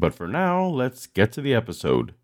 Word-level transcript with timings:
But 0.00 0.14
for 0.14 0.26
now, 0.26 0.64
let's 0.64 1.06
get 1.06 1.30
to 1.32 1.42
the 1.42 1.52
episode. 1.52 2.14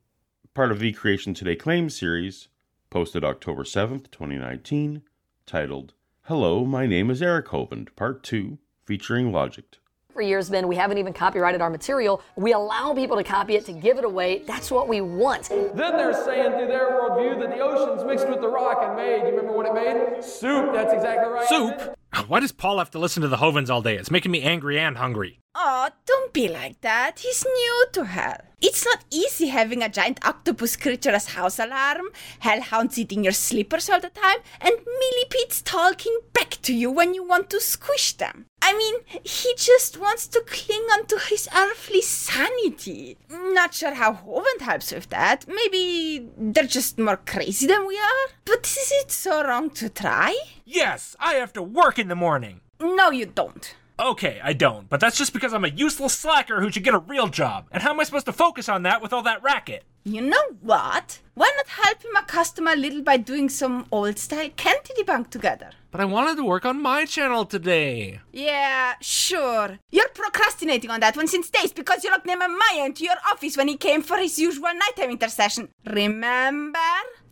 Part 0.55 0.73
of 0.73 0.79
the 0.79 0.93
Creation 0.93 1.34
Today 1.34 1.57
Claims 1.57 1.95
series, 1.95 2.48
posted 2.89 3.23
October 3.23 3.65
7th, 3.65 4.11
2019, 4.11 5.03
titled 5.45 5.93
Hello, 6.23 6.65
my 6.65 6.87
name 6.87 7.11
is 7.11 7.20
Eric 7.20 7.48
Hovind, 7.48 7.95
Part 7.95 8.23
2, 8.23 8.57
featuring 8.87 9.31
Logic. 9.31 9.77
For 10.11 10.23
years, 10.23 10.48
Ben, 10.48 10.67
we 10.69 10.77
haven't 10.77 10.97
even 10.97 11.12
copyrighted 11.12 11.61
our 11.61 11.69
material. 11.69 12.23
We 12.34 12.55
allow 12.55 12.95
people 12.95 13.19
to 13.19 13.25
copy 13.25 13.57
it, 13.57 13.67
to 13.67 13.73
give 13.75 13.98
it 13.98 14.06
away. 14.06 14.39
That's 14.47 14.70
what 14.70 14.89
we 14.89 15.03
want. 15.03 15.51
Then 15.51 15.75
they're 15.75 16.15
saying 16.25 16.53
through 16.53 16.69
their 16.69 16.93
worldview 16.93 17.39
that 17.41 17.51
the 17.51 17.61
ocean's 17.61 18.06
mixed 18.06 18.27
with 18.27 18.41
the 18.41 18.48
rock 18.48 18.79
and 18.81 18.97
made. 18.97 19.29
You 19.29 19.37
remember 19.37 19.53
what 19.53 19.67
it 19.67 19.75
made? 19.75 20.25
Soup. 20.25 20.73
That's 20.73 20.95
exactly 20.95 21.31
right. 21.31 21.47
Soup? 21.47 21.95
Why 22.29 22.41
does 22.41 22.52
Paul 22.52 22.79
have 22.79 22.91
to 22.93 22.98
listen 22.98 23.23
to 23.23 23.29
the 23.29 23.37
Hovinds 23.37 23.70
all 23.70 23.83
day? 23.83 23.97
It's 23.97 24.11
making 24.11 24.33
me 24.33 24.43
angry 24.43 24.79
and 24.79 24.97
hungry. 24.97 25.41
Oh, 25.55 25.88
don't 26.06 26.33
be 26.33 26.48
like 26.48 26.80
that. 26.80 27.19
He's 27.20 27.45
new 27.45 27.87
to 27.92 28.05
hell. 28.05 28.41
It's 28.62 28.87
not 28.87 29.05
easy 29.10 29.48
having 29.48 29.83
a 29.83 29.88
giant 29.88 30.19
octopus 30.27 30.77
creature 30.77 31.10
as 31.10 31.28
house 31.28 31.59
alarm, 31.59 32.06
hellhounds 32.39 32.98
eating 32.98 33.22
your 33.22 33.34
slippers 33.34 33.91
all 33.91 34.00
the 34.00 34.08
time, 34.08 34.39
and 34.62 34.72
millipedes 34.98 35.61
talking 35.61 36.19
back 36.33 36.56
to 36.62 36.72
you 36.72 36.91
when 36.91 37.12
you 37.12 37.22
want 37.22 37.50
to 37.50 37.61
squish 37.61 38.14
them. 38.14 38.47
I 38.62 38.75
mean, 38.75 39.20
he 39.25 39.53
just 39.58 39.98
wants 39.98 40.27
to 40.28 40.41
cling 40.47 40.81
onto 40.94 41.19
his 41.19 41.47
earthly 41.55 42.00
sanity. 42.00 43.19
Not 43.31 43.75
sure 43.75 43.92
how 43.92 44.14
Hovind 44.14 44.62
helps 44.62 44.91
with 44.91 45.11
that. 45.11 45.44
Maybe 45.47 46.27
they're 46.38 46.64
just 46.64 46.98
more 46.98 47.19
crazy 47.19 47.66
than 47.66 47.86
we 47.86 47.98
are. 47.98 48.28
But 48.47 48.66
is 48.66 48.91
it 49.03 49.11
so 49.11 49.44
wrong 49.44 49.69
to 49.70 49.91
try? 49.91 50.34
Yes, 50.64 51.14
I 51.20 51.34
have 51.34 51.53
to 51.55 51.62
work 51.62 51.98
in 51.98 52.09
the 52.09 52.16
morning. 52.16 52.62
No, 52.81 53.11
you 53.11 53.27
don't. 53.27 53.75
Okay, 53.98 54.41
I 54.44 54.52
don't, 54.52 54.91
but 54.91 55.00
that's 55.00 55.16
just 55.16 55.33
because 55.33 55.55
I'm 55.55 55.64
a 55.64 55.69
useless 55.69 56.12
slacker 56.12 56.61
who 56.61 56.70
should 56.70 56.84
get 56.84 56.92
a 56.92 56.98
real 56.98 57.28
job. 57.28 57.66
And 57.72 57.83
how 57.83 57.91
am 57.91 58.00
I 58.00 58.05
supposed 58.05 58.27
to 58.27 58.33
focus 58.33 58.69
on 58.69 58.83
that 58.83 59.00
with 59.00 59.14
all 59.14 59.22
that 59.22 59.42
racket? 59.42 59.84
You 60.09 60.21
know 60.21 60.45
what? 60.61 61.19
Why 61.35 61.51
not 61.57 61.67
help 61.67 62.05
him 62.05 62.12
customer 62.29 62.75
a 62.75 62.77
little 62.77 63.03
by 63.03 63.17
doing 63.17 63.49
some 63.49 63.87
old 63.91 64.21
style 64.21 64.51
candy 64.57 64.93
debunk 64.97 65.31
together? 65.31 65.71
But 65.91 66.01
I 66.01 66.05
wanted 66.05 66.37
to 66.37 66.45
work 66.45 66.65
on 66.65 66.81
my 66.81 67.07
channel 67.07 67.45
today. 67.45 68.21
Yeah, 68.33 68.95
sure. 69.01 69.81
You're 69.91 70.09
procrastinating 70.11 70.93
on 70.93 71.01
that 71.01 71.17
one 71.17 71.27
since 71.27 71.51
days 71.51 71.73
because 71.73 72.05
you 72.05 72.12
locked 72.12 72.25
Nehemiah 72.25 72.87
into 72.87 73.03
your 73.03 73.17
office 73.33 73.57
when 73.57 73.67
he 73.67 73.77
came 73.77 74.01
for 74.01 74.17
his 74.17 74.39
usual 74.39 74.71
nighttime 74.73 75.11
intercession. 75.11 75.71
Remember? 75.84 76.79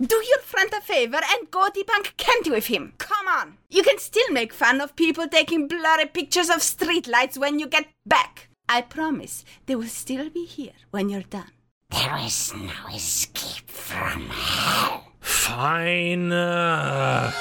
Do 0.00 0.16
your 0.16 0.40
friend 0.40 0.68
a 0.76 0.80
favor 0.80 1.20
and 1.32 1.52
go 1.52 1.68
debunk 1.68 2.16
candy 2.16 2.50
with 2.50 2.66
him. 2.66 2.94
Come 2.98 3.28
on. 3.28 3.58
You 3.70 3.84
can 3.84 4.00
still 4.00 4.32
make 4.32 4.52
fun 4.52 4.80
of 4.80 4.96
people 4.96 5.28
taking 5.28 5.68
blurry 5.68 6.06
pictures 6.06 6.50
of 6.50 6.56
streetlights 6.56 7.38
when 7.38 7.60
you 7.60 7.68
get 7.68 7.86
back. 8.04 8.48
I 8.68 8.80
promise 8.80 9.44
they 9.66 9.76
will 9.76 9.84
still 9.84 10.28
be 10.28 10.44
here 10.44 10.72
when 10.90 11.08
you're 11.08 11.22
done. 11.22 11.52
There 11.94 12.18
is 12.18 12.52
no 12.52 12.72
escape 12.92 13.70
from 13.70 14.28
hell. 14.28 15.12
Fine. 15.20 16.32
Uh... 16.32 17.32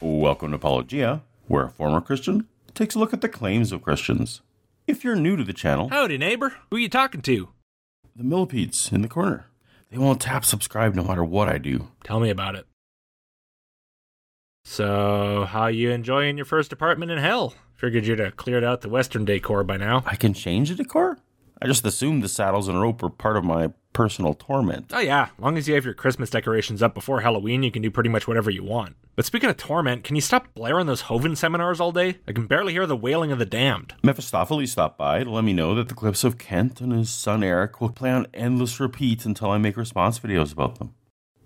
Welcome 0.00 0.50
to 0.50 0.56
Apologia, 0.56 1.22
where 1.48 1.64
a 1.64 1.70
former 1.70 2.00
Christian 2.00 2.46
takes 2.74 2.94
a 2.94 3.00
look 3.00 3.12
at 3.12 3.20
the 3.20 3.28
claims 3.28 3.72
of 3.72 3.82
Christians. 3.82 4.42
If 4.86 5.02
you're 5.02 5.16
new 5.16 5.36
to 5.36 5.42
the 5.42 5.52
channel, 5.52 5.88
Howdy, 5.88 6.16
neighbor. 6.16 6.54
Who 6.70 6.76
are 6.76 6.80
you 6.80 6.88
talking 6.88 7.22
to? 7.22 7.48
the 8.14 8.22
millipedes 8.22 8.92
in 8.92 9.02
the 9.02 9.08
corner. 9.08 9.46
They 9.90 9.98
won't 9.98 10.20
tap 10.20 10.44
subscribe 10.44 10.94
no 10.94 11.02
matter 11.02 11.24
what 11.24 11.48
I 11.48 11.58
do. 11.58 11.88
Tell 12.04 12.20
me 12.20 12.30
about 12.30 12.54
it. 12.54 12.66
So, 14.72 15.46
how 15.48 15.66
you 15.66 15.90
enjoying 15.90 16.36
your 16.36 16.46
first 16.46 16.72
apartment 16.72 17.10
in 17.10 17.18
hell? 17.18 17.54
Figured 17.74 18.06
you'd 18.06 18.20
have 18.20 18.36
cleared 18.36 18.62
out 18.62 18.82
the 18.82 18.88
western 18.88 19.24
decor 19.24 19.64
by 19.64 19.76
now. 19.76 20.04
I 20.06 20.14
can 20.14 20.32
change 20.32 20.68
the 20.68 20.76
decor? 20.76 21.18
I 21.60 21.66
just 21.66 21.84
assumed 21.84 22.22
the 22.22 22.28
saddles 22.28 22.68
and 22.68 22.80
rope 22.80 23.02
were 23.02 23.10
part 23.10 23.36
of 23.36 23.42
my 23.42 23.72
personal 23.92 24.32
torment. 24.32 24.92
Oh 24.94 25.00
yeah, 25.00 25.30
long 25.40 25.58
as 25.58 25.66
you 25.66 25.74
have 25.74 25.84
your 25.84 25.94
Christmas 25.94 26.30
decorations 26.30 26.84
up 26.84 26.94
before 26.94 27.22
Halloween, 27.22 27.64
you 27.64 27.72
can 27.72 27.82
do 27.82 27.90
pretty 27.90 28.10
much 28.10 28.28
whatever 28.28 28.48
you 28.48 28.62
want. 28.62 28.94
But 29.16 29.24
speaking 29.24 29.50
of 29.50 29.56
torment, 29.56 30.04
can 30.04 30.14
you 30.14 30.22
stop 30.22 30.54
blaring 30.54 30.86
those 30.86 31.02
Hovind 31.02 31.36
seminars 31.36 31.80
all 31.80 31.90
day? 31.90 32.18
I 32.28 32.32
can 32.32 32.46
barely 32.46 32.72
hear 32.72 32.86
the 32.86 32.96
wailing 32.96 33.32
of 33.32 33.40
the 33.40 33.46
damned. 33.46 33.94
Mephistopheles 34.04 34.70
stopped 34.70 34.98
by 34.98 35.24
to 35.24 35.30
let 35.32 35.42
me 35.42 35.52
know 35.52 35.74
that 35.74 35.88
the 35.88 35.94
clips 35.94 36.22
of 36.22 36.38
Kent 36.38 36.80
and 36.80 36.92
his 36.92 37.10
son 37.10 37.42
Eric 37.42 37.80
will 37.80 37.90
play 37.90 38.12
on 38.12 38.28
endless 38.32 38.78
repeat 38.78 39.26
until 39.26 39.50
I 39.50 39.58
make 39.58 39.76
response 39.76 40.20
videos 40.20 40.52
about 40.52 40.78
them. 40.78 40.94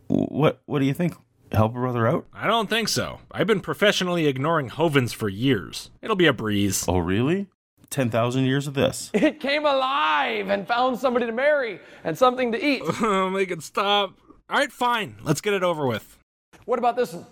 What 0.09 0.61
What 0.67 0.81
do 0.81 0.85
you 0.85 0.93
think? 0.93 1.17
Help 1.55 1.73
a 1.73 1.75
brother 1.79 2.07
out? 2.07 2.27
I 2.33 2.47
don't 2.47 2.69
think 2.69 2.89
so. 2.89 3.21
I've 3.31 3.47
been 3.47 3.61
professionally 3.61 4.27
ignoring 4.27 4.69
Hovinds 4.69 5.13
for 5.13 5.29
years. 5.29 5.91
It'll 6.03 6.17
be 6.17 6.27
a 6.27 6.33
breeze. 6.33 6.85
Oh, 6.89 6.99
really? 6.99 7.47
10,000 7.91 8.45
years 8.45 8.67
of 8.67 8.75
this. 8.75 9.11
It 9.15 9.39
came 9.41 9.65
alive 9.65 10.49
and 10.49 10.67
found 10.67 10.99
somebody 10.99 11.27
to 11.27 11.33
marry 11.33 11.81
and 12.03 12.19
something 12.19 12.51
to 12.53 12.65
eat. 12.65 12.83
Make 13.01 13.51
it 13.53 13.63
stop. 13.63 14.19
All 14.51 14.59
right, 14.59 14.73
fine. 14.73 15.17
Let's 15.23 15.41
get 15.41 15.55
it 15.55 15.63
over 15.63 15.87
with. 15.87 16.19
What 16.65 16.79
about 16.79 16.97
this 16.97 17.13
one? 17.13 17.27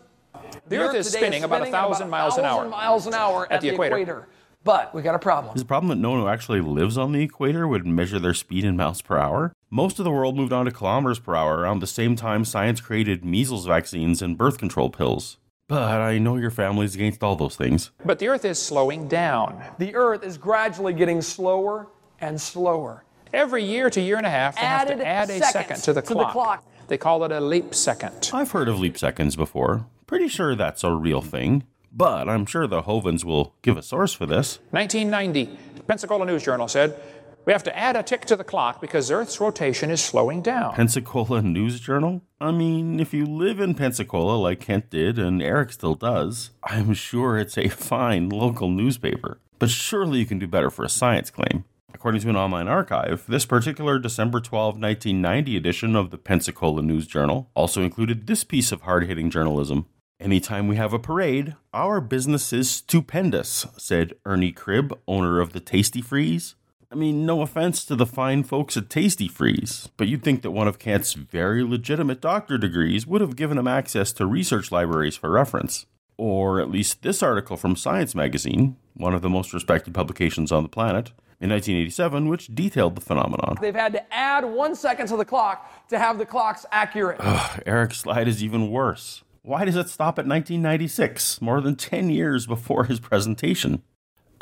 The 0.68 0.76
Earth 0.76 0.94
is 0.94 1.06
today 1.06 1.18
spinning 1.18 1.44
about 1.44 1.66
a 1.66 1.70
thousand 1.70 2.08
miles 2.08 2.38
an 2.38 2.44
hour. 2.44 2.68
miles 2.68 3.06
an 3.06 3.14
hour 3.14 3.50
at, 3.52 3.60
the 3.60 3.70
equator. 3.70 4.28
But 4.64 4.94
we 4.94 5.02
got 5.02 5.14
a 5.14 5.18
problem. 5.18 5.54
Is 5.56 5.62
the 5.62 5.66
problem 5.66 5.88
that 5.88 5.96
no 6.00 6.10
one 6.10 6.20
who 6.20 6.28
actually 6.28 6.60
lives 6.60 6.96
on 6.96 7.12
the 7.12 7.22
equator 7.22 7.66
would 7.66 7.86
measure 7.86 8.18
their 8.18 8.34
speed 8.34 8.64
in 8.64 8.76
miles 8.76 9.02
per 9.02 9.18
hour? 9.18 9.52
Most 9.70 9.98
of 9.98 10.04
the 10.04 10.10
world 10.10 10.36
moved 10.36 10.52
on 10.52 10.66
to 10.66 10.70
kilometers 10.70 11.18
per 11.18 11.34
hour 11.34 11.58
around 11.58 11.80
the 11.80 11.86
same 11.86 12.14
time 12.14 12.44
science 12.44 12.80
created 12.80 13.24
measles 13.24 13.66
vaccines 13.66 14.22
and 14.22 14.38
birth 14.38 14.58
control 14.58 14.90
pills. 14.90 15.38
But 15.68 16.00
I 16.00 16.18
know 16.18 16.36
your 16.36 16.50
family's 16.50 16.94
against 16.94 17.22
all 17.22 17.34
those 17.34 17.56
things. 17.56 17.90
But 18.04 18.18
the 18.18 18.28
Earth 18.28 18.44
is 18.44 18.58
slowing 18.60 19.08
down. 19.08 19.62
The 19.78 19.94
Earth 19.94 20.22
is 20.22 20.36
gradually 20.36 20.92
getting 20.92 21.22
slower 21.22 21.88
and 22.20 22.40
slower. 22.40 23.04
Every 23.32 23.64
year 23.64 23.88
to 23.90 24.00
year 24.00 24.18
and 24.18 24.26
a 24.26 24.30
half, 24.30 24.56
they 24.56 24.60
have 24.60 24.90
Added 24.90 24.98
to 24.98 25.06
add 25.06 25.30
a 25.30 25.40
second 25.42 25.76
to 25.84 25.92
the, 25.94 26.02
to 26.02 26.08
the 26.08 26.14
clock. 26.14 26.32
clock. 26.32 26.64
They 26.88 26.98
call 26.98 27.24
it 27.24 27.32
a 27.32 27.40
leap 27.40 27.74
second. 27.74 28.30
I've 28.34 28.50
heard 28.50 28.68
of 28.68 28.78
leap 28.78 28.98
seconds 28.98 29.34
before. 29.34 29.86
Pretty 30.06 30.28
sure 30.28 30.54
that's 30.54 30.84
a 30.84 30.92
real 30.92 31.22
thing. 31.22 31.64
But 31.92 32.28
I'm 32.28 32.46
sure 32.46 32.66
the 32.66 32.82
Hovinds 32.82 33.24
will 33.24 33.54
give 33.62 33.76
a 33.76 33.82
source 33.82 34.14
for 34.14 34.24
this. 34.26 34.58
1990, 34.70 35.58
Pensacola 35.86 36.24
News 36.24 36.42
Journal 36.42 36.68
said, 36.68 36.98
we 37.44 37.52
have 37.52 37.64
to 37.64 37.76
add 37.76 37.96
a 37.96 38.04
tick 38.04 38.24
to 38.26 38.36
the 38.36 38.44
clock 38.44 38.80
because 38.80 39.10
Earth's 39.10 39.40
rotation 39.40 39.90
is 39.90 40.00
slowing 40.00 40.42
down. 40.42 40.74
Pensacola 40.74 41.42
News 41.42 41.80
Journal? 41.80 42.22
I 42.40 42.52
mean, 42.52 43.00
if 43.00 43.12
you 43.12 43.26
live 43.26 43.58
in 43.58 43.74
Pensacola 43.74 44.36
like 44.36 44.60
Kent 44.60 44.90
did 44.90 45.18
and 45.18 45.42
Eric 45.42 45.72
still 45.72 45.96
does, 45.96 46.50
I'm 46.62 46.94
sure 46.94 47.36
it's 47.36 47.58
a 47.58 47.68
fine 47.68 48.28
local 48.28 48.70
newspaper. 48.70 49.40
But 49.58 49.70
surely 49.70 50.20
you 50.20 50.26
can 50.26 50.38
do 50.38 50.46
better 50.46 50.70
for 50.70 50.84
a 50.84 50.88
science 50.88 51.30
claim. 51.30 51.64
According 51.92 52.20
to 52.22 52.30
an 52.30 52.36
online 52.36 52.68
archive, 52.68 53.24
this 53.28 53.44
particular 53.44 53.98
December 53.98 54.40
12, 54.40 54.74
1990 54.74 55.56
edition 55.56 55.94
of 55.94 56.10
the 56.10 56.18
Pensacola 56.18 56.80
News 56.80 57.06
Journal 57.06 57.50
also 57.54 57.82
included 57.82 58.26
this 58.26 58.44
piece 58.44 58.72
of 58.72 58.82
hard 58.82 59.06
hitting 59.06 59.30
journalism. 59.30 59.86
Anytime 60.22 60.68
we 60.68 60.76
have 60.76 60.92
a 60.92 61.00
parade, 61.00 61.56
our 61.74 62.00
business 62.00 62.52
is 62.52 62.70
stupendous, 62.70 63.66
said 63.76 64.12
Ernie 64.24 64.52
Cribb, 64.52 64.96
owner 65.08 65.40
of 65.40 65.52
the 65.52 65.60
Tastee-Freez. 65.60 66.54
I 66.92 66.94
mean, 66.94 67.26
no 67.26 67.42
offense 67.42 67.84
to 67.86 67.96
the 67.96 68.06
fine 68.06 68.44
folks 68.44 68.76
at 68.76 68.88
Tastee-Freez, 68.88 69.88
but 69.96 70.06
you'd 70.06 70.22
think 70.22 70.42
that 70.42 70.52
one 70.52 70.68
of 70.68 70.78
Kent's 70.78 71.14
very 71.14 71.64
legitimate 71.64 72.20
doctor 72.20 72.56
degrees 72.56 73.04
would 73.04 73.20
have 73.20 73.34
given 73.34 73.58
him 73.58 73.66
access 73.66 74.12
to 74.12 74.24
research 74.24 74.70
libraries 74.70 75.16
for 75.16 75.28
reference. 75.28 75.86
Or 76.16 76.60
at 76.60 76.70
least 76.70 77.02
this 77.02 77.20
article 77.20 77.56
from 77.56 77.74
Science 77.74 78.14
Magazine, 78.14 78.76
one 78.94 79.14
of 79.14 79.22
the 79.22 79.28
most 79.28 79.52
respected 79.52 79.92
publications 79.92 80.52
on 80.52 80.62
the 80.62 80.68
planet, 80.68 81.08
in 81.40 81.50
1987, 81.50 82.28
which 82.28 82.54
detailed 82.54 82.94
the 82.94 83.00
phenomenon. 83.00 83.56
They've 83.60 83.74
had 83.74 83.94
to 83.94 84.14
add 84.14 84.44
one 84.44 84.76
second 84.76 85.08
to 85.08 85.16
the 85.16 85.24
clock 85.24 85.88
to 85.88 85.98
have 85.98 86.18
the 86.18 86.26
clocks 86.26 86.64
accurate. 86.70 87.20
Eric's 87.66 87.98
slide 87.98 88.28
is 88.28 88.40
even 88.44 88.70
worse. 88.70 89.24
Why 89.44 89.64
does 89.64 89.74
it 89.74 89.88
stop 89.88 90.20
at 90.20 90.26
1996, 90.26 91.42
more 91.42 91.60
than 91.60 91.74
10 91.74 92.10
years 92.10 92.46
before 92.46 92.84
his 92.84 93.00
presentation? 93.00 93.82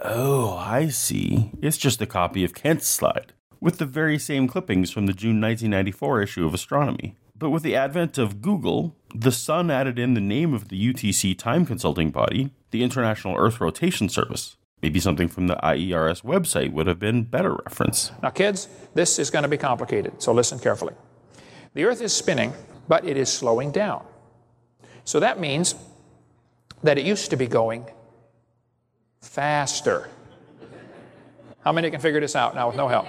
Oh, 0.05 0.55
I 0.58 0.88
see. 0.88 1.52
It's 1.62 1.79
just 1.79 2.02
a 2.02 2.06
copy 2.06 2.44
of 2.44 2.52
Kent's 2.52 2.87
slide, 2.87 3.32
with 3.62 3.79
the 3.79 3.87
very 3.87 4.19
same 4.19 4.47
clippings 4.47 4.91
from 4.91 5.06
the 5.06 5.14
June 5.14 5.41
1994 5.41 6.20
issue 6.20 6.44
of 6.44 6.52
Astronomy. 6.52 7.17
But 7.35 7.49
with 7.49 7.62
the 7.62 7.75
advent 7.75 8.19
of 8.19 8.43
Google, 8.43 8.94
the 9.14 9.32
son 9.32 9.70
added 9.70 9.99
in 9.99 10.12
the 10.12 10.20
name 10.20 10.52
of 10.52 10.69
the 10.69 10.93
UTC 10.93 11.38
time 11.38 11.64
consulting 11.64 12.11
body, 12.11 12.50
the 12.70 12.82
International 12.82 13.38
Earth 13.38 13.58
Rotation 13.58 14.11
Service. 14.11 14.58
Maybe 14.82 15.00
something 15.00 15.29
from 15.29 15.46
the 15.46 15.56
IERS 15.56 16.23
website 16.23 16.73
would 16.73 16.87
have 16.87 16.99
been 16.99 17.23
better 17.23 17.55
reference. 17.64 18.12
Now, 18.23 18.29
kids, 18.29 18.69
this 18.93 19.19
is 19.19 19.31
going 19.31 19.44
to 19.44 19.49
be 19.49 19.56
complicated, 19.56 20.20
so 20.20 20.35
listen 20.35 20.58
carefully. 20.58 20.93
The 21.73 21.87
Earth 21.87 22.03
is 22.03 22.12
spinning, 22.12 22.53
but 22.87 23.06
it 23.06 23.17
is 23.17 23.31
slowing 23.31 23.70
down. 23.73 24.05
So 25.05 25.20
that 25.20 25.41
means 25.41 25.75
that 26.82 26.99
it 26.99 27.05
used 27.05 27.31
to 27.31 27.37
be 27.37 27.47
going 27.47 27.87
faster. 29.20 30.08
How 31.62 31.73
many 31.73 31.91
can 31.91 32.00
figure 32.00 32.20
this 32.20 32.37
out 32.37 32.55
now 32.55 32.69
with 32.69 32.76
no 32.76 32.88
help? 32.88 33.06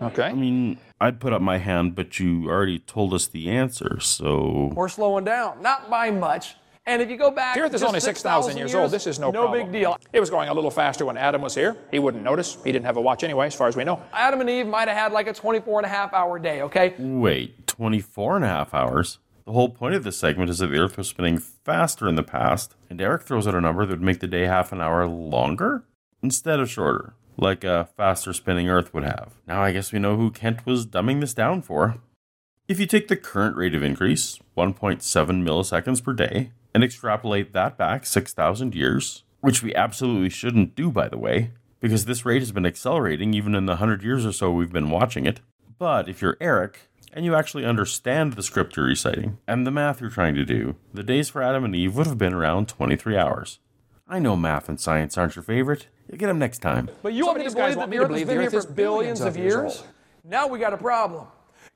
Okay. 0.00 0.24
I 0.24 0.32
mean, 0.32 0.78
I'd 1.00 1.20
put 1.20 1.32
up 1.32 1.42
my 1.42 1.58
hand, 1.58 1.94
but 1.94 2.18
you 2.18 2.48
already 2.48 2.78
told 2.78 3.12
us 3.12 3.26
the 3.26 3.50
answer, 3.50 4.00
so. 4.00 4.72
We're 4.74 4.88
slowing 4.88 5.24
down, 5.24 5.60
not 5.60 5.90
by 5.90 6.10
much. 6.10 6.56
And 6.86 7.02
if 7.02 7.10
you 7.10 7.18
go 7.18 7.30
back, 7.30 7.54
The 7.54 7.60
Earth 7.60 7.74
is 7.74 7.82
only 7.82 8.00
6,000 8.00 8.56
years 8.56 8.74
old. 8.74 8.90
This 8.90 9.06
is 9.06 9.18
no, 9.18 9.30
no 9.30 9.42
problem. 9.42 9.70
big 9.70 9.72
deal. 9.72 9.98
It 10.12 10.20
was 10.20 10.30
going 10.30 10.48
a 10.48 10.54
little 10.54 10.70
faster 10.70 11.04
when 11.04 11.18
Adam 11.18 11.42
was 11.42 11.54
here. 11.54 11.76
He 11.90 11.98
wouldn't 11.98 12.24
notice. 12.24 12.56
He 12.64 12.72
didn't 12.72 12.86
have 12.86 12.96
a 12.96 13.00
watch 13.00 13.22
anyway, 13.22 13.46
as 13.46 13.54
far 13.54 13.68
as 13.68 13.76
we 13.76 13.84
know. 13.84 14.02
Adam 14.14 14.40
and 14.40 14.48
Eve 14.48 14.66
might 14.66 14.88
have 14.88 14.96
had 14.96 15.12
like 15.12 15.26
a 15.26 15.32
24 15.34 15.80
and 15.80 15.86
a 15.86 15.88
half 15.88 16.14
hour 16.14 16.38
day, 16.38 16.62
okay? 16.62 16.94
Wait, 16.98 17.66
24 17.66 18.36
and 18.36 18.44
a 18.46 18.48
half 18.48 18.72
hours? 18.72 19.18
The 19.50 19.54
whole 19.54 19.70
point 19.70 19.96
of 19.96 20.04
this 20.04 20.16
segment 20.16 20.48
is 20.48 20.58
that 20.58 20.68
the 20.68 20.78
Earth 20.78 20.96
was 20.96 21.08
spinning 21.08 21.38
faster 21.38 22.06
in 22.06 22.14
the 22.14 22.22
past, 22.22 22.76
and 22.88 23.00
Eric 23.00 23.24
throws 23.24 23.48
out 23.48 23.54
a 23.56 23.60
number 23.60 23.84
that 23.84 23.94
would 23.94 24.00
make 24.00 24.20
the 24.20 24.28
day 24.28 24.44
half 24.44 24.70
an 24.70 24.80
hour 24.80 25.08
longer 25.08 25.82
instead 26.22 26.60
of 26.60 26.70
shorter, 26.70 27.14
like 27.36 27.64
a 27.64 27.88
faster 27.96 28.32
spinning 28.32 28.68
Earth 28.68 28.94
would 28.94 29.02
have. 29.02 29.32
Now 29.48 29.60
I 29.60 29.72
guess 29.72 29.90
we 29.90 29.98
know 29.98 30.14
who 30.14 30.30
Kent 30.30 30.64
was 30.64 30.86
dumbing 30.86 31.20
this 31.20 31.34
down 31.34 31.62
for. 31.62 31.96
If 32.68 32.78
you 32.78 32.86
take 32.86 33.08
the 33.08 33.16
current 33.16 33.56
rate 33.56 33.74
of 33.74 33.82
increase, 33.82 34.38
1.7 34.56 35.02
milliseconds 35.02 36.04
per 36.04 36.12
day, 36.12 36.52
and 36.72 36.84
extrapolate 36.84 37.52
that 37.52 37.76
back 37.76 38.06
6,000 38.06 38.76
years, 38.76 39.24
which 39.40 39.64
we 39.64 39.74
absolutely 39.74 40.28
shouldn't 40.28 40.76
do, 40.76 40.92
by 40.92 41.08
the 41.08 41.18
way, 41.18 41.50
because 41.80 42.04
this 42.04 42.24
rate 42.24 42.42
has 42.42 42.52
been 42.52 42.66
accelerating 42.66 43.34
even 43.34 43.56
in 43.56 43.66
the 43.66 43.72
100 43.72 44.04
years 44.04 44.24
or 44.24 44.30
so 44.30 44.52
we've 44.52 44.72
been 44.72 44.90
watching 44.90 45.26
it. 45.26 45.40
But 45.76 46.08
if 46.08 46.22
you're 46.22 46.36
Eric, 46.40 46.89
and 47.12 47.24
you 47.24 47.34
actually 47.34 47.64
understand 47.64 48.34
the 48.34 48.42
script 48.42 48.76
you're 48.76 48.86
reciting 48.86 49.38
and 49.46 49.66
the 49.66 49.70
math 49.70 50.00
you're 50.00 50.10
trying 50.10 50.34
to 50.34 50.44
do, 50.44 50.76
the 50.92 51.02
days 51.02 51.28
for 51.28 51.42
Adam 51.42 51.64
and 51.64 51.74
Eve 51.74 51.96
would 51.96 52.06
have 52.06 52.18
been 52.18 52.34
around 52.34 52.68
23 52.68 53.16
hours. 53.16 53.58
I 54.08 54.18
know 54.18 54.36
math 54.36 54.68
and 54.68 54.80
science 54.80 55.16
aren't 55.16 55.36
your 55.36 55.42
favorite. 55.42 55.86
You'll 56.08 56.18
get 56.18 56.26
them 56.26 56.38
next 56.38 56.58
time. 56.58 56.90
But 57.02 57.12
you 57.12 57.24
Some 57.24 57.28
want 57.28 57.38
me 57.38 57.44
to 57.44 57.50
these 57.50 57.54
believe 57.54 57.74
that 57.74 57.78
want 57.78 57.90
the 57.90 57.98
Earth 57.98 58.10
has 58.10 58.24
been 58.24 58.40
here 58.40 58.50
for 58.50 58.72
billions 58.72 58.74
billions 58.74 59.20
of 59.20 59.26
of 59.28 59.36
years 59.36 59.74
years? 59.74 59.84
Now 60.24 60.46
we 60.46 60.58
got 60.58 60.72
a 60.72 60.78
problem. 60.78 61.26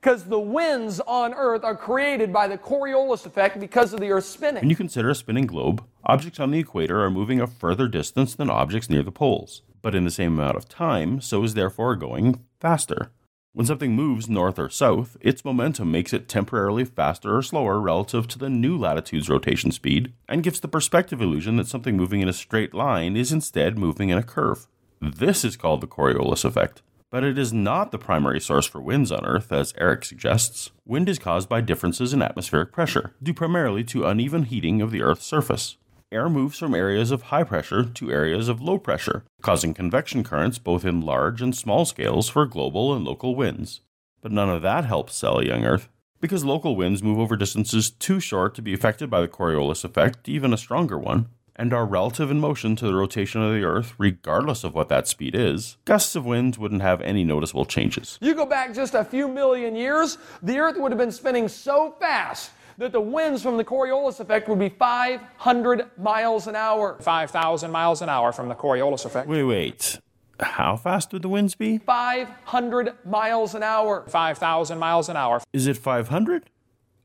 Because 0.01 0.25
the 0.25 0.39
winds 0.39 0.99
on 0.99 1.33
Earth 1.33 1.63
are 1.63 1.75
created 1.75 2.31
by 2.31 2.47
the 2.47 2.57
Coriolis 2.57 3.25
effect 3.25 3.59
because 3.59 3.93
of 3.93 3.99
the 4.01 4.11
Earth 4.11 4.25
spinning. 4.25 4.61
When 4.61 4.69
you 4.69 4.75
consider 4.75 5.09
a 5.09 5.15
spinning 5.15 5.47
globe, 5.47 5.83
objects 6.03 6.39
on 6.39 6.51
the 6.51 6.59
equator 6.59 7.03
are 7.03 7.09
moving 7.09 7.39
a 7.39 7.47
further 7.47 7.87
distance 7.87 8.35
than 8.35 8.49
objects 8.49 8.89
near 8.89 9.01
the 9.01 9.11
poles, 9.11 9.61
but 9.81 9.95
in 9.95 10.03
the 10.03 10.11
same 10.11 10.37
amount 10.37 10.57
of 10.57 10.67
time, 10.67 11.21
so 11.21 11.43
is 11.43 11.53
therefore 11.53 11.95
going 11.95 12.43
faster. 12.59 13.11
When 13.55 13.65
something 13.65 13.95
moves 13.95 14.27
north 14.27 14.59
or 14.59 14.69
south, 14.69 15.15
its 15.21 15.45
momentum 15.45 15.89
makes 15.89 16.11
it 16.11 16.27
temporarily 16.27 16.83
faster 16.83 17.37
or 17.37 17.41
slower 17.41 17.79
relative 17.79 18.27
to 18.27 18.37
the 18.37 18.49
new 18.49 18.77
latitude's 18.77 19.29
rotation 19.29 19.71
speed, 19.71 20.11
and 20.27 20.43
gives 20.43 20.59
the 20.59 20.67
perspective 20.67 21.21
illusion 21.21 21.55
that 21.55 21.67
something 21.69 21.95
moving 21.95 22.19
in 22.19 22.27
a 22.27 22.33
straight 22.33 22.73
line 22.73 23.15
is 23.15 23.31
instead 23.31 23.79
moving 23.79 24.09
in 24.09 24.17
a 24.17 24.23
curve. 24.23 24.67
This 24.99 25.45
is 25.45 25.55
called 25.55 25.79
the 25.79 25.87
Coriolis 25.87 26.43
effect. 26.43 26.81
But 27.09 27.23
it 27.23 27.37
is 27.37 27.53
not 27.53 27.93
the 27.93 27.97
primary 27.97 28.41
source 28.41 28.65
for 28.65 28.81
winds 28.81 29.09
on 29.09 29.25
Earth, 29.25 29.53
as 29.53 29.73
Eric 29.77 30.03
suggests. 30.03 30.71
Wind 30.85 31.07
is 31.07 31.17
caused 31.17 31.47
by 31.47 31.61
differences 31.61 32.13
in 32.13 32.21
atmospheric 32.21 32.73
pressure, 32.73 33.15
due 33.23 33.33
primarily 33.33 33.85
to 33.85 34.05
uneven 34.05 34.43
heating 34.43 34.81
of 34.81 34.91
the 34.91 35.01
Earth's 35.01 35.25
surface. 35.25 35.77
Air 36.11 36.29
moves 36.29 36.59
from 36.59 36.75
areas 36.75 37.09
of 37.09 37.23
high 37.23 37.43
pressure 37.43 37.83
to 37.83 38.11
areas 38.11 38.47
of 38.47 38.61
low 38.61 38.77
pressure, 38.77 39.23
causing 39.41 39.73
convection 39.73 40.23
currents 40.23 40.59
both 40.59 40.85
in 40.85 41.01
large 41.01 41.41
and 41.41 41.55
small 41.55 41.83
scales 41.83 42.29
for 42.29 42.45
global 42.45 42.93
and 42.93 43.03
local 43.03 43.35
winds. 43.35 43.81
But 44.21 44.31
none 44.31 44.49
of 44.49 44.61
that 44.61 44.85
helps 44.85 45.15
sell 45.15 45.43
young 45.43 45.65
Earth, 45.65 45.89
because 46.21 46.45
local 46.45 46.75
winds 46.75 47.01
move 47.01 47.17
over 47.17 47.35
distances 47.35 47.89
too 47.89 48.19
short 48.19 48.53
to 48.53 48.61
be 48.61 48.73
affected 48.73 49.09
by 49.09 49.19
the 49.19 49.27
Coriolis 49.27 49.83
effect, 49.83 50.29
even 50.29 50.53
a 50.53 50.57
stronger 50.57 50.99
one, 50.99 51.29
and 51.55 51.73
are 51.73 51.87
relative 51.87 52.29
in 52.29 52.39
motion 52.39 52.75
to 52.75 52.85
the 52.85 52.93
rotation 52.93 53.41
of 53.41 53.53
the 53.53 53.63
Earth, 53.63 53.95
regardless 53.97 54.63
of 54.63 54.75
what 54.75 54.89
that 54.89 55.07
speed 55.07 55.33
is, 55.33 55.77
gusts 55.85 56.15
of 56.15 56.23
wind 56.23 56.57
wouldn't 56.57 56.83
have 56.83 57.01
any 57.01 57.23
noticeable 57.23 57.65
changes. 57.65 58.19
You 58.21 58.35
go 58.35 58.45
back 58.45 58.75
just 58.75 58.93
a 58.93 59.03
few 59.03 59.27
million 59.27 59.75
years, 59.75 60.19
the 60.43 60.59
Earth 60.59 60.77
would 60.77 60.91
have 60.91 60.99
been 60.99 61.11
spinning 61.11 61.47
so 61.47 61.95
fast 61.99 62.51
that 62.77 62.91
the 62.91 63.01
winds 63.01 63.41
from 63.41 63.57
the 63.57 63.63
Coriolis 63.63 64.19
effect 64.19 64.47
would 64.47 64.59
be 64.59 64.69
500 64.69 65.91
miles 65.97 66.47
an 66.47 66.55
hour. 66.55 66.97
5,000 67.01 67.71
miles 67.71 68.01
an 68.01 68.09
hour 68.09 68.31
from 68.31 68.49
the 68.49 68.55
Coriolis 68.55 69.05
effect. 69.05 69.27
Wait, 69.27 69.43
wait. 69.43 69.99
How 70.39 70.75
fast 70.75 71.13
would 71.13 71.21
the 71.21 71.29
winds 71.29 71.55
be? 71.55 71.77
500 71.77 72.93
miles 73.05 73.55
an 73.55 73.63
hour. 73.63 74.03
5,000 74.07 74.77
miles 74.77 75.09
an 75.09 75.15
hour. 75.15 75.41
Is 75.53 75.67
it 75.67 75.77
500 75.77 76.49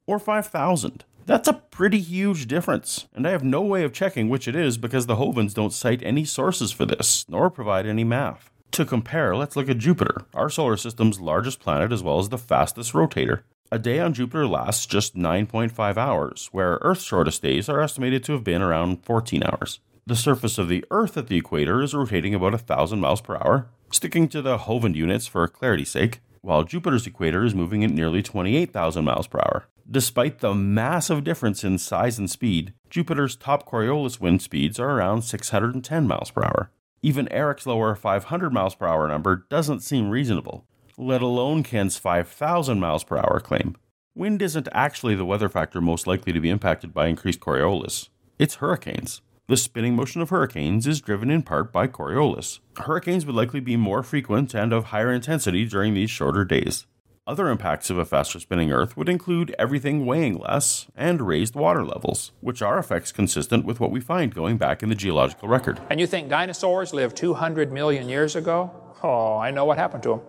or 0.06 0.18
5,000? 0.18 1.04
That's 1.26 1.46
a 1.46 1.52
pretty 1.52 2.00
huge 2.00 2.48
difference, 2.48 3.06
and 3.14 3.24
I 3.24 3.30
have 3.30 3.44
no 3.44 3.62
way 3.62 3.84
of 3.84 3.92
checking 3.92 4.28
which 4.28 4.48
it 4.48 4.56
is 4.56 4.78
because 4.78 5.06
the 5.06 5.14
Hovinds 5.14 5.54
don't 5.54 5.72
cite 5.72 6.02
any 6.02 6.24
sources 6.24 6.72
for 6.72 6.84
this, 6.84 7.24
nor 7.28 7.50
provide 7.50 7.86
any 7.86 8.02
math. 8.02 8.50
To 8.72 8.84
compare, 8.84 9.36
let's 9.36 9.54
look 9.54 9.68
at 9.68 9.78
Jupiter, 9.78 10.24
our 10.34 10.50
solar 10.50 10.76
system's 10.76 11.20
largest 11.20 11.60
planet 11.60 11.92
as 11.92 12.02
well 12.02 12.18
as 12.18 12.30
the 12.30 12.38
fastest 12.38 12.94
rotator. 12.94 13.42
A 13.72 13.78
day 13.78 14.00
on 14.00 14.14
Jupiter 14.14 14.48
lasts 14.48 14.84
just 14.84 15.14
9.5 15.14 15.96
hours, 15.96 16.48
where 16.50 16.80
Earth's 16.82 17.04
shortest 17.04 17.40
days 17.40 17.68
are 17.68 17.80
estimated 17.80 18.24
to 18.24 18.32
have 18.32 18.42
been 18.42 18.62
around 18.62 19.04
14 19.04 19.44
hours. 19.44 19.78
The 20.04 20.16
surface 20.16 20.58
of 20.58 20.68
the 20.68 20.84
Earth 20.90 21.16
at 21.16 21.28
the 21.28 21.36
equator 21.36 21.80
is 21.80 21.94
rotating 21.94 22.34
about 22.34 22.50
1,000 22.50 22.98
miles 22.98 23.20
per 23.20 23.36
hour, 23.36 23.68
sticking 23.92 24.28
to 24.30 24.42
the 24.42 24.58
Hovind 24.58 24.96
units 24.96 25.28
for 25.28 25.46
clarity's 25.46 25.90
sake, 25.90 26.18
while 26.40 26.64
Jupiter's 26.64 27.06
equator 27.06 27.44
is 27.44 27.54
moving 27.54 27.84
at 27.84 27.92
nearly 27.92 28.24
28,000 28.24 29.04
miles 29.04 29.28
per 29.28 29.38
hour. 29.38 29.68
Despite 29.88 30.40
the 30.40 30.52
massive 30.52 31.22
difference 31.22 31.62
in 31.62 31.78
size 31.78 32.18
and 32.18 32.28
speed, 32.28 32.74
Jupiter's 32.88 33.36
top 33.36 33.68
Coriolis 33.68 34.18
wind 34.18 34.42
speeds 34.42 34.80
are 34.80 34.90
around 34.90 35.22
610 35.22 36.08
miles 36.08 36.32
per 36.32 36.42
hour. 36.42 36.72
Even 37.02 37.28
Eric's 37.28 37.66
lower 37.66 37.94
500 37.94 38.52
miles 38.52 38.74
per 38.74 38.88
hour 38.88 39.06
number 39.06 39.46
doesn't 39.48 39.80
seem 39.80 40.10
reasonable, 40.10 40.66
let 41.00 41.22
alone 41.22 41.62
Kent's 41.62 41.96
5,000 41.96 42.78
miles 42.78 43.04
per 43.04 43.16
hour 43.16 43.40
claim. 43.40 43.74
Wind 44.14 44.42
isn't 44.42 44.68
actually 44.72 45.14
the 45.14 45.24
weather 45.24 45.48
factor 45.48 45.80
most 45.80 46.06
likely 46.06 46.30
to 46.30 46.40
be 46.40 46.50
impacted 46.50 46.92
by 46.92 47.06
increased 47.06 47.40
Coriolis. 47.40 48.10
It's 48.38 48.56
hurricanes. 48.56 49.22
The 49.48 49.56
spinning 49.56 49.96
motion 49.96 50.20
of 50.20 50.28
hurricanes 50.28 50.86
is 50.86 51.00
driven 51.00 51.30
in 51.30 51.42
part 51.42 51.72
by 51.72 51.86
Coriolis. 51.86 52.60
Hurricanes 52.76 53.24
would 53.24 53.34
likely 53.34 53.60
be 53.60 53.76
more 53.76 54.02
frequent 54.02 54.54
and 54.54 54.74
of 54.74 54.86
higher 54.86 55.10
intensity 55.10 55.64
during 55.64 55.94
these 55.94 56.10
shorter 56.10 56.44
days. 56.44 56.86
Other 57.26 57.48
impacts 57.48 57.88
of 57.88 57.96
a 57.96 58.04
faster 58.04 58.38
spinning 58.38 58.70
Earth 58.70 58.96
would 58.96 59.08
include 59.08 59.54
everything 59.58 60.04
weighing 60.04 60.38
less 60.38 60.86
and 60.94 61.22
raised 61.22 61.54
water 61.54 61.84
levels, 61.84 62.32
which 62.40 62.60
are 62.60 62.78
effects 62.78 63.10
consistent 63.10 63.64
with 63.64 63.80
what 63.80 63.90
we 63.90 64.00
find 64.00 64.34
going 64.34 64.58
back 64.58 64.82
in 64.82 64.90
the 64.90 64.94
geological 64.94 65.48
record. 65.48 65.80
And 65.88 65.98
you 65.98 66.06
think 66.06 66.28
dinosaurs 66.28 66.92
lived 66.92 67.16
200 67.16 67.72
million 67.72 68.08
years 68.08 68.36
ago? 68.36 68.70
Oh, 69.02 69.38
I 69.38 69.50
know 69.50 69.64
what 69.64 69.78
happened 69.78 70.02
to 70.02 70.08
them. 70.10 70.20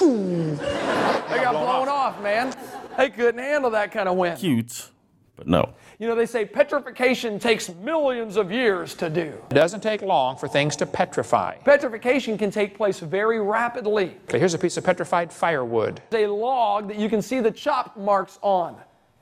They 0.00 1.40
got 1.40 1.52
blown 1.52 1.88
off, 1.88 2.20
man. 2.22 2.54
They 2.96 3.10
couldn't 3.10 3.40
handle 3.42 3.70
that 3.70 3.92
kind 3.92 4.08
of 4.08 4.16
wind. 4.16 4.38
Cute, 4.38 4.90
but 5.36 5.46
no. 5.46 5.74
You 5.98 6.08
know, 6.08 6.14
they 6.14 6.26
say 6.26 6.44
petrification 6.44 7.38
takes 7.38 7.68
millions 7.68 8.36
of 8.36 8.50
years 8.50 8.94
to 8.94 9.08
do. 9.08 9.32
It 9.50 9.54
doesn't 9.54 9.80
take 9.80 10.02
long 10.02 10.36
for 10.36 10.48
things 10.48 10.76
to 10.76 10.86
petrify. 10.86 11.56
Petrification 11.58 12.36
can 12.36 12.50
take 12.50 12.76
place 12.76 13.00
very 13.00 13.40
rapidly. 13.40 14.16
Okay, 14.28 14.38
here's 14.38 14.54
a 14.54 14.58
piece 14.58 14.76
of 14.76 14.84
petrified 14.84 15.32
firewood. 15.32 16.02
It's 16.10 16.16
A 16.16 16.26
log 16.26 16.88
that 16.88 16.98
you 16.98 17.08
can 17.08 17.22
see 17.22 17.40
the 17.40 17.50
chop 17.50 17.96
marks 17.96 18.38
on. 18.42 18.76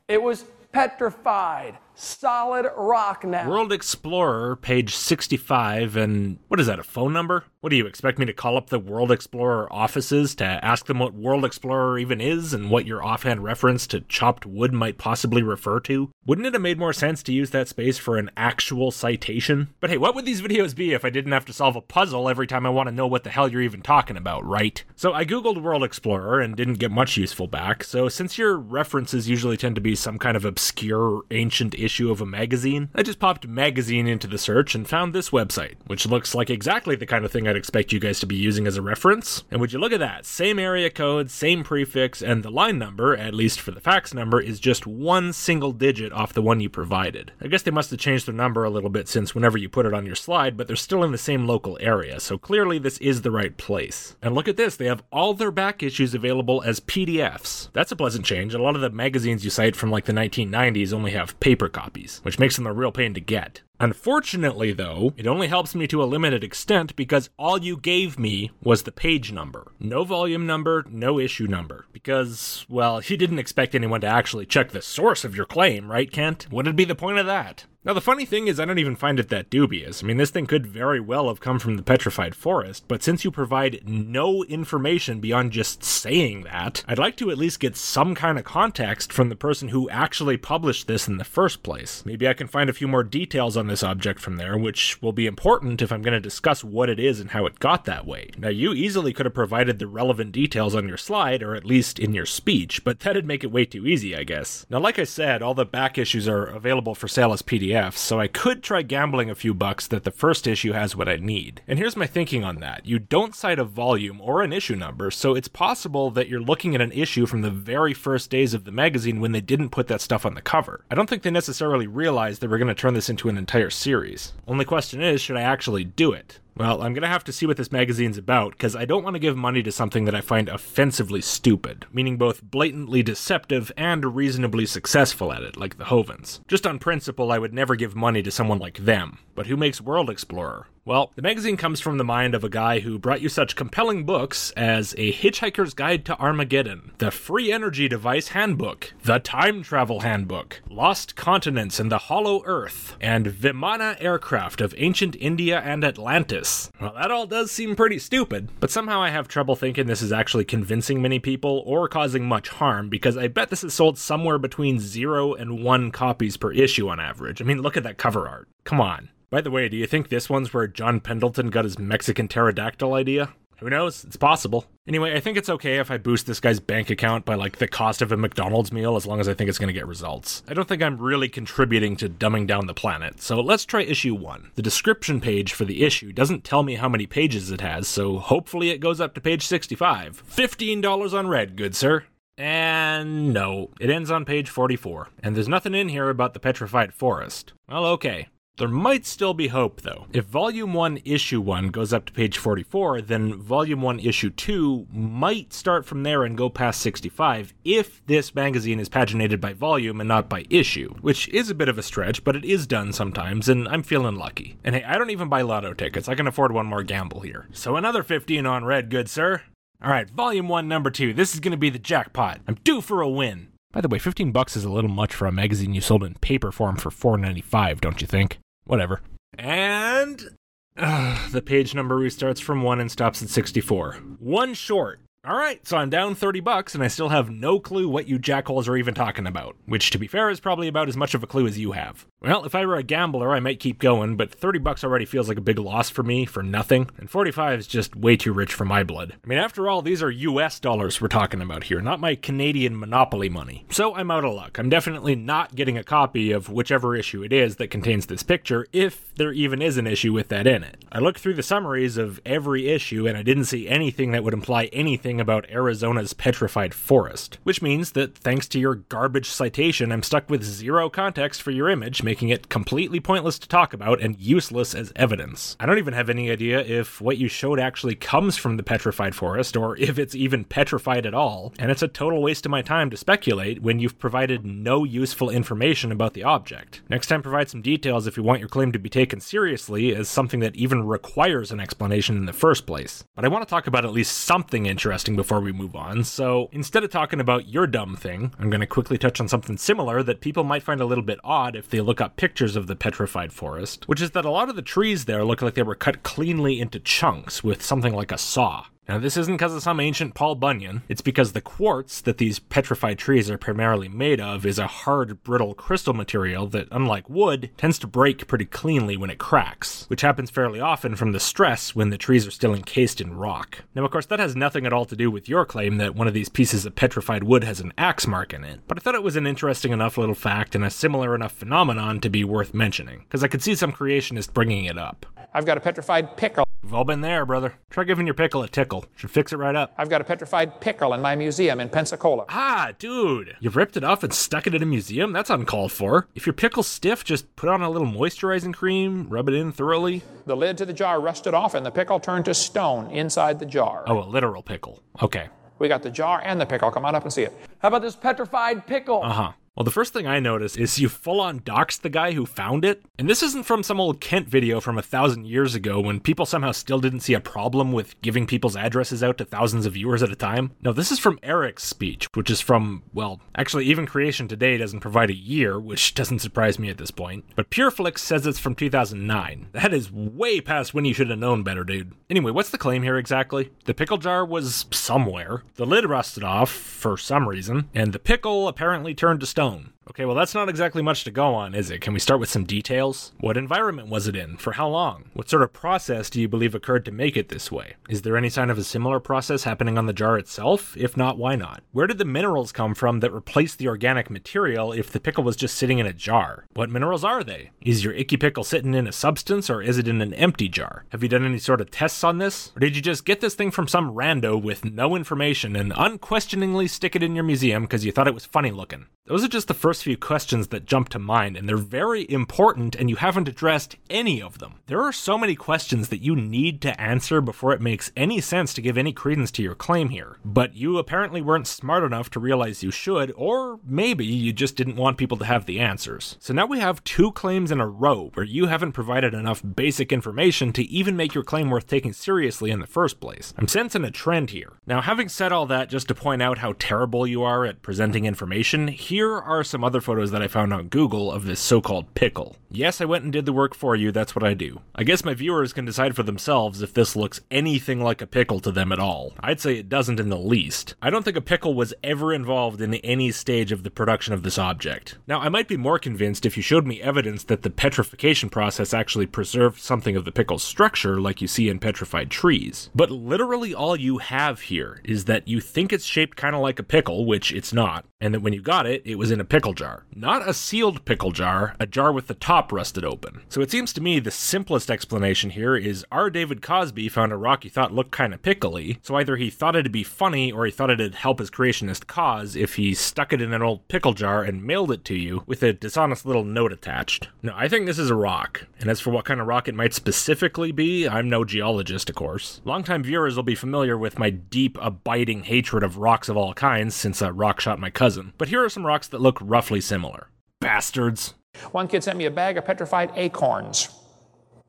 It 0.09 0.23
was 0.23 0.45
petrified, 0.73 1.77
solid 1.95 2.71
rock 2.77 3.25
now. 3.25 3.49
World 3.49 3.73
Explorer, 3.73 4.57
page 4.57 4.95
65, 4.95 5.97
and 5.97 6.39
what 6.49 6.61
is 6.61 6.67
that, 6.67 6.79
a 6.79 6.85
phone 6.85 7.13
number? 7.13 7.45
What 7.61 7.71
do 7.71 7.77
you 7.77 7.87
expect 7.87 8.19
me 8.19 8.27
to 8.27 8.33
call 8.33 8.57
up 8.57 8.71
the 8.71 8.79
World 8.79 9.13
Explorer 9.13 9.73
offices 9.73 10.35
to 10.37 10.45
ask 10.45 10.87
them 10.87 10.99
what 10.99 11.15
World 11.15 11.45
Explorer 11.45 11.99
even 11.99 12.21
is 12.21 12.53
and 12.53 12.71
what 12.71 12.87
your 12.87 13.05
offhand 13.05 13.45
reference 13.45 13.87
to 13.89 14.01
chopped 14.01 14.45
wood 14.45 14.73
might 14.73 14.99
possibly 14.99 15.43
refer 15.43 15.79
to? 15.81 16.11
Wouldn't 16.27 16.47
it 16.47 16.55
have 16.55 16.63
made 16.63 16.79
more 16.79 16.93
sense 16.93 17.23
to 17.25 17.33
use 17.33 17.51
that 17.51 17.69
space 17.69 17.99
for 17.99 18.17
an 18.17 18.31
actual 18.37 18.91
citation? 18.91 19.75
But 19.79 19.91
hey, 19.91 19.99
what 19.99 20.15
would 20.15 20.25
these 20.25 20.43
videos 20.43 20.75
be 20.75 20.93
if 20.93 21.05
I 21.05 21.11
didn't 21.11 21.33
have 21.33 21.45
to 21.45 21.53
solve 21.53 21.77
a 21.77 21.81
puzzle 21.81 22.29
every 22.29 22.49
time 22.49 22.67
I 22.67 22.71
want 22.71 22.89
to 22.89 22.95
know 22.95 23.07
what 23.07 23.23
the 23.23 23.31
hell 23.31 23.49
you're 23.49 23.63
even 23.63 23.83
talking 23.83 24.17
about, 24.17 24.45
right? 24.45 24.83
So 24.97 25.13
I 25.13 25.25
googled 25.25 25.63
World 25.63 25.85
Explorer 25.85 26.41
and 26.41 26.57
didn't 26.57 26.75
get 26.75 26.91
much 26.91 27.17
useful 27.17 27.47
back, 27.47 27.85
so 27.85 28.09
since 28.09 28.39
your 28.39 28.57
references 28.57 29.29
usually 29.29 29.57
tend 29.57 29.77
to 29.77 29.81
be 29.81 29.95
some 29.95 30.19
kind 30.19 30.37
of 30.37 30.45
obscure 30.45 31.23
ancient 31.31 31.75
issue 31.83 32.11
of 32.11 32.21
a 32.21 32.27
magazine, 32.27 32.89
I 32.95 33.03
just 33.03 33.19
popped 33.19 33.47
magazine 33.47 34.07
into 34.07 34.27
the 34.27 34.39
search 34.39 34.75
and 34.75 34.89
found 34.89 35.13
this 35.13 35.31
website, 35.31 35.75
which 35.87 36.07
looks 36.07 36.35
like 36.35 36.51
exactly 36.51 36.97
the 36.97 37.07
kind 37.07 37.25
of 37.25 37.33
thing 37.33 37.47
I'd 37.47 37.57
expect 37.57 37.93
you 37.93 38.01
guys 38.01 38.21
to 38.21 38.27
be 38.27 38.37
using 38.37 38.67
as 38.67 38.77
a 38.77 38.83
reference. 38.83 39.45
And 39.51 39.61
would 39.61 39.73
you 39.73 39.79
look 39.79 39.93
at 39.93 40.01
that? 40.01 40.27
Same 40.27 40.59
area 40.59 40.91
code, 40.91 41.31
same 41.31 41.65
prefix, 41.65 42.23
and 42.23 42.43
the 42.43 42.51
line 42.51 42.79
number, 42.79 43.17
at 43.17 43.35
least 43.35 43.61
for 43.61 43.71
the 43.71 43.81
fax 43.81 44.15
number, 44.15 44.41
is 44.41 44.61
just 44.61 44.87
one 44.87 45.33
single 45.33 45.73
digit 45.73 46.13
off 46.13 46.33
the 46.33 46.43
one 46.43 46.61
you 46.61 46.69
provided. 46.69 47.33
I 47.41 47.49
guess 47.49 47.63
they 47.63 47.71
must 47.71 47.91
have 47.91 48.01
changed 48.01 48.27
their 48.27 48.35
number 48.35 48.65
a 48.65 48.71
little 48.71 48.91
bit 48.91 49.09
since 49.09 49.35
whenever 49.35 49.59
you 49.59 49.69
put 49.69 49.87
it 49.87 49.95
on 49.95 50.07
your 50.07 50.15
slide, 50.15 50.57
but 50.57 50.67
they're 50.67 50.77
still 50.77 51.05
in 51.05 51.13
the 51.13 51.19
same 51.19 51.47
local 51.47 51.79
area, 51.81 52.21
so 52.21 52.39
clearly 52.39 52.79
this 52.79 52.99
is 52.99 53.23
the 53.23 53.31
right 53.31 53.57
place. 53.57 54.17
And 54.23 54.35
look 54.35 54.49
at 54.49 54.57
this, 54.57 54.77
they 54.77 54.87
have 54.87 55.03
all 55.13 55.35
their 55.35 55.51
back 55.51 55.83
issues 55.83 56.15
available 56.15 56.63
as 56.63 56.81
PDFs. 56.81 57.71
That's 57.73 57.93
a 57.93 57.97
pleasant 57.97 58.25
change. 58.25 58.55
A 58.55 58.63
lot 58.63 58.75
of 58.75 58.81
the 58.81 58.91
magazines 58.91 59.45
you 59.45 59.51
cite 59.51 59.77
from 59.77 59.91
like 59.91 60.05
the 60.05 60.13
1990s 60.13 60.93
only 60.93 61.13
have 61.13 61.39
paper 61.41 61.69
copies, 61.73 62.21
which 62.23 62.39
makes 62.39 62.57
them 62.57 62.67
a 62.67 62.73
real 62.73 62.93
pain 62.93 63.15
to 63.15 63.21
get. 63.21 63.63
Unfortunately, 63.81 64.73
though, 64.73 65.13
it 65.17 65.27
only 65.27 65.49
helps 65.49 65.75
me 65.75 65.89
to 65.89 66.03
a 66.03 66.05
limited 66.05 66.45
extent 66.45 66.95
because 66.95 67.31
all 67.37 67.61
you 67.61 67.77
gave 67.77 68.17
me 68.17 68.53
was 68.63 68.85
the 68.85 68.93
page 68.93 69.33
number. 69.33 69.73
No 69.81 70.05
volume 70.05 70.47
number, 70.47 70.85
no 70.89 71.19
issue 71.19 71.49
number. 71.49 71.87
Because, 71.93 72.65
well, 72.69 73.03
you 73.07 73.17
didn't 73.17 73.41
expect 73.41 73.75
anyone 73.75 74.01
to 74.03 74.07
actually 74.07 74.47
check 74.47 74.71
the 74.71 74.83
source 74.83 75.25
of 75.25 75.35
your 75.35 75.47
claim, 75.47 75.91
right, 75.91 76.13
Kent? 76.13 76.47
What'd 76.51 76.77
be 76.77 76.85
the 76.85 76.95
point 76.95 77.19
of 77.19 77.27
that? 77.27 77.65
Now, 77.85 77.95
the 77.95 78.01
funny 78.01 78.25
thing 78.25 78.47
is, 78.47 78.61
I 78.61 78.65
don't 78.65 78.79
even 78.79 78.95
find 78.95 79.19
it 79.19 79.29
that 79.31 79.51
dubious. 79.51 80.05
I 80.05 80.07
mean, 80.07 80.17
this 80.17 80.31
thing 80.31 80.47
could 80.47 80.69
very 80.69 81.01
well 81.01 81.27
have 81.27 81.41
come 81.41 81.59
from 81.59 81.77
the 81.77 81.83
petrified 81.83 82.37
forest, 82.37 82.85
but 82.87 83.03
since 83.03 83.25
you 83.25 83.33
provide 83.33 83.83
no 83.85 84.45
information 84.45 85.19
beyond 85.19 85.51
just 85.51 85.83
saying 85.83 86.43
that, 86.45 86.85
I'd 86.87 87.01
like 87.01 87.17
to 87.17 87.33
at 87.33 87.39
least 87.39 87.59
get 87.59 87.77
some 87.77 88.15
kind 88.15 88.39
of 88.39 88.45
context 88.45 89.13
from 89.13 89.31
the 89.31 89.35
person 89.35 89.71
who 89.71 89.91
actually 89.91 90.37
published 90.37 90.87
this 90.87 91.09
in 91.09 91.17
the 91.17 91.25
first 91.25 91.65
place. 91.65 92.07
Maybe 92.07 92.29
I 92.29 92.35
can 92.35 92.47
find 92.47 92.71
a 92.71 92.73
few 92.73 92.87
more 92.87 93.03
details 93.03 93.57
on 93.57 93.67
this 93.67 93.83
object 93.83 94.21
from 94.21 94.37
there, 94.37 94.57
which 94.57 95.03
will 95.03 95.11
be 95.11 95.27
important 95.27 95.83
if 95.83 95.91
I'm 95.91 96.03
going 96.03 96.13
to 96.13 96.21
discuss 96.21 96.63
what 96.63 96.89
it 96.89 97.01
is 97.01 97.19
and 97.19 97.33
how 97.33 97.47
it 97.47 97.59
got 97.59 97.85
that 97.87 98.07
way. 98.07 98.31
Now, 98.39 98.51
you 98.51 98.73
easily 98.75 99.13
could 99.13 99.27
have 99.27 99.35
provided 99.35 99.81
the 99.81 99.89
relevant 99.89 100.31
details 100.31 100.77
on 100.77 100.87
your 100.87 100.99
slide, 100.99 101.43
or 101.43 101.57
at 101.57 101.65
least 101.65 101.99
in 101.99 102.15
your 102.15 102.27
speech, 102.27 102.85
but 102.85 103.01
that'd 103.01 103.27
make 103.27 103.43
it 103.43 103.51
way 103.51 103.65
too 103.65 103.89
easy, 103.89 104.15
I 104.15 104.23
guess. 104.23 104.67
Now, 104.71 104.79
like 104.79 105.01
I 105.01 105.05
said, 105.05 105.43
all 105.43 105.55
the 105.55 105.65
back 105.65 105.99
issues 105.99 106.29
are 106.29 106.45
available 106.45 106.95
for 106.95 107.09
sale 107.09 107.33
as 107.33 107.43
PDFs 107.43 107.72
so 107.97 108.21
I 108.21 108.29
could 108.29 108.63
try 108.63 108.83
gambling 108.83 109.31
a 109.31 109.35
few 109.35 109.55
bucks 109.55 109.87
that 109.87 110.05
the 110.05 110.11
first 110.11 110.47
issue 110.47 110.73
has 110.73 110.95
what 110.95 111.09
I 111.09 111.17
need. 111.17 111.63
And 111.67 111.79
here's 111.79 111.97
my 111.97 112.07
thinking 112.07 112.45
on 112.45 112.57
that 112.61 112.87
you 112.87 112.99
don't 112.99 113.35
cite 113.35 113.59
a 113.59 113.65
volume 113.65 114.21
or 114.21 114.43
an 114.43 114.53
issue 114.53 114.77
number, 114.77 115.11
so 115.11 115.35
it's 115.35 115.49
possible 115.49 116.11
that 116.11 116.29
you're 116.29 116.41
looking 116.41 116.75
at 116.75 116.81
an 116.81 116.93
issue 116.93 117.27
from 117.27 117.43
the 117.43 117.51
very 117.51 117.95
first 117.95 118.31
days 118.31 118.55
of 118.55 118.65
the 118.65 118.73
magazine 118.73 119.21
when 119.21 119.33
they 119.33 119.41
didn't 119.41 119.71
put 119.71 119.89
that 119.89 120.01
stuff 120.01 120.27
on 120.27 120.35
the 120.35 120.43
cover. 120.43 120.85
I 120.91 120.95
don't 120.95 121.09
think 121.09 121.23
they 121.23 121.31
necessarily 121.31 121.87
realized 121.87 122.41
they 122.41 122.47
were 122.47 122.59
going 122.59 122.69
to 122.69 122.75
turn 122.75 122.95
this 122.95 123.09
into 123.09 123.29
an 123.29 123.39
entire 123.39 123.71
series. 123.71 124.33
Only 124.47 124.65
question 124.65 125.01
is, 125.01 125.21
should 125.21 125.37
I 125.37 125.43
actually 125.43 125.85
do 125.85 126.13
it? 126.13 126.41
Well, 126.55 126.83
I'm 126.83 126.93
gonna 126.93 127.07
have 127.07 127.25
to 127.25 127.33
see 127.33 127.47
what 127.47 127.57
this 127.57 127.73
magazine's 127.73 128.19
about, 128.19 128.53
because 128.53 128.77
I 128.77 128.85
don't 128.85 129.03
want 129.03 129.15
to 129.15 129.21
give 129.21 129.37
money 129.37 129.63
to 129.63 129.73
something 129.73 130.05
that 130.05 130.15
I 130.15 130.21
find 130.21 130.49
offensively 130.49 131.23
stupid, 131.23 131.87
meaning 131.93 132.19
both 132.19 132.43
blatantly 132.43 133.03
deceptive 133.03 133.73
and 133.77 134.15
reasonably 134.15 134.67
successful 134.67 135.33
at 135.33 135.43
it, 135.43 135.57
like 135.57 135.79
the 135.79 135.87
Hovinds. 135.87 136.41
Just 136.49 136.67
on 136.67 136.79
principle, 136.79 137.33
I 137.33 137.39
would 137.39 137.55
never 137.55 137.75
give 137.75 137.97
money 137.97 138.23
to 138.23 138.31
someone 138.31 138.59
like 138.59 138.79
them. 138.79 139.19
But 139.35 139.47
who 139.47 139.57
makes 139.57 139.81
World 139.81 140.11
Explorer? 140.11 140.67
Well, 140.85 141.13
the 141.15 141.23
magazine 141.23 141.57
comes 141.57 141.79
from 141.81 141.97
the 141.97 142.05
mind 142.05 142.35
of 142.35 142.43
a 142.43 142.49
guy 142.49 142.81
who 142.81 142.99
brought 142.99 143.21
you 143.21 143.29
such 143.29 143.55
compelling 143.55 144.05
books 144.05 144.51
as 144.57 144.95
A 144.99 145.13
Hitchhiker's 145.13 145.75
Guide 145.75 146.05
to 146.07 146.19
Armageddon, 146.19 146.91
The 146.99 147.13
Free 147.13 147.53
Energy 147.53 147.87
Device 147.87 148.29
Handbook, 148.29 148.93
The 149.05 149.21
Time 149.21 149.63
Travel 149.63 150.01
Handbook, 150.01 150.61
Lost 150.69 151.15
Continents 151.15 151.79
and 151.79 151.91
the 151.91 151.99
Hollow 151.99 152.43
Earth, 152.45 152.97
and 153.01 153.27
Vimana 153.27 153.97
Aircraft 154.01 154.61
of 154.61 154.75
Ancient 154.77 155.15
India 155.21 155.61
and 155.61 155.85
Atlantis. 155.85 156.73
Well, 156.81 156.95
that 156.95 157.13
all 157.13 157.27
does 157.27 157.53
seem 157.53 157.77
pretty 157.77 158.01
stupid, 158.01 158.49
but 158.59 158.73
somehow 158.73 159.01
I 159.01 159.11
have 159.11 159.29
trouble 159.29 159.55
thinking 159.55 159.87
this 159.87 160.03
is 160.03 160.13
actually 160.13 160.45
convincing 160.45 161.01
many 161.01 161.21
people 161.21 161.63
or 161.65 161.87
causing 161.87 162.25
much 162.27 162.49
harm 162.49 162.89
because 162.89 163.17
I 163.17 163.29
bet 163.29 163.51
this 163.51 163.63
is 163.63 163.73
sold 163.73 163.99
somewhere 163.99 164.39
between 164.39 164.81
zero 164.81 165.33
and 165.33 165.63
one 165.63 165.93
copies 165.93 166.37
per 166.37 166.51
issue 166.51 166.89
on 166.89 166.99
average. 166.99 167.41
I 167.41 167.45
mean, 167.45 167.63
look 167.63 167.77
at 167.77 167.85
that 167.85 167.99
cover 167.99 168.29
art. 168.29 168.49
Come 168.65 168.81
on. 168.81 169.11
By 169.31 169.41
the 169.41 169.51
way, 169.51 169.69
do 169.69 169.77
you 169.77 169.87
think 169.87 170.09
this 170.09 170.29
one's 170.29 170.53
where 170.53 170.67
John 170.67 171.01
Pendleton 171.01 171.51
got 171.51 171.65
his 171.65 171.79
Mexican 171.79 172.29
pterodactyl 172.29 172.93
idea? 172.93 173.33
Who 173.63 173.71
knows? 173.71 174.05
It's 174.05 174.17
possible. 174.17 174.67
Anyway, 174.89 175.15
I 175.15 175.21
think 175.21 175.39
it's 175.39 175.49
okay 175.49 175.79
if 175.79 175.89
I 175.89 175.97
boost 175.97 176.27
this 176.27 176.41
guy's 176.41 176.59
bank 176.59 176.91
account 176.91 177.25
by 177.25 177.37
like 177.37 177.59
the 177.59 177.69
cost 177.69 178.03
of 178.03 178.11
a 178.11 178.17
McDonald's 178.17 178.73
meal 178.73 178.97
as 178.97 179.07
long 179.07 179.21
as 179.21 179.29
I 179.29 179.35
think 179.35 179.49
it's 179.49 179.59
going 179.59 179.69
to 179.69 179.73
get 179.73 179.87
results. 179.87 180.43
I 180.49 180.55
don't 180.55 180.67
think 180.67 180.83
I'm 180.83 180.99
really 180.99 181.29
contributing 181.29 181.95
to 181.99 182.09
dumbing 182.09 182.49
down 182.49 182.67
the 182.67 182.75
planet, 182.75 183.23
so 183.23 183.41
let's 183.41 183.65
try 183.65 183.83
issue 183.83 184.17
1. 184.17 184.51
The 184.57 184.63
description 184.63 185.21
page 185.21 185.53
for 185.53 185.65
the 185.65 185.85
issue 185.85 186.13
doesn't 186.13 186.43
tell 186.43 186.65
me 186.65 186.75
how 186.75 186.89
many 186.89 187.07
pages 187.07 187.53
it 187.53 187.61
has, 187.61 187.87
so 187.87 188.19
hopefully 188.19 188.71
it 188.71 188.81
goes 188.81 189.01
up 189.01 189.15
to 189.15 189.21
page 189.21 189.47
65. 189.47 190.25
$15 190.29 191.13
on 191.17 191.29
red, 191.29 191.55
good 191.55 191.77
sir. 191.77 192.05
And 192.37 193.33
no, 193.33 193.71
it 193.79 193.91
ends 193.91 194.11
on 194.11 194.25
page 194.25 194.51
44, 194.51 195.09
and 195.23 195.37
there's 195.37 195.49
nothing 195.49 195.75
in 195.75 195.89
here 195.89 196.11
about 196.11 196.35
the 196.35 196.41
petrified 196.41 196.93
forest. 196.93 197.53
Well, 197.69 197.87
okay. 197.87 198.27
There 198.59 198.69
might 198.69 199.07
still 199.07 199.33
be 199.33 199.49
hope, 199.49 199.81
though. 199.81 200.07
If 200.13 200.27
Volume 200.27 200.75
1, 200.75 201.01
Issue 201.07 201.41
1 201.41 201.69
goes 201.69 201.91
up 201.91 202.05
to 202.05 202.13
page 202.13 202.37
44, 202.37 203.01
then 203.01 203.35
Volume 203.41 203.81
1, 203.81 203.99
Issue 204.01 204.29
2 204.29 204.89
might 204.93 205.55
start 205.55 205.87
from 205.87 206.03
there 206.03 206.23
and 206.23 206.37
go 206.37 206.51
past 206.51 206.83
65 206.83 207.55
if 207.65 208.05
this 208.07 208.35
magazine 208.35 208.79
is 208.79 208.91
paginated 208.91 209.41
by 209.41 209.55
volume 209.55 210.01
and 210.03 210.09
not 210.09 210.29
by 210.29 210.45
issue, 210.51 210.93
which 211.01 211.29
is 211.29 211.49
a 211.49 211.55
bit 211.55 211.71
of 211.71 211.79
a 211.79 211.83
stretch, 211.83 212.25
but 212.25 212.37
it 212.37 212.45
is 212.45 212.67
done 212.67 212.93
sometimes, 212.93 213.49
and 213.49 213.67
I'm 213.69 213.83
feeling 213.83 214.17
lucky. 214.17 214.59
And 214.63 214.75
hey, 214.75 214.85
I 214.85 214.99
don't 214.99 215.11
even 215.11 215.31
buy 215.31 215.41
lotto 215.41 215.73
tickets, 215.73 216.07
I 216.07 216.15
can 216.15 216.27
afford 216.27 216.53
one 216.53 216.67
more 216.67 216.83
gamble 216.83 217.21
here. 217.21 217.49
So 217.53 217.77
another 217.77 218.03
15 218.03 218.45
on 218.45 218.67
red, 218.67 218.91
good 218.91 219.09
sir. 219.09 219.43
Alright, 219.83 220.11
Volume 220.11 220.49
1, 220.49 220.69
Number 220.69 220.91
2, 220.91 221.15
this 221.15 221.33
is 221.33 221.41
gonna 221.41 221.57
be 221.57 221.71
the 221.71 221.79
jackpot. 221.79 222.41
I'm 222.47 222.57
due 222.63 222.83
for 222.83 223.01
a 223.01 223.09
win. 223.09 223.49
By 223.73 223.81
the 223.81 223.89
way, 223.89 223.99
15 223.99 224.33
bucks 224.33 224.55
is 224.55 224.65
a 224.65 224.71
little 224.71 224.91
much 224.91 225.15
for 225.15 225.27
a 225.27 225.33
magazine 225.33 225.73
you 225.73 225.81
sold 225.81 226.05
in 226.05 226.15
paper 226.17 226.53
form 226.53 226.77
for 226.77 226.91
4.95, 226.91 227.81
don't 227.81 228.01
you 228.03 228.07
think? 228.07 228.39
Whatever. 228.65 229.01
And 229.39 230.37
uh, 230.77 231.31
the 231.31 231.41
page 231.41 231.75
number 231.75 231.99
restarts 231.99 232.41
from 232.41 232.63
1 232.63 232.81
and 232.81 232.91
stops 232.91 233.23
at 233.23 233.31
64. 233.31 233.95
One 234.19 234.53
short. 234.53 235.01
All 235.25 235.37
right, 235.37 235.67
so 235.67 235.77
I'm 235.79 235.89
down 235.89 236.15
30 236.15 236.41
bucks 236.41 236.75
and 236.75 236.85
I 236.85 236.89
still 236.89 237.09
have 237.09 237.31
no 237.31 237.61
clue 237.61 237.89
what 237.89 238.09
you 238.09 238.19
jackholes 238.19 238.69
are 238.69 238.77
even 238.77 238.93
talking 238.93 239.27
about, 239.27 239.57
which 239.67 239.91
to 239.91 239.99
be 239.99 240.07
fair 240.07 240.29
is 240.29 240.41
probably 240.41 240.69
about 240.69 240.89
as 240.89 240.97
much 240.97 241.15
of 241.15 241.23
a 241.23 241.27
clue 241.27 241.47
as 241.47 241.59
you 241.59 241.73
have. 241.73 242.07
Well, 242.23 242.45
if 242.45 242.55
I 242.55 242.65
were 242.65 242.77
a 242.77 242.85
gambler, 242.85 243.33
I 243.35 243.41
might 243.41 243.59
keep 243.59 243.81
going, 243.81 244.17
but 244.17 244.31
30 244.31 244.61
bucks 244.61 244.85
already 244.85 245.05
feels 245.05 245.29
like 245.29 245.39
a 245.39 245.41
big 245.41 245.59
loss 245.59 245.91
for 245.91 246.05
me 246.05 246.25
for 246.25 246.41
nothing, 246.41 246.89
and 246.97 247.11
45 247.11 247.59
is 247.59 247.67
just 247.67 247.97
way 247.97 248.17
too 248.17 248.33
rich 248.33 248.55
for 248.55 248.65
my 248.65 248.85
blood. 248.85 249.15
I 249.25 249.27
mean, 249.27 249.41
after 249.41 249.69
all, 249.69 249.83
these 249.83 250.05
are 250.05 250.11
US 250.11 250.61
dollars 250.61 251.01
we're 251.01 251.09
talking 251.09 251.43
about 251.43 251.65
here, 251.65 251.81
not 251.81 251.99
my 251.99 252.15
Canadian 252.15 252.79
monopoly 252.79 253.29
money. 253.29 253.67
So 253.71 253.97
I'm 253.97 254.13
out 254.13 254.25
of 254.25 254.35
luck. 254.35 254.57
I'm 254.57 254.69
definitely 254.69 255.17
not 255.17 255.57
getting 255.57 255.77
a 255.77 255.83
copy 255.83 256.31
of 256.31 256.49
whichever 256.49 256.95
issue 256.95 257.25
it 257.25 257.33
is 257.33 257.57
that 257.57 257.73
contains 257.73 258.07
this 258.07 258.23
picture, 258.23 258.69
if 258.73 259.13
there 259.17 259.33
even 259.33 259.61
is 259.61 259.77
an 259.77 259.89
issue 259.89 260.13
with 260.13 260.29
that 260.29 260.47
in 260.47 260.63
it. 260.63 260.85
I 260.93 261.01
looked 261.01 261.19
through 261.19 261.35
the 261.35 261.43
summaries 261.43 261.97
of 261.97 262.21
every 262.25 262.69
issue 262.69 263.09
and 263.09 263.19
I 263.19 263.25
didn't 263.25 263.47
see 263.47 263.67
anything 263.67 264.13
that 264.13 264.23
would 264.23 264.33
imply 264.33 264.67
anything 264.67 265.21
about 265.21 265.51
Arizona's 265.51 266.13
petrified 266.13 266.73
forest, 266.73 267.39
which 267.43 267.63
means 267.63 267.93
that 267.93 268.17
thanks 268.17 268.47
to 268.49 268.61
your 268.61 268.77
garbage 268.77 269.29
citation, 269.29 269.91
I'm 269.91 270.05
stuck 270.05 270.31
with 270.31 270.45
zero 270.45 270.89
context 270.89 271.43
for 271.43 271.51
your 271.51 271.69
image, 271.69 272.05
making 272.13 272.29
it 272.29 272.51
completely 272.51 273.01
pointless 273.01 273.39
to 273.39 273.49
talk 273.49 273.73
about 273.73 273.99
and 274.03 274.21
useless 274.21 274.75
as 274.75 274.93
evidence. 274.97 275.57
I 275.59 275.65
don't 275.65 275.79
even 275.79 275.95
have 275.95 276.11
any 276.11 276.31
idea 276.31 276.61
if 276.61 277.01
what 277.01 277.17
you 277.17 277.27
showed 277.27 277.59
actually 277.59 277.95
comes 277.95 278.37
from 278.37 278.59
the 278.59 278.63
petrified 278.63 279.15
forest 279.15 279.57
or 279.57 279.79
if 279.79 279.99
it's 279.99 280.15
even 280.15 280.45
petrified 280.45 281.07
at 281.07 281.15
all, 281.15 281.55
and 281.59 281.71
it's 281.71 281.81
a 281.81 281.89
total 281.89 282.21
waste 282.21 282.45
of 282.45 282.51
my 282.51 282.61
time 282.61 282.91
to 282.91 282.99
speculate 282.99 283.63
when 283.63 283.79
you've 283.79 283.99
provided 283.99 284.45
no 284.45 284.85
useful 284.85 285.31
information 285.31 285.91
about 285.91 286.13
the 286.13 286.23
object. 286.23 286.83
Next 286.91 287.07
time, 287.07 287.23
provide 287.23 287.49
some 287.49 287.63
details 287.63 288.07
if 288.07 288.19
you 288.19 288.23
want 288.23 288.41
your 288.41 288.49
claim 288.51 288.73
to 288.73 288.79
be 288.79 288.91
taken 288.91 289.19
seriously 289.19 289.97
as 289.97 290.07
something 290.07 290.41
that 290.41 290.55
even 290.55 290.87
requires 290.87 291.51
an 291.51 291.61
explanation 291.61 292.19
in 292.19 292.27
the 292.27 292.35
first 292.35 292.67
place. 292.67 293.05
But 293.15 293.25
I 293.25 293.29
want 293.29 293.43
to 293.43 293.49
talk 293.49 293.67
about 293.67 293.87
at 293.87 293.93
least 293.95 294.19
something 294.19 294.67
interesting 294.67 295.17
before 295.17 295.41
we 295.41 295.51
move 295.51 295.75
on, 295.75 296.05
so 296.05 296.51
instead 296.53 296.85
of 296.85 296.91
talking 296.91 297.21
about 297.21 297.49
your 297.49 297.67
dumb 297.67 297.97
thing, 297.97 298.35
I'm 298.39 298.51
going 298.51 298.61
to 298.61 298.67
quickly 298.67 298.99
touch 298.99 299.19
on 299.19 299.29
something 299.29 299.57
similar 299.57 300.03
that 300.03 300.21
people 300.21 300.45
might 300.45 300.63
find 300.63 300.83
a 300.83 300.87
little 300.87 301.03
bit 301.03 301.19
odd 301.25 301.57
if 301.57 301.71
they 301.71 301.81
look 301.81 302.02
up 302.03 302.17
pictures 302.17 302.57
of 302.57 302.67
the 302.67 302.77
petrified 302.77 303.33
forest, 303.33 303.89
which 303.89 304.03
is 304.03 304.11
that 304.11 304.25
a 304.25 304.31
lot 304.31 304.49
of 304.49 304.57
the 304.57 304.63
trees 304.63 305.07
there 305.07 305.25
look 305.25 305.41
like 305.41 305.55
they 305.55 305.63
were 305.63 305.75
cut 305.75 306.03
cleanly 306.03 306.61
into 306.61 306.79
chunks 306.79 307.43
with 307.43 307.63
something 307.63 307.95
like 307.95 308.13
a 308.13 308.19
saw. 308.19 308.65
Now, 308.89 308.99
this 308.99 309.17
isn't 309.17 309.35
because 309.35 309.55
of 309.55 309.63
some 309.63 309.79
ancient 309.79 310.15
Paul 310.15 310.35
Bunyan. 310.35 310.83
It's 310.89 311.01
because 311.01 311.33
the 311.33 311.41
quartz 311.41 312.01
that 312.01 312.19
these 312.19 312.41
petrified 312.41 312.99
trees 312.99 313.31
are 313.31 313.39
primarily 313.39 313.89
made 313.89 314.21
of 314.21 314.45
is 314.45 314.59
a 314.59 314.67
hard, 314.67 315.23
brittle 315.23 315.55
crystal 315.55 315.95
material 315.95 316.49
that, 316.49 316.67
unlike 316.73 317.09
wood, 317.09 317.51
tends 317.57 317.79
to 317.79 317.87
break 317.87 318.27
pretty 318.27 318.45
cleanly 318.45 318.97
when 318.97 319.09
it 319.09 319.19
cracks, 319.19 319.85
which 319.89 320.01
happens 320.01 320.31
fairly 320.31 320.59
often 320.59 320.97
from 320.97 321.13
the 321.13 321.21
stress 321.21 321.77
when 321.77 321.91
the 321.91 321.97
trees 321.97 322.27
are 322.27 322.33
still 322.33 322.55
encased 322.55 323.01
in 323.01 323.15
rock. 323.15 323.63
Now, 323.75 323.85
of 323.85 323.93
course, 323.93 324.07
that 324.07 324.19
has 324.19 324.35
nothing 324.35 324.67
at 324.67 324.73
all 324.73 324.85
to 324.87 324.97
do 324.97 325.13
with 325.13 325.29
your 325.29 325.45
claim 325.45 325.77
that 325.77 325.95
one 325.95 326.09
of 326.09 326.15
these 326.15 326.29
pieces 326.29 326.67
of 326.67 326.75
petrified 326.75 327.23
wood 327.23 327.45
has 327.45 327.61
an 327.61 327.73
axe 327.79 328.09
mark 328.09 328.35
in 328.35 328.43
it, 328.43 328.61
but 328.67 328.79
I 328.79 328.81
thought 328.81 328.97
it 328.97 329.05
was 329.05 329.17
an 329.17 329.29
interesting 329.29 329.71
enough 329.71 329.97
little 329.97 330.15
fact 330.17 330.57
and 330.57 330.65
a 330.65 330.71
similar 330.71 331.15
enough 331.15 331.33
phenomenon 331.33 332.01
to 332.01 332.11
be 332.11 332.25
worth 332.25 332.53
mentioning, 332.53 333.05
because 333.05 333.23
I 333.23 333.29
could 333.29 333.43
see 333.43 333.55
some 333.55 333.73
creationists 333.73 334.33
bringing 334.33 334.65
it 334.65 334.77
up. 334.77 335.07
I've 335.33 335.47
got 335.47 335.57
a 335.57 335.61
petrified 335.61 336.17
pickle. 336.17 336.45
We've 336.63 336.75
all 336.75 336.85
been 336.85 337.01
there, 337.01 337.27
brother. 337.27 337.55
Try 337.71 337.83
giving 337.83 338.07
your 338.07 338.15
pickle 338.15 338.43
a 338.45 338.49
tickle. 338.49 338.85
Should 338.95 339.11
fix 339.11 339.33
it 339.33 339.37
right 339.37 339.57
up. 339.57 339.75
I've 339.77 339.89
got 339.91 340.01
a 340.01 340.05
petrified 340.05 340.61
pickle 340.61 340.95
in 340.95 341.01
my 341.01 341.17
museum 341.17 341.59
in 341.59 341.69
Pensacola. 341.69 342.27
Ah, 342.29 342.71
dude. 342.79 343.37
you've 343.41 343.57
ripped 343.57 343.77
it 343.77 343.83
off 343.83 344.05
and 344.05 344.15
stuck 344.15 344.47
it 344.47 344.55
in 344.55 344.63
a 344.63 344.67
museum? 344.67 345.13
That's 345.13 345.29
uncalled 345.29 345.73
for. 345.73 346.07
If 346.15 346.25
your 346.25 346.35
pickle's 346.35 346.69
stiff, 346.69 347.05
just 347.05 347.35
put 347.35 347.49
on 347.49 347.63
a 347.63 347.71
little 347.71 347.89
moisturizing 347.89 348.55
cream, 348.55 349.09
rub 349.09 349.29
it 349.29 349.35
in 349.35 349.51
thoroughly. 349.51 350.03
The 350.27 350.37
lid 350.37 350.57
to 350.59 350.65
the 350.65 350.73
jar 350.73 351.01
rusted 351.01 351.35
off 351.35 351.55
and 351.55 351.67
the 351.67 351.71
pickle 351.73 351.99
turned 351.99 352.27
to 352.27 352.35
stone 352.35 352.91
inside 352.93 353.41
the 353.41 353.47
jar. 353.47 353.83
Oh, 353.89 353.99
a 353.99 354.07
literal 354.07 354.43
pickle. 354.43 354.81
Okay. 355.03 355.29
We 355.59 355.67
got 355.67 355.83
the 355.83 355.91
jar 355.91 356.23
and 356.25 356.41
the 356.41 356.47
pickle. 356.47 356.71
Come 356.71 356.85
on 356.85 356.95
up 356.95 357.03
and 357.03 357.13
see 357.13 357.23
it. 357.23 357.33
How 357.59 357.69
about 357.69 357.83
this 357.83 357.97
petrified 357.97 358.67
pickle? 358.69 359.03
Uh 359.03 359.13
huh. 359.13 359.33
Well, 359.55 359.65
the 359.65 359.71
first 359.71 359.93
thing 359.93 360.07
I 360.07 360.19
noticed 360.19 360.57
is 360.57 360.79
you 360.79 360.89
full 360.89 361.21
on 361.21 361.41
doxed 361.41 361.83
the 361.83 361.91
guy 361.91 362.13
who 362.13 362.25
found 362.25 362.65
it. 362.65 362.83
And 362.99 363.07
this 363.07 363.23
isn't 363.23 363.45
from 363.45 363.63
some 363.63 363.79
old 363.79 364.01
Kent 364.01 364.27
video 364.27 364.61
from 364.61 364.79
a 364.79 364.83
thousand 364.83 365.27
years 365.27 365.55
ago 365.55 365.79
when 365.79 366.01
people 366.01 366.25
somehow 366.25 366.53
still 366.53 366.79
didn't 366.79 367.01
see 367.01 367.13
a 367.13 367.21
problem 367.21 367.71
with 367.71 368.01
giving 368.01 368.27
people's 368.27 368.57
addresses 368.57 369.03
out 369.03 369.19
to 369.19 369.27
thousands 369.27 369.67
of 369.67 369.75
viewers 369.75 370.03
at 370.03 370.11
a 370.11 370.17
time. 370.17 370.53
No, 370.63 370.73
this 370.73 370.91
is 370.91 370.99
from 370.99 371.19
Eric's 371.23 371.65
speech, 371.65 372.07
which 372.15 372.31
is 372.31 372.41
from, 372.41 372.85
well, 372.95 373.21
actually, 373.37 373.67
even 373.67 373.85
Creation 373.85 374.27
Today 374.27 374.57
doesn't 374.57 374.81
provide 374.81 375.11
a 375.11 375.15
year, 375.15 375.61
which 375.61 375.93
doesn't 375.93 376.21
surprise 376.21 376.59
me 376.59 376.71
at 376.71 376.79
this 376.79 376.91
point. 376.91 377.27
But 377.37 377.51
PureFlix 377.51 377.99
says 377.99 378.27
it's 378.27 378.39
from 378.39 378.55
2009. 378.55 379.49
That 379.53 379.75
is 379.75 379.93
way 379.93 380.41
past 380.41 380.73
when 380.73 380.87
you 380.87 380.95
should 380.95 381.11
have 381.11 381.19
known 381.19 381.43
better, 381.43 381.63
dude. 381.63 381.93
Anyway, 382.09 382.31
what's 382.31 382.51
the 382.51 382.57
claim 382.57 382.83
here 382.85 382.97
exactly? 382.97 383.51
The 383.67 383.75
pickle 383.75 383.99
jar 383.99 384.25
was 384.25 384.65
somewhere, 384.71 385.43
the 385.57 385.67
lid 385.67 385.85
rusted 385.85 386.25
off 386.25 386.51
for 386.51 386.97
some 386.97 387.29
reason, 387.29 387.69
and 387.75 387.93
the 387.93 387.99
pickle 387.99 388.49
apparently 388.49 388.95
turned 388.95 389.21
to 389.21 389.27
stone. 389.43 389.73
Okay, 389.91 390.05
well, 390.05 390.15
that's 390.15 390.35
not 390.35 390.49
exactly 390.49 390.81
much 390.81 391.03
to 391.05 391.11
go 391.11 391.35
on, 391.35 391.57
is 391.57 391.69
it? 391.69 391.81
Can 391.81 391.93
we 391.93 391.99
start 391.99 392.21
with 392.21 392.31
some 392.31 392.45
details? 392.45 393.13
What 393.19 393.37
environment 393.37 393.89
was 393.89 394.07
it 394.07 394.15
in? 394.15 394.37
For 394.37 394.53
how 394.53 394.69
long? 394.69 395.11
What 395.13 395.29
sort 395.29 395.43
of 395.43 395.53
process 395.53 396.09
do 396.09 396.21
you 396.21 396.29
believe 396.29 396.55
occurred 396.55 396.85
to 396.85 396.93
make 396.93 397.17
it 397.17 397.29
this 397.29 397.51
way? 397.51 397.75
Is 397.89 398.03
there 398.03 398.17
any 398.17 398.31
sign 398.31 398.49
of 398.49 398.59
a 398.59 398.65
similar 398.65 399.01
process 399.01 399.43
happening 399.43 399.77
on 399.77 399.87
the 399.87 399.93
jar 399.93 400.17
itself? 400.17 400.77
If 400.77 400.97
not, 400.97 401.19
why 401.19 401.35
not? 401.35 401.65
Where 401.73 401.89
did 401.89 401.99
the 401.99 402.05
minerals 402.05 402.53
come 402.53 402.77
from 402.77 403.01
that 403.01 403.13
replaced 403.13 403.59
the 403.59 403.67
organic 403.67 404.09
material 404.09 404.73
if 404.73 404.91
the 404.91 405.01
pickle 405.01 405.25
was 405.25 405.35
just 405.35 405.57
sitting 405.57 405.81
in 405.81 405.87
a 405.87 405.93
jar? 405.93 406.47
What 406.55 406.71
minerals 406.71 407.03
are 407.03 407.25
they? 407.25 407.51
Is 407.61 407.83
your 407.83 407.93
icky 407.93 408.17
pickle 408.17 408.45
sitting 408.45 408.75
in 408.75 408.87
a 408.87 408.93
substance 408.93 409.51
or 409.51 409.61
is 409.61 409.79
it 409.79 409.89
in 409.89 410.01
an 410.01 410.15
empty 410.15 410.49
jar? 410.49 410.85
Have 410.91 411.03
you 411.03 411.09
done 411.09 411.25
any 411.25 411.39
sort 411.39 411.61
of 411.61 411.73
tests 411.73 412.05
on 412.05 412.19
this? 412.19 412.53
Or 412.55 412.61
did 412.61 412.77
you 412.77 412.83
just 412.83 413.05
get 413.05 413.21
this 413.21 413.35
thing 413.35 413.51
from 413.51 413.67
some 413.67 413.95
rando 413.95 414.41
with 414.41 414.65
no 414.65 414.95
information 414.95 415.57
and 415.57 415.73
unquestioningly 415.77 416.69
stick 416.69 416.95
it 416.95 417.03
in 417.03 417.17
your 417.17 417.25
museum 417.25 417.65
because 417.65 417.85
you 417.85 417.91
thought 417.91 418.09
it 418.09 418.15
was 418.15 418.25
funny 418.25 418.53
looking? 418.53 418.87
Those 419.13 419.25
are 419.25 419.29
just 419.29 419.47
the 419.47 419.53
first 419.53 419.83
few 419.83 419.99
questions 419.99 420.49
that 420.49 420.65
jump 420.65 420.89
to 420.89 420.99
mind, 420.99 421.37
and 421.37 421.47
they're 421.47 421.59
very 421.59 422.11
important, 422.11 422.75
and 422.75 422.89
you 422.89 422.97
haven't 422.97 423.29
addressed 423.29 423.77
any 423.91 424.23
of 424.23 424.39
them. 424.39 424.55
There 424.69 424.81
are 424.81 424.91
so 424.91 425.19
many 425.19 425.35
questions 425.35 425.91
that 425.91 426.01
you 426.01 426.17
need 426.17 426.63
to 426.63 426.81
answer 426.81 427.21
before 427.21 427.53
it 427.53 427.61
makes 427.61 427.93
any 427.95 428.23
sense 428.23 428.55
to 428.55 428.63
give 428.63 428.79
any 428.79 428.95
credence 428.95 429.31
to 429.33 429.43
your 429.43 429.55
claim 429.55 429.91
here. 429.91 430.17
But 430.25 430.57
you 430.57 430.79
apparently 430.79 431.21
weren't 431.21 431.47
smart 431.47 431.85
enough 431.85 432.09
to 432.13 432.21
realize 432.21 432.63
you 432.63 432.71
should, 432.71 433.13
or 433.15 433.61
maybe 433.63 434.07
you 434.07 434.33
just 434.33 434.57
didn't 434.57 434.77
want 434.77 434.97
people 434.97 435.19
to 435.19 435.27
have 435.27 435.45
the 435.45 435.61
answers. 435.61 436.17
So 436.19 436.33
now 436.33 436.47
we 436.47 436.61
have 436.61 436.83
two 436.83 437.13
claims 437.13 437.51
in 437.51 437.61
a 437.61 437.69
row 437.69 438.13
where 438.15 438.25
you 438.25 438.47
haven't 438.47 438.73
provided 438.73 439.13
enough 439.13 439.43
basic 439.43 439.93
information 439.93 440.55
to 440.55 440.63
even 440.63 440.97
make 440.97 441.13
your 441.13 441.23
claim 441.23 441.51
worth 441.51 441.67
taking 441.67 441.93
seriously 441.93 442.51
in 442.51 442.61
the 442.61 442.67
first 442.67 442.99
place. 442.99 443.35
I'm 443.37 443.47
sensing 443.47 443.85
a 443.85 443.91
trend 443.91 444.31
here. 444.31 444.55
Now, 444.67 444.81
having 444.81 445.11
said 445.11 445.33
all 445.33 445.45
that, 445.49 445.69
just 445.69 445.89
to 445.89 445.95
point 445.95 446.23
out 446.23 446.39
how 446.39 446.55
terrible 446.59 447.07
you 447.07 447.23
are 447.23 447.45
at 447.45 447.61
presenting 447.61 448.07
information, 448.07 448.69
here 448.69 449.02
are 449.11 449.43
some 449.43 449.65
other 449.65 449.81
photos 449.81 450.11
that 450.11 450.23
I 450.23 450.29
found 450.29 450.53
on 450.53 450.69
Google 450.69 451.11
of 451.11 451.25
this 451.25 451.41
so 451.41 451.61
called 451.61 451.95
pickle. 451.95 452.37
Yes, 452.55 452.83
I 452.83 452.85
went 452.85 453.05
and 453.05 453.13
did 453.13 453.25
the 453.25 453.33
work 453.33 453.55
for 453.55 453.75
you, 453.75 453.91
that's 453.91 454.15
what 454.15 454.23
I 454.23 454.35
do. 454.35 454.61
I 454.75 454.85
guess 454.85 455.07
my 455.07 455.15
viewers 455.15 455.55
can 455.55 455.65
decide 455.65 455.97
for 455.97 456.03
themselves 456.03 456.61
if 456.61 456.75
this 456.75 456.95
looks 456.95 457.23
anything 457.31 457.81
like 457.81 458.03
a 458.03 458.07
pickle 458.07 458.41
to 458.41 458.53
them 458.53 458.73
at 458.73 458.79
all. 458.79 459.15
I'd 459.21 459.41
say 459.41 459.57
it 459.57 459.71
doesn't 459.71 459.99
in 459.99 460.11
the 460.11 460.19
least. 460.19 460.75
I 460.83 460.91
don't 460.91 461.03
think 461.03 461.17
a 461.17 461.23
pickle 461.23 461.55
was 461.55 461.73
ever 461.83 462.13
involved 462.13 462.61
in 462.61 462.75
any 462.75 463.11
stage 463.11 463.53
of 463.53 463.63
the 463.63 463.71
production 463.71 464.13
of 464.13 464.23
this 464.23 464.37
object. 464.37 464.99
Now, 465.07 465.21
I 465.21 465.31
might 465.31 465.49
be 465.49 465.57
more 465.57 465.79
convinced 465.79 466.27
if 466.27 466.37
you 466.37 466.43
showed 466.43 466.67
me 466.67 466.83
evidence 466.83 467.25
that 467.25 467.41
the 467.41 467.49
petrification 467.49 468.29
process 468.29 468.75
actually 468.75 469.07
preserved 469.07 469.59
something 469.59 469.97
of 469.97 470.05
the 470.05 470.13
pickle's 470.13 470.45
structure, 470.45 471.01
like 471.01 471.23
you 471.23 471.29
see 471.29 471.49
in 471.49 471.59
petrified 471.59 472.11
trees. 472.11 472.69
But 472.75 472.91
literally 472.91 473.55
all 473.55 473.77
you 473.77 473.97
have 473.97 474.43
here 474.43 474.83
is 474.85 475.07
that 475.07 475.27
you 475.27 475.41
think 475.41 475.73
it's 475.73 475.87
shaped 475.87 476.19
kind 476.19 476.35
of 476.35 476.43
like 476.43 476.59
a 476.59 476.65
pickle, 476.65 477.07
which 477.07 477.33
it's 477.33 477.55
not, 477.55 477.87
and 477.99 478.13
that 478.13 478.21
when 478.21 478.35
you 478.35 478.43
got 478.43 478.67
it, 478.67 478.83
it 478.85 478.97
was 478.97 479.11
in 479.11 479.21
a 479.21 479.25
pickle 479.25 479.55
jar. 479.55 479.85
Not 479.95 480.29
a 480.29 480.35
sealed 480.35 480.85
pickle 480.85 481.13
jar, 481.13 481.55
a 481.59 481.67
jar 481.67 481.93
with 481.93 482.09
the 482.09 482.15
top 482.15 482.42
rusted 482.51 482.85
open. 482.85 483.23
So 483.29 483.43
it 483.43 483.51
seems 483.51 483.73
to 483.75 483.83
me 483.83 484.01
the 484.01 484.11
simplest 484.11 484.71
explanation 484.71 485.31
here 485.31 485.55
is 485.55 485.85
our 485.93 486.11
David 486.11 486.41
Cosby 486.41 486.89
found 486.89 487.13
a 487.13 487.17
rock 487.17 487.43
he 487.43 487.49
thought 487.49 487.75
looked 487.75 487.93
kind 487.93 488.15
of 488.15 488.23
pickly, 488.23 488.79
so 488.83 488.97
either 488.97 489.17
he 489.17 489.31
thought 489.31 489.55
it'd 489.55 489.71
be 489.71 489.85
funny 489.85 490.33
or 490.33 490.47
he 490.47 490.51
thought 490.51 490.71
it'd 490.71 490.95
help 490.95 491.19
his 491.19 491.31
creationist 491.31 491.87
cause 491.87 492.35
if 492.35 492.57
he 492.57 492.75
stuck 492.75 493.13
it 493.13 493.21
in 493.21 493.33
an 493.33 493.43
old 493.43 493.69
pickle 493.69 493.93
jar 493.93 494.23
and 494.23 494.45
mailed 494.45 494.73
it 494.73 494.85
to 494.87 494.95
you 494.95 495.23
with 495.27 495.43
a 495.43 495.53
dishonest 495.53 496.07
little 496.07 496.25
note 496.25 496.53
attached. 496.53 497.09
No, 497.23 497.33
I 497.37 497.49
think 497.49 497.67
this 497.67 497.79
is 497.79 497.91
a 497.91 497.95
rock. 497.95 498.47
And 498.59 498.71
as 498.71 498.81
for 498.81 498.91
what 498.91 499.05
kind 499.05 499.21
of 499.21 499.27
rock 499.27 499.47
it 499.47 499.55
might 499.55 499.75
specifically 499.75 500.53
be, 500.53 500.89
I'm 500.89 501.11
no 501.11 501.25
geologist, 501.25 501.91
of 501.91 501.97
course. 501.97 502.41
Longtime 502.45 502.83
viewers 502.83 503.17
will 503.17 503.23
be 503.23 503.35
familiar 503.35 503.77
with 503.77 503.99
my 503.99 504.11
deep, 504.11 504.57
abiding 504.61 505.25
hatred 505.25 505.63
of 505.63 505.77
rocks 505.77 506.09
of 506.09 506.17
all 506.17 506.33
kinds 506.33 506.75
since 506.75 507.03
a 507.03 507.13
rock 507.13 507.41
shot 507.41 507.59
my 507.59 507.71
cousin. 507.71 508.13
But 508.17 508.29
here 508.29 508.43
are 508.43 508.49
some 508.49 508.67
rocks 508.67 508.89
that 508.89 509.01
look 509.01 509.19
roughly 509.21 509.61
similar. 509.61 510.09
Bastards. 510.41 511.15
One 511.51 511.69
kid 511.69 511.83
sent 511.83 511.99
me 511.99 512.07
a 512.07 512.11
bag 512.11 512.37
of 512.37 512.45
petrified 512.45 512.93
acorns 512.97 513.69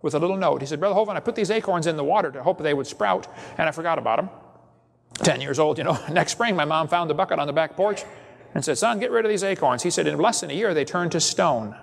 with 0.01 0.13
a 0.13 0.19
little 0.19 0.37
note. 0.37 0.61
He 0.61 0.67
said, 0.67 0.79
Brother 0.79 0.95
Hovind, 0.95 1.15
I 1.15 1.19
put 1.19 1.35
these 1.35 1.51
acorns 1.51 1.87
in 1.87 1.97
the 1.97 2.03
water 2.03 2.31
to 2.31 2.43
hope 2.43 2.59
they 2.59 2.73
would 2.73 2.87
sprout, 2.87 3.27
and 3.57 3.67
I 3.67 3.71
forgot 3.71 3.97
about 3.97 4.17
them. 4.17 4.29
10 5.15 5.41
years 5.41 5.59
old, 5.59 5.77
you 5.77 5.83
know. 5.83 5.97
Next 6.11 6.33
spring, 6.33 6.55
my 6.55 6.65
mom 6.65 6.87
found 6.87 7.09
the 7.09 7.13
bucket 7.13 7.39
on 7.39 7.47
the 7.47 7.53
back 7.53 7.75
porch 7.75 8.03
and 8.53 8.63
said, 8.63 8.77
Son, 8.77 8.99
get 8.99 9.11
rid 9.11 9.25
of 9.25 9.29
these 9.29 9.43
acorns. 9.43 9.83
He 9.83 9.89
said, 9.89 10.07
In 10.07 10.17
less 10.17 10.41
than 10.41 10.49
a 10.49 10.53
year, 10.53 10.73
they 10.73 10.85
turned 10.85 11.11
to 11.13 11.19
stone. 11.19 11.75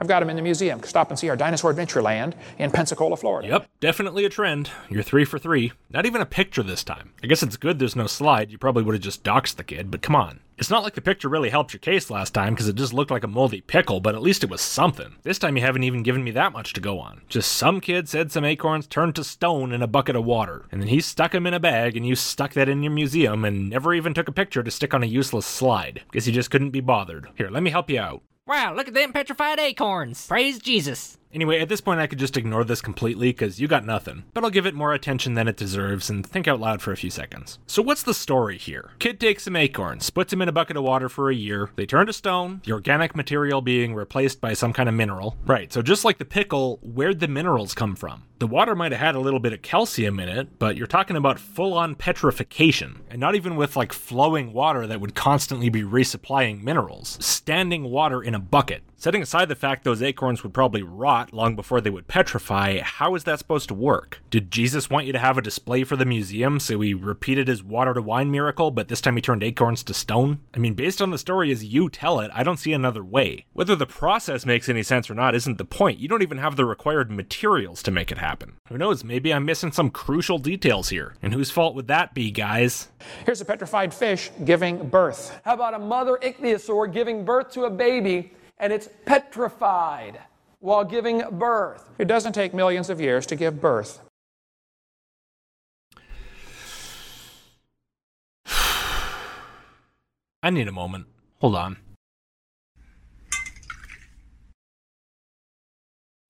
I've 0.00 0.08
got 0.08 0.20
them 0.20 0.30
in 0.30 0.36
the 0.36 0.42
museum. 0.42 0.82
Stop 0.82 1.10
and 1.10 1.18
see 1.18 1.28
our 1.28 1.36
Dinosaur 1.36 1.70
Adventure 1.70 2.02
Land 2.02 2.36
in 2.58 2.70
Pensacola, 2.70 3.16
Florida. 3.16 3.48
Yep, 3.48 3.67
definitely 3.80 4.24
a 4.24 4.28
trend. 4.28 4.70
You're 4.88 5.02
three 5.02 5.24
for 5.24 5.38
three. 5.38 5.72
Not 5.90 6.06
even 6.06 6.20
a 6.20 6.26
picture 6.26 6.62
this 6.62 6.84
time. 6.84 7.12
I 7.22 7.26
guess 7.26 7.42
it's 7.42 7.56
good 7.56 7.78
there's 7.78 7.96
no 7.96 8.06
slide. 8.06 8.50
You 8.50 8.58
probably 8.58 8.82
would 8.82 8.94
have 8.94 9.02
just 9.02 9.24
doxed 9.24 9.56
the 9.56 9.64
kid, 9.64 9.90
but 9.90 10.02
come 10.02 10.16
on. 10.16 10.40
It's 10.56 10.70
not 10.70 10.82
like 10.82 10.94
the 10.94 11.00
picture 11.00 11.28
really 11.28 11.50
helped 11.50 11.72
your 11.72 11.78
case 11.78 12.10
last 12.10 12.34
time 12.34 12.52
because 12.52 12.66
it 12.66 12.74
just 12.74 12.92
looked 12.92 13.12
like 13.12 13.22
a 13.22 13.28
moldy 13.28 13.60
pickle, 13.60 14.00
but 14.00 14.16
at 14.16 14.22
least 14.22 14.42
it 14.42 14.50
was 14.50 14.60
something. 14.60 15.14
This 15.22 15.38
time 15.38 15.56
you 15.56 15.62
haven't 15.62 15.84
even 15.84 16.02
given 16.02 16.24
me 16.24 16.32
that 16.32 16.52
much 16.52 16.72
to 16.72 16.80
go 16.80 16.98
on. 16.98 17.22
Just 17.28 17.52
some 17.52 17.80
kid 17.80 18.08
said 18.08 18.32
some 18.32 18.44
acorns 18.44 18.88
turned 18.88 19.14
to 19.14 19.24
stone 19.24 19.72
in 19.72 19.82
a 19.82 19.86
bucket 19.86 20.16
of 20.16 20.24
water, 20.24 20.66
and 20.72 20.80
then 20.80 20.88
he 20.88 21.00
stuck 21.00 21.30
them 21.30 21.46
in 21.46 21.54
a 21.54 21.60
bag 21.60 21.96
and 21.96 22.06
you 22.06 22.16
stuck 22.16 22.54
that 22.54 22.68
in 22.68 22.82
your 22.82 22.92
museum 22.92 23.44
and 23.44 23.70
never 23.70 23.94
even 23.94 24.14
took 24.14 24.26
a 24.26 24.32
picture 24.32 24.64
to 24.64 24.70
stick 24.70 24.92
on 24.92 25.04
a 25.04 25.06
useless 25.06 25.46
slide. 25.46 26.02
Guess 26.12 26.26
you 26.26 26.32
just 26.32 26.50
couldn't 26.50 26.70
be 26.70 26.80
bothered. 26.80 27.28
Here, 27.36 27.50
let 27.50 27.62
me 27.62 27.70
help 27.70 27.88
you 27.88 28.00
out. 28.00 28.22
Wow, 28.48 28.74
look 28.74 28.88
at 28.88 28.94
them 28.94 29.12
petrified 29.12 29.60
acorns. 29.60 30.26
Praise 30.26 30.58
Jesus. 30.58 31.18
Anyway, 31.32 31.60
at 31.60 31.68
this 31.68 31.80
point, 31.80 32.00
I 32.00 32.06
could 32.06 32.18
just 32.18 32.36
ignore 32.36 32.64
this 32.64 32.80
completely 32.80 33.28
because 33.28 33.60
you 33.60 33.68
got 33.68 33.84
nothing. 33.84 34.24
But 34.32 34.44
I'll 34.44 34.50
give 34.50 34.66
it 34.66 34.74
more 34.74 34.94
attention 34.94 35.34
than 35.34 35.46
it 35.46 35.56
deserves 35.56 36.08
and 36.08 36.26
think 36.26 36.48
out 36.48 36.60
loud 36.60 36.80
for 36.80 36.92
a 36.92 36.96
few 36.96 37.10
seconds. 37.10 37.58
So, 37.66 37.82
what's 37.82 38.02
the 38.02 38.14
story 38.14 38.56
here? 38.56 38.92
Kid 38.98 39.20
takes 39.20 39.44
some 39.44 39.56
acorns, 39.56 40.08
puts 40.10 40.30
them 40.30 40.40
in 40.40 40.48
a 40.48 40.52
bucket 40.52 40.76
of 40.76 40.84
water 40.84 41.08
for 41.08 41.30
a 41.30 41.34
year. 41.34 41.70
They 41.76 41.86
turn 41.86 42.06
to 42.06 42.12
stone, 42.12 42.62
the 42.64 42.72
organic 42.72 43.14
material 43.14 43.60
being 43.60 43.94
replaced 43.94 44.40
by 44.40 44.54
some 44.54 44.72
kind 44.72 44.88
of 44.88 44.94
mineral. 44.94 45.36
Right, 45.44 45.72
so 45.72 45.82
just 45.82 46.04
like 46.04 46.18
the 46.18 46.24
pickle, 46.24 46.78
where'd 46.82 47.20
the 47.20 47.28
minerals 47.28 47.74
come 47.74 47.94
from? 47.94 48.24
The 48.38 48.46
water 48.46 48.76
might 48.76 48.92
have 48.92 49.00
had 49.00 49.16
a 49.16 49.20
little 49.20 49.40
bit 49.40 49.52
of 49.52 49.62
calcium 49.62 50.20
in 50.20 50.28
it, 50.28 50.60
but 50.60 50.76
you're 50.76 50.86
talking 50.86 51.16
about 51.16 51.40
full 51.40 51.74
on 51.74 51.96
petrification, 51.96 53.00
and 53.10 53.20
not 53.20 53.34
even 53.34 53.56
with 53.56 53.74
like 53.74 53.92
flowing 53.92 54.52
water 54.52 54.86
that 54.86 55.00
would 55.00 55.16
constantly 55.16 55.68
be 55.70 55.82
resupplying 55.82 56.62
minerals. 56.62 57.18
Standing 57.20 57.84
water 57.84 58.22
in 58.22 58.36
a 58.36 58.38
bucket. 58.38 58.84
Setting 59.00 59.22
aside 59.22 59.48
the 59.48 59.54
fact 59.54 59.84
those 59.84 60.02
acorns 60.02 60.42
would 60.42 60.52
probably 60.52 60.82
rot 60.82 61.32
long 61.32 61.54
before 61.54 61.80
they 61.80 61.88
would 61.88 62.08
petrify, 62.08 62.80
how 62.80 63.14
is 63.14 63.22
that 63.22 63.38
supposed 63.38 63.68
to 63.68 63.74
work? 63.74 64.20
Did 64.28 64.50
Jesus 64.50 64.90
want 64.90 65.06
you 65.06 65.12
to 65.12 65.20
have 65.20 65.38
a 65.38 65.40
display 65.40 65.84
for 65.84 65.94
the 65.94 66.04
museum 66.04 66.58
so 66.58 66.80
he 66.80 66.94
repeated 66.94 67.46
his 67.46 67.62
water 67.62 67.94
to 67.94 68.02
wine 68.02 68.32
miracle, 68.32 68.72
but 68.72 68.88
this 68.88 69.00
time 69.00 69.14
he 69.14 69.22
turned 69.22 69.44
acorns 69.44 69.84
to 69.84 69.94
stone? 69.94 70.40
I 70.52 70.58
mean, 70.58 70.74
based 70.74 71.00
on 71.00 71.12
the 71.12 71.18
story 71.18 71.52
as 71.52 71.64
you 71.64 71.88
tell 71.88 72.18
it, 72.18 72.32
I 72.34 72.42
don't 72.42 72.56
see 72.56 72.72
another 72.72 73.04
way. 73.04 73.46
Whether 73.52 73.76
the 73.76 73.86
process 73.86 74.44
makes 74.44 74.68
any 74.68 74.82
sense 74.82 75.08
or 75.08 75.14
not 75.14 75.36
isn't 75.36 75.58
the 75.58 75.64
point. 75.64 76.00
You 76.00 76.08
don't 76.08 76.22
even 76.22 76.38
have 76.38 76.56
the 76.56 76.64
required 76.64 77.08
materials 77.08 77.84
to 77.84 77.92
make 77.92 78.10
it 78.10 78.18
happen. 78.18 78.54
Who 78.68 78.78
knows, 78.78 79.04
maybe 79.04 79.32
I'm 79.32 79.44
missing 79.44 79.70
some 79.70 79.90
crucial 79.90 80.38
details 80.38 80.88
here. 80.88 81.14
And 81.22 81.32
whose 81.32 81.52
fault 81.52 81.76
would 81.76 81.86
that 81.86 82.14
be, 82.14 82.32
guys? 82.32 82.88
Here's 83.24 83.40
a 83.40 83.44
petrified 83.44 83.94
fish 83.94 84.32
giving 84.44 84.88
birth. 84.88 85.38
How 85.44 85.54
about 85.54 85.74
a 85.74 85.78
mother 85.78 86.18
ichthyosaur 86.20 86.92
giving 86.92 87.24
birth 87.24 87.52
to 87.52 87.66
a 87.66 87.70
baby 87.70 88.32
and 88.58 88.72
it's 88.72 88.88
petrified 89.04 90.20
while 90.60 90.84
giving 90.84 91.22
birth? 91.32 91.88
It 91.98 92.06
doesn't 92.08 92.32
take 92.32 92.54
millions 92.54 92.90
of 92.90 93.00
years 93.00 93.26
to 93.26 93.36
give 93.36 93.60
birth. 93.60 94.00
I 100.42 100.50
need 100.50 100.68
a 100.68 100.72
moment. 100.72 101.06
Hold 101.40 101.54
on. 101.54 101.76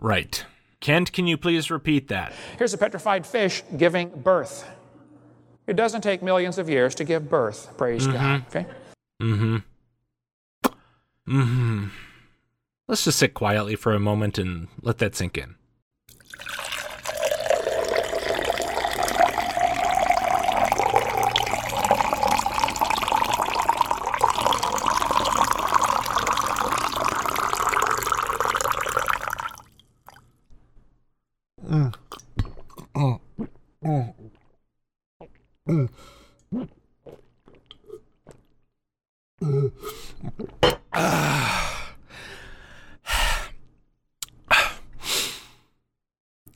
Right. 0.01 0.45
Kent, 0.81 1.13
can 1.13 1.27
you 1.27 1.37
please 1.37 1.71
repeat 1.71 2.09
that? 2.09 2.33
Here's 2.57 2.73
a 2.73 2.79
petrified 2.79 3.27
fish 3.27 3.65
giving 3.77 4.11
birth. 4.11 4.65
It 5.67 5.77
doesn't 5.77 6.03
take 6.03 6.23
millions 6.23 6.57
of 6.57 6.71
years 6.71 6.95
to 6.97 7.05
give 7.05 7.29
birth. 7.29 7.77
Praise 7.77 8.07
God. 8.07 8.45
Okay? 8.49 8.67
Mm-hmm. 9.21 9.57
Mm-hmm. 11.29 11.87
Let's 12.89 13.05
just 13.05 13.19
sit 13.19 13.35
quietly 13.35 13.77
for 13.77 13.93
a 13.93 14.01
moment 14.01 14.39
and 14.39 14.69
let 14.81 14.97
that 14.97 15.15
sink 15.15 15.37
in. 15.37 15.57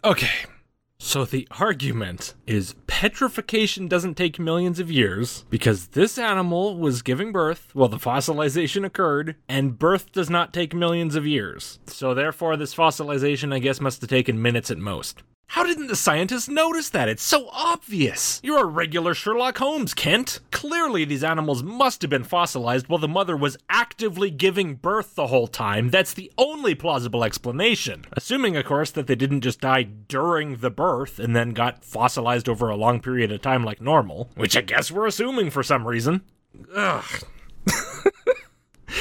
Okay. 0.05 0.31
So 0.99 1.25
the 1.25 1.42
argument 1.59 2.35
is 2.47 2.75
petrification 2.87 3.89
doesn't 3.89 4.15
take 4.15 4.39
millions 4.39 4.79
of 4.79 4.91
years 4.91 5.45
because 5.51 5.89
this 5.89 6.19
animal 6.19 6.79
was 6.79 7.03
giving 7.03 7.33
birth 7.33 7.71
while 7.73 7.89
the 7.89 7.97
fossilization 7.97 8.85
occurred, 8.85 9.37
and 9.49 9.79
birth 9.79 10.13
does 10.13 10.31
not 10.31 10.53
take 10.53 10.75
millions 10.75 11.15
of 11.15 11.27
years. 11.27 11.79
So 11.87 12.15
therefore, 12.15 12.57
this 12.57 12.75
fossilization, 12.75 13.55
I 13.55 13.59
guess, 13.59 13.81
must 13.81 14.01
have 14.01 14.11
taken 14.11 14.41
minutes 14.41 14.71
at 14.71 14.79
most. 14.79 15.23
How 15.53 15.65
didn't 15.65 15.89
the 15.89 15.97
scientists 15.97 16.49
notice 16.49 16.89
that? 16.89 17.11
It's 17.11 17.23
so 17.23 17.51
obvious. 17.53 18.41
You're 18.43 18.63
a 18.63 18.65
regular 18.65 19.13
Sherlock 19.13 19.59
Holmes, 19.59 19.93
Kent. 19.93 20.41
Clearly, 20.51 21.05
these 21.05 21.23
animals 21.23 21.63
must 21.63 22.01
have 22.01 22.11
been 22.11 22.25
fossilized 22.25 22.89
while 22.89 22.99
the 22.99 23.07
mother 23.07 23.37
was 23.37 23.59
actively 23.69 24.31
giving 24.31 24.77
birth 24.77 25.15
the 25.15 25.27
whole 25.27 25.47
time. 25.47 25.91
That's 25.91 26.15
the 26.15 26.33
only 26.39 26.75
plausible 26.75 27.23
explanation. 27.23 28.07
Assuming, 28.15 28.57
of 28.57 28.65
course, 28.65 28.91
that 28.93 29.09
they 29.09 29.15
didn't 29.15 29.43
just 29.43 29.61
die 29.61 29.83
during 29.83 30.57
the 30.57 30.71
birth 30.71 31.19
and 31.19 31.37
then 31.37 31.51
got 31.51 31.85
fossilized 31.85 32.49
over 32.49 32.71
a 32.71 32.75
long 32.75 33.03
period 33.03 33.31
of 33.31 33.43
time 33.43 33.63
like 33.63 33.83
normal, 33.83 34.31
which 34.35 34.57
I 34.57 34.63
guess 34.63 34.91
we're 34.91 35.07
assuming 35.07 35.51
for 35.51 35.63
some 35.63 35.87
reason. 35.87 36.23
Ugh. 36.75 37.05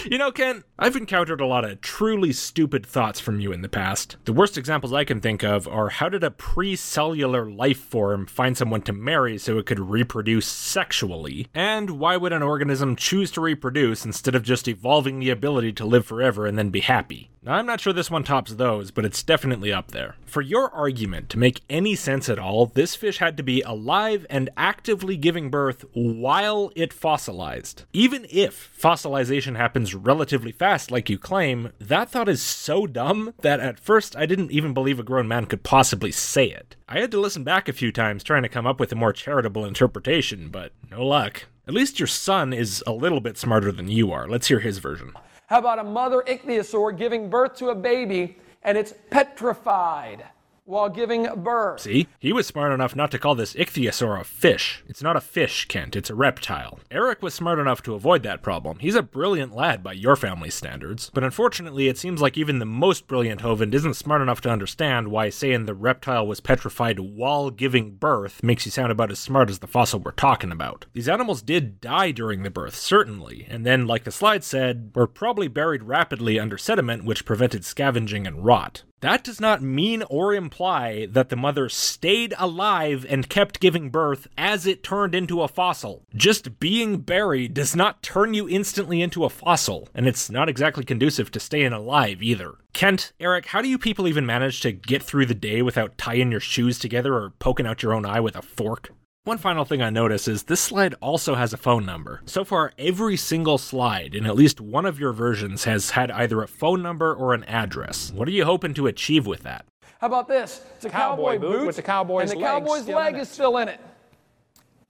You 0.10 0.18
know, 0.18 0.32
Kent, 0.32 0.64
I've 0.80 0.96
encountered 0.96 1.42
a 1.42 1.46
lot 1.46 1.66
of 1.66 1.82
truly 1.82 2.34
stupid 2.34 2.86
thoughts 2.86 3.20
from 3.20 3.40
you 3.40 3.52
in 3.52 3.62
the 3.62 3.70
past. 3.70 4.18
The 4.26 4.34
worst 4.34 4.58
examples 4.58 4.94
I 4.94 5.04
can 5.04 5.22
think 5.22 5.44
of 5.44 5.68
are 5.68 5.90
how 5.90 6.10
did 6.10 6.24
a 6.24 6.32
pre 6.32 6.76
cellular 6.76 7.50
life 7.50 7.80
form 7.80 8.26
find 8.26 8.58
someone 8.58 8.82
to 8.84 8.94
marry 8.94 9.38
so 9.38 9.58
it 9.58 9.66
could 9.66 9.80
reproduce 9.80 10.48
sexually? 10.48 11.48
And 11.54 11.92
why 11.92 12.18
would 12.18 12.34
an 12.34 12.44
organism 12.44 12.96
choose 12.96 13.32
to 13.32 13.42
reproduce 13.42 14.06
instead 14.06 14.36
of 14.36 14.44
just 14.44 14.68
evolving 14.68 15.20
the 15.20 15.30
ability 15.30 15.74
to 15.74 15.86
live 15.86 16.06
forever 16.06 16.46
and 16.46 16.58
then 16.58 16.70
be 16.70 16.82
happy? 16.82 17.30
Now, 17.44 17.54
I'm 17.54 17.66
not 17.66 17.82
sure 17.82 17.92
this 17.92 18.12
one 18.12 18.24
tops 18.24 18.54
those, 18.54 18.92
but 18.92 19.04
it's 19.04 19.24
definitely 19.24 19.74
up 19.74 19.90
there. 19.90 20.16
For 20.28 20.44
your 20.44 20.70
argument 20.76 21.28
to 21.30 21.40
make 21.40 21.62
any 21.72 21.96
sense 21.96 22.30
at 22.30 22.38
all, 22.38 22.68
this 22.68 22.94
fish 22.94 23.18
had 23.18 23.36
to 23.38 23.42
be 23.42 23.64
alive 23.64 24.28
and 24.30 24.52
actively 24.56 25.18
giving 25.18 25.50
birth 25.50 25.84
while 25.94 26.72
it 26.76 26.94
fossilized. 26.94 27.86
Even 27.94 28.28
if 28.30 28.72
fossilization 28.80 29.56
happens 29.56 29.96
relatively 29.96 30.52
fast, 30.52 30.92
like 30.92 31.10
you 31.10 31.18
claim, 31.18 31.72
that 31.80 32.10
thought 32.10 32.30
is 32.30 32.44
so 32.44 32.86
dumb 32.86 33.34
that 33.42 33.60
at 33.60 33.80
first 33.80 34.16
I 34.16 34.28
didn't 34.28 34.52
even 34.52 34.76
believe 34.76 35.00
a 35.00 35.04
grown 35.04 35.28
man 35.28 35.48
could 35.48 35.64
possibly 35.64 36.12
say 36.12 36.46
it. 36.46 36.76
I 36.88 37.00
had 37.00 37.10
to 37.10 37.20
listen 37.20 37.44
back 37.44 37.68
a 37.68 37.74
few 37.74 37.92
times 37.92 38.24
trying 38.24 38.44
to 38.44 38.50
come 38.50 38.68
up 38.68 38.80
with 38.80 38.92
a 38.92 38.96
more 38.96 39.14
charitable 39.14 39.66
interpretation, 39.66 40.50
but 40.50 40.74
no 40.92 41.04
luck. 41.04 41.46
At 41.68 41.74
least 41.74 42.00
your 42.00 42.06
son 42.06 42.54
is 42.54 42.84
a 42.86 42.92
little 42.92 43.20
bit 43.20 43.40
smarter 43.40 43.72
than 43.72 43.88
you 43.88 44.12
are. 44.12 44.28
Let's 44.28 44.50
hear 44.50 44.60
his 44.60 44.78
version. 44.78 45.14
How 45.52 45.60
about 45.60 45.80
a 45.80 45.84
mother 45.84 46.24
ichthyosaur 46.26 46.98
giving 46.98 47.30
birth 47.30 47.58
to 47.58 47.72
a 47.72 47.76
baby 47.76 48.38
and 48.64 48.78
it's 48.78 48.94
petrified 49.10 50.24
while 50.66 50.90
giving 50.90 51.28
birth? 51.44 51.82
See? 51.82 52.08
He 52.20 52.34
was 52.34 52.48
smart 52.48 52.72
enough 52.72 52.96
not 52.96 53.12
to 53.12 53.20
call 53.20 53.36
this 53.36 53.54
ichthyosaur 53.54 54.20
a 54.20 54.24
fish. 54.24 54.84
It's 54.88 55.04
not 55.04 55.16
a 55.16 55.22
fish, 55.22 55.68
Kent, 55.68 55.96
it's 55.96 56.10
a 56.10 56.16
reptile. 56.16 56.80
Eric 56.90 57.22
was 57.22 57.34
smart 57.34 57.60
enough 57.60 57.82
to 57.84 57.94
avoid 57.94 58.24
that 58.24 58.42
problem. 58.42 58.80
He's 58.80 58.96
a 58.96 59.02
brilliant 59.02 59.56
lad 59.56 59.84
by 59.84 59.94
your 59.94 60.16
family's 60.16 60.54
standards. 60.54 61.12
But 61.14 61.24
unfortunately, 61.24 61.88
it 61.88 61.98
seems 61.98 62.22
like 62.22 62.38
even 62.38 62.60
the 62.60 62.66
most 62.66 63.08
brilliant 63.08 63.42
Hovind 63.42 63.74
isn't 63.74 63.96
smart 63.96 64.22
enough 64.22 64.42
to 64.42 64.50
understand 64.50 65.10
why 65.10 65.30
saying 65.30 65.66
the 65.66 65.74
reptile 65.74 66.26
was 66.26 66.40
petrified 66.40 67.00
while 67.00 67.50
giving 67.50 67.92
birth 67.92 68.44
makes 68.44 68.66
you 68.66 68.72
sound 68.72 68.92
about 68.92 69.12
as 69.12 69.20
smart 69.20 69.50
as 69.50 69.60
the 69.60 69.68
fossil 69.68 70.00
we're 70.00 70.12
talking 70.12 70.52
about. 70.52 70.86
These 70.94 71.10
animals 71.10 71.42
did 71.42 71.82
die 71.82 72.12
during 72.12 72.44
the 72.44 72.50
birth, 72.50 72.76
certainly, 72.76 73.48
and 73.50 73.66
then, 73.66 73.88
like 73.88 74.04
the 74.04 74.12
slide 74.12 74.44
said, 74.44 74.92
were 74.96 75.08
probably 75.08 75.48
buried 75.48 75.84
rapidly 75.84 76.40
under 76.40 76.58
sediment 76.58 77.04
which 77.04 77.26
prevented 77.26 77.66
scavenging 77.66 78.26
and 78.28 78.46
rot. 78.46 78.84
That 79.02 79.24
does 79.24 79.42
not 79.42 79.64
mean 79.64 80.04
or 80.10 80.34
imply 80.34 81.08
that 81.08 81.30
the 81.30 81.36
mother 81.36 81.70
stayed 81.70 82.36
alive 82.38 83.04
and 83.10 83.28
kept 83.28 83.60
giving 83.60 83.90
birth 83.90 84.28
as 84.38 84.68
it 84.68 84.84
turned 84.84 85.16
into 85.16 85.42
a 85.42 85.48
fossil. 85.48 86.04
Just 86.16 86.60
being 86.60 86.98
buried 86.98 87.56
does 87.56 87.76
not 87.76 88.04
turn 88.04 88.36
you 88.36 88.48
instantly 88.48 89.02
into 89.02 89.26
a 89.26 89.30
fossil, 89.30 89.90
and 89.96 90.08
it's 90.08 90.30
not 90.30 90.50
exactly 90.50 90.84
conducive 90.84 91.32
to 91.32 91.40
staying 91.40 91.74
alive 91.74 92.22
either. 92.22 92.54
Kent, 92.74 93.12
Eric, 93.20 93.48
how 93.48 93.62
do 93.64 93.68
you 93.68 93.80
people 93.80 94.08
even 94.08 94.26
manage 94.26 94.62
to 94.62 94.72
get 94.72 95.02
through 95.02 95.26
the 95.26 95.34
day 95.34 95.64
without 95.64 95.98
tying 95.98 96.32
your 96.32 96.40
shoes 96.40 96.78
together 96.78 97.16
or 97.16 97.32
poking 97.40 97.66
out 97.66 97.82
your 97.82 97.94
own 97.94 98.06
eye 98.06 98.20
with 98.20 98.36
a 98.36 98.44
fork? 98.44 98.92
One 99.24 99.38
final 99.38 99.66
thing 99.66 99.84
I 99.84 99.92
notice 99.92 100.28
is 100.28 100.44
this 100.44 100.60
slide 100.60 100.96
also 101.00 101.36
has 101.36 101.54
a 101.54 101.58
phone 101.58 101.86
number. 101.86 102.24
So 102.26 102.44
far, 102.44 102.74
every 102.80 103.16
single 103.18 103.60
slide 103.60 104.16
in 104.16 104.26
at 104.26 104.36
least 104.36 104.60
one 104.60 104.84
of 104.84 105.00
your 105.00 105.14
versions 105.14 105.66
has 105.66 105.92
had 105.92 106.10
either 106.10 106.42
a 106.42 106.48
phone 106.48 106.82
number 106.82 107.14
or 107.14 107.36
an 107.36 107.44
address. 107.44 108.12
What 108.16 108.28
are 108.28 108.32
you 108.32 108.46
hoping 108.46 108.74
to 108.74 108.88
achieve 108.88 109.28
with 109.28 109.44
that? 109.44 109.66
How 110.00 110.08
about 110.08 110.28
this? 110.28 110.66
It's 110.76 110.86
a 110.86 110.90
Cowboy 110.90 111.34
cowboy, 111.36 111.40
boot 111.40 111.60
boot 111.60 111.68
with 111.68 111.76
the 111.76 111.84
cowboy's 111.84 112.32
and 112.32 112.40
the 112.40 112.44
leg 112.44 112.64
cowboy's 112.64 112.82
still 112.82 112.98
leg 112.98 113.14
it. 113.16 113.20
is 113.20 113.30
still 113.30 113.58
in 113.58 113.68
it. 113.68 113.80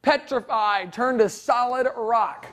Petrified, 0.02 0.94
turned 0.94 1.20
to 1.20 1.28
solid 1.28 1.88
rock. 1.98 2.48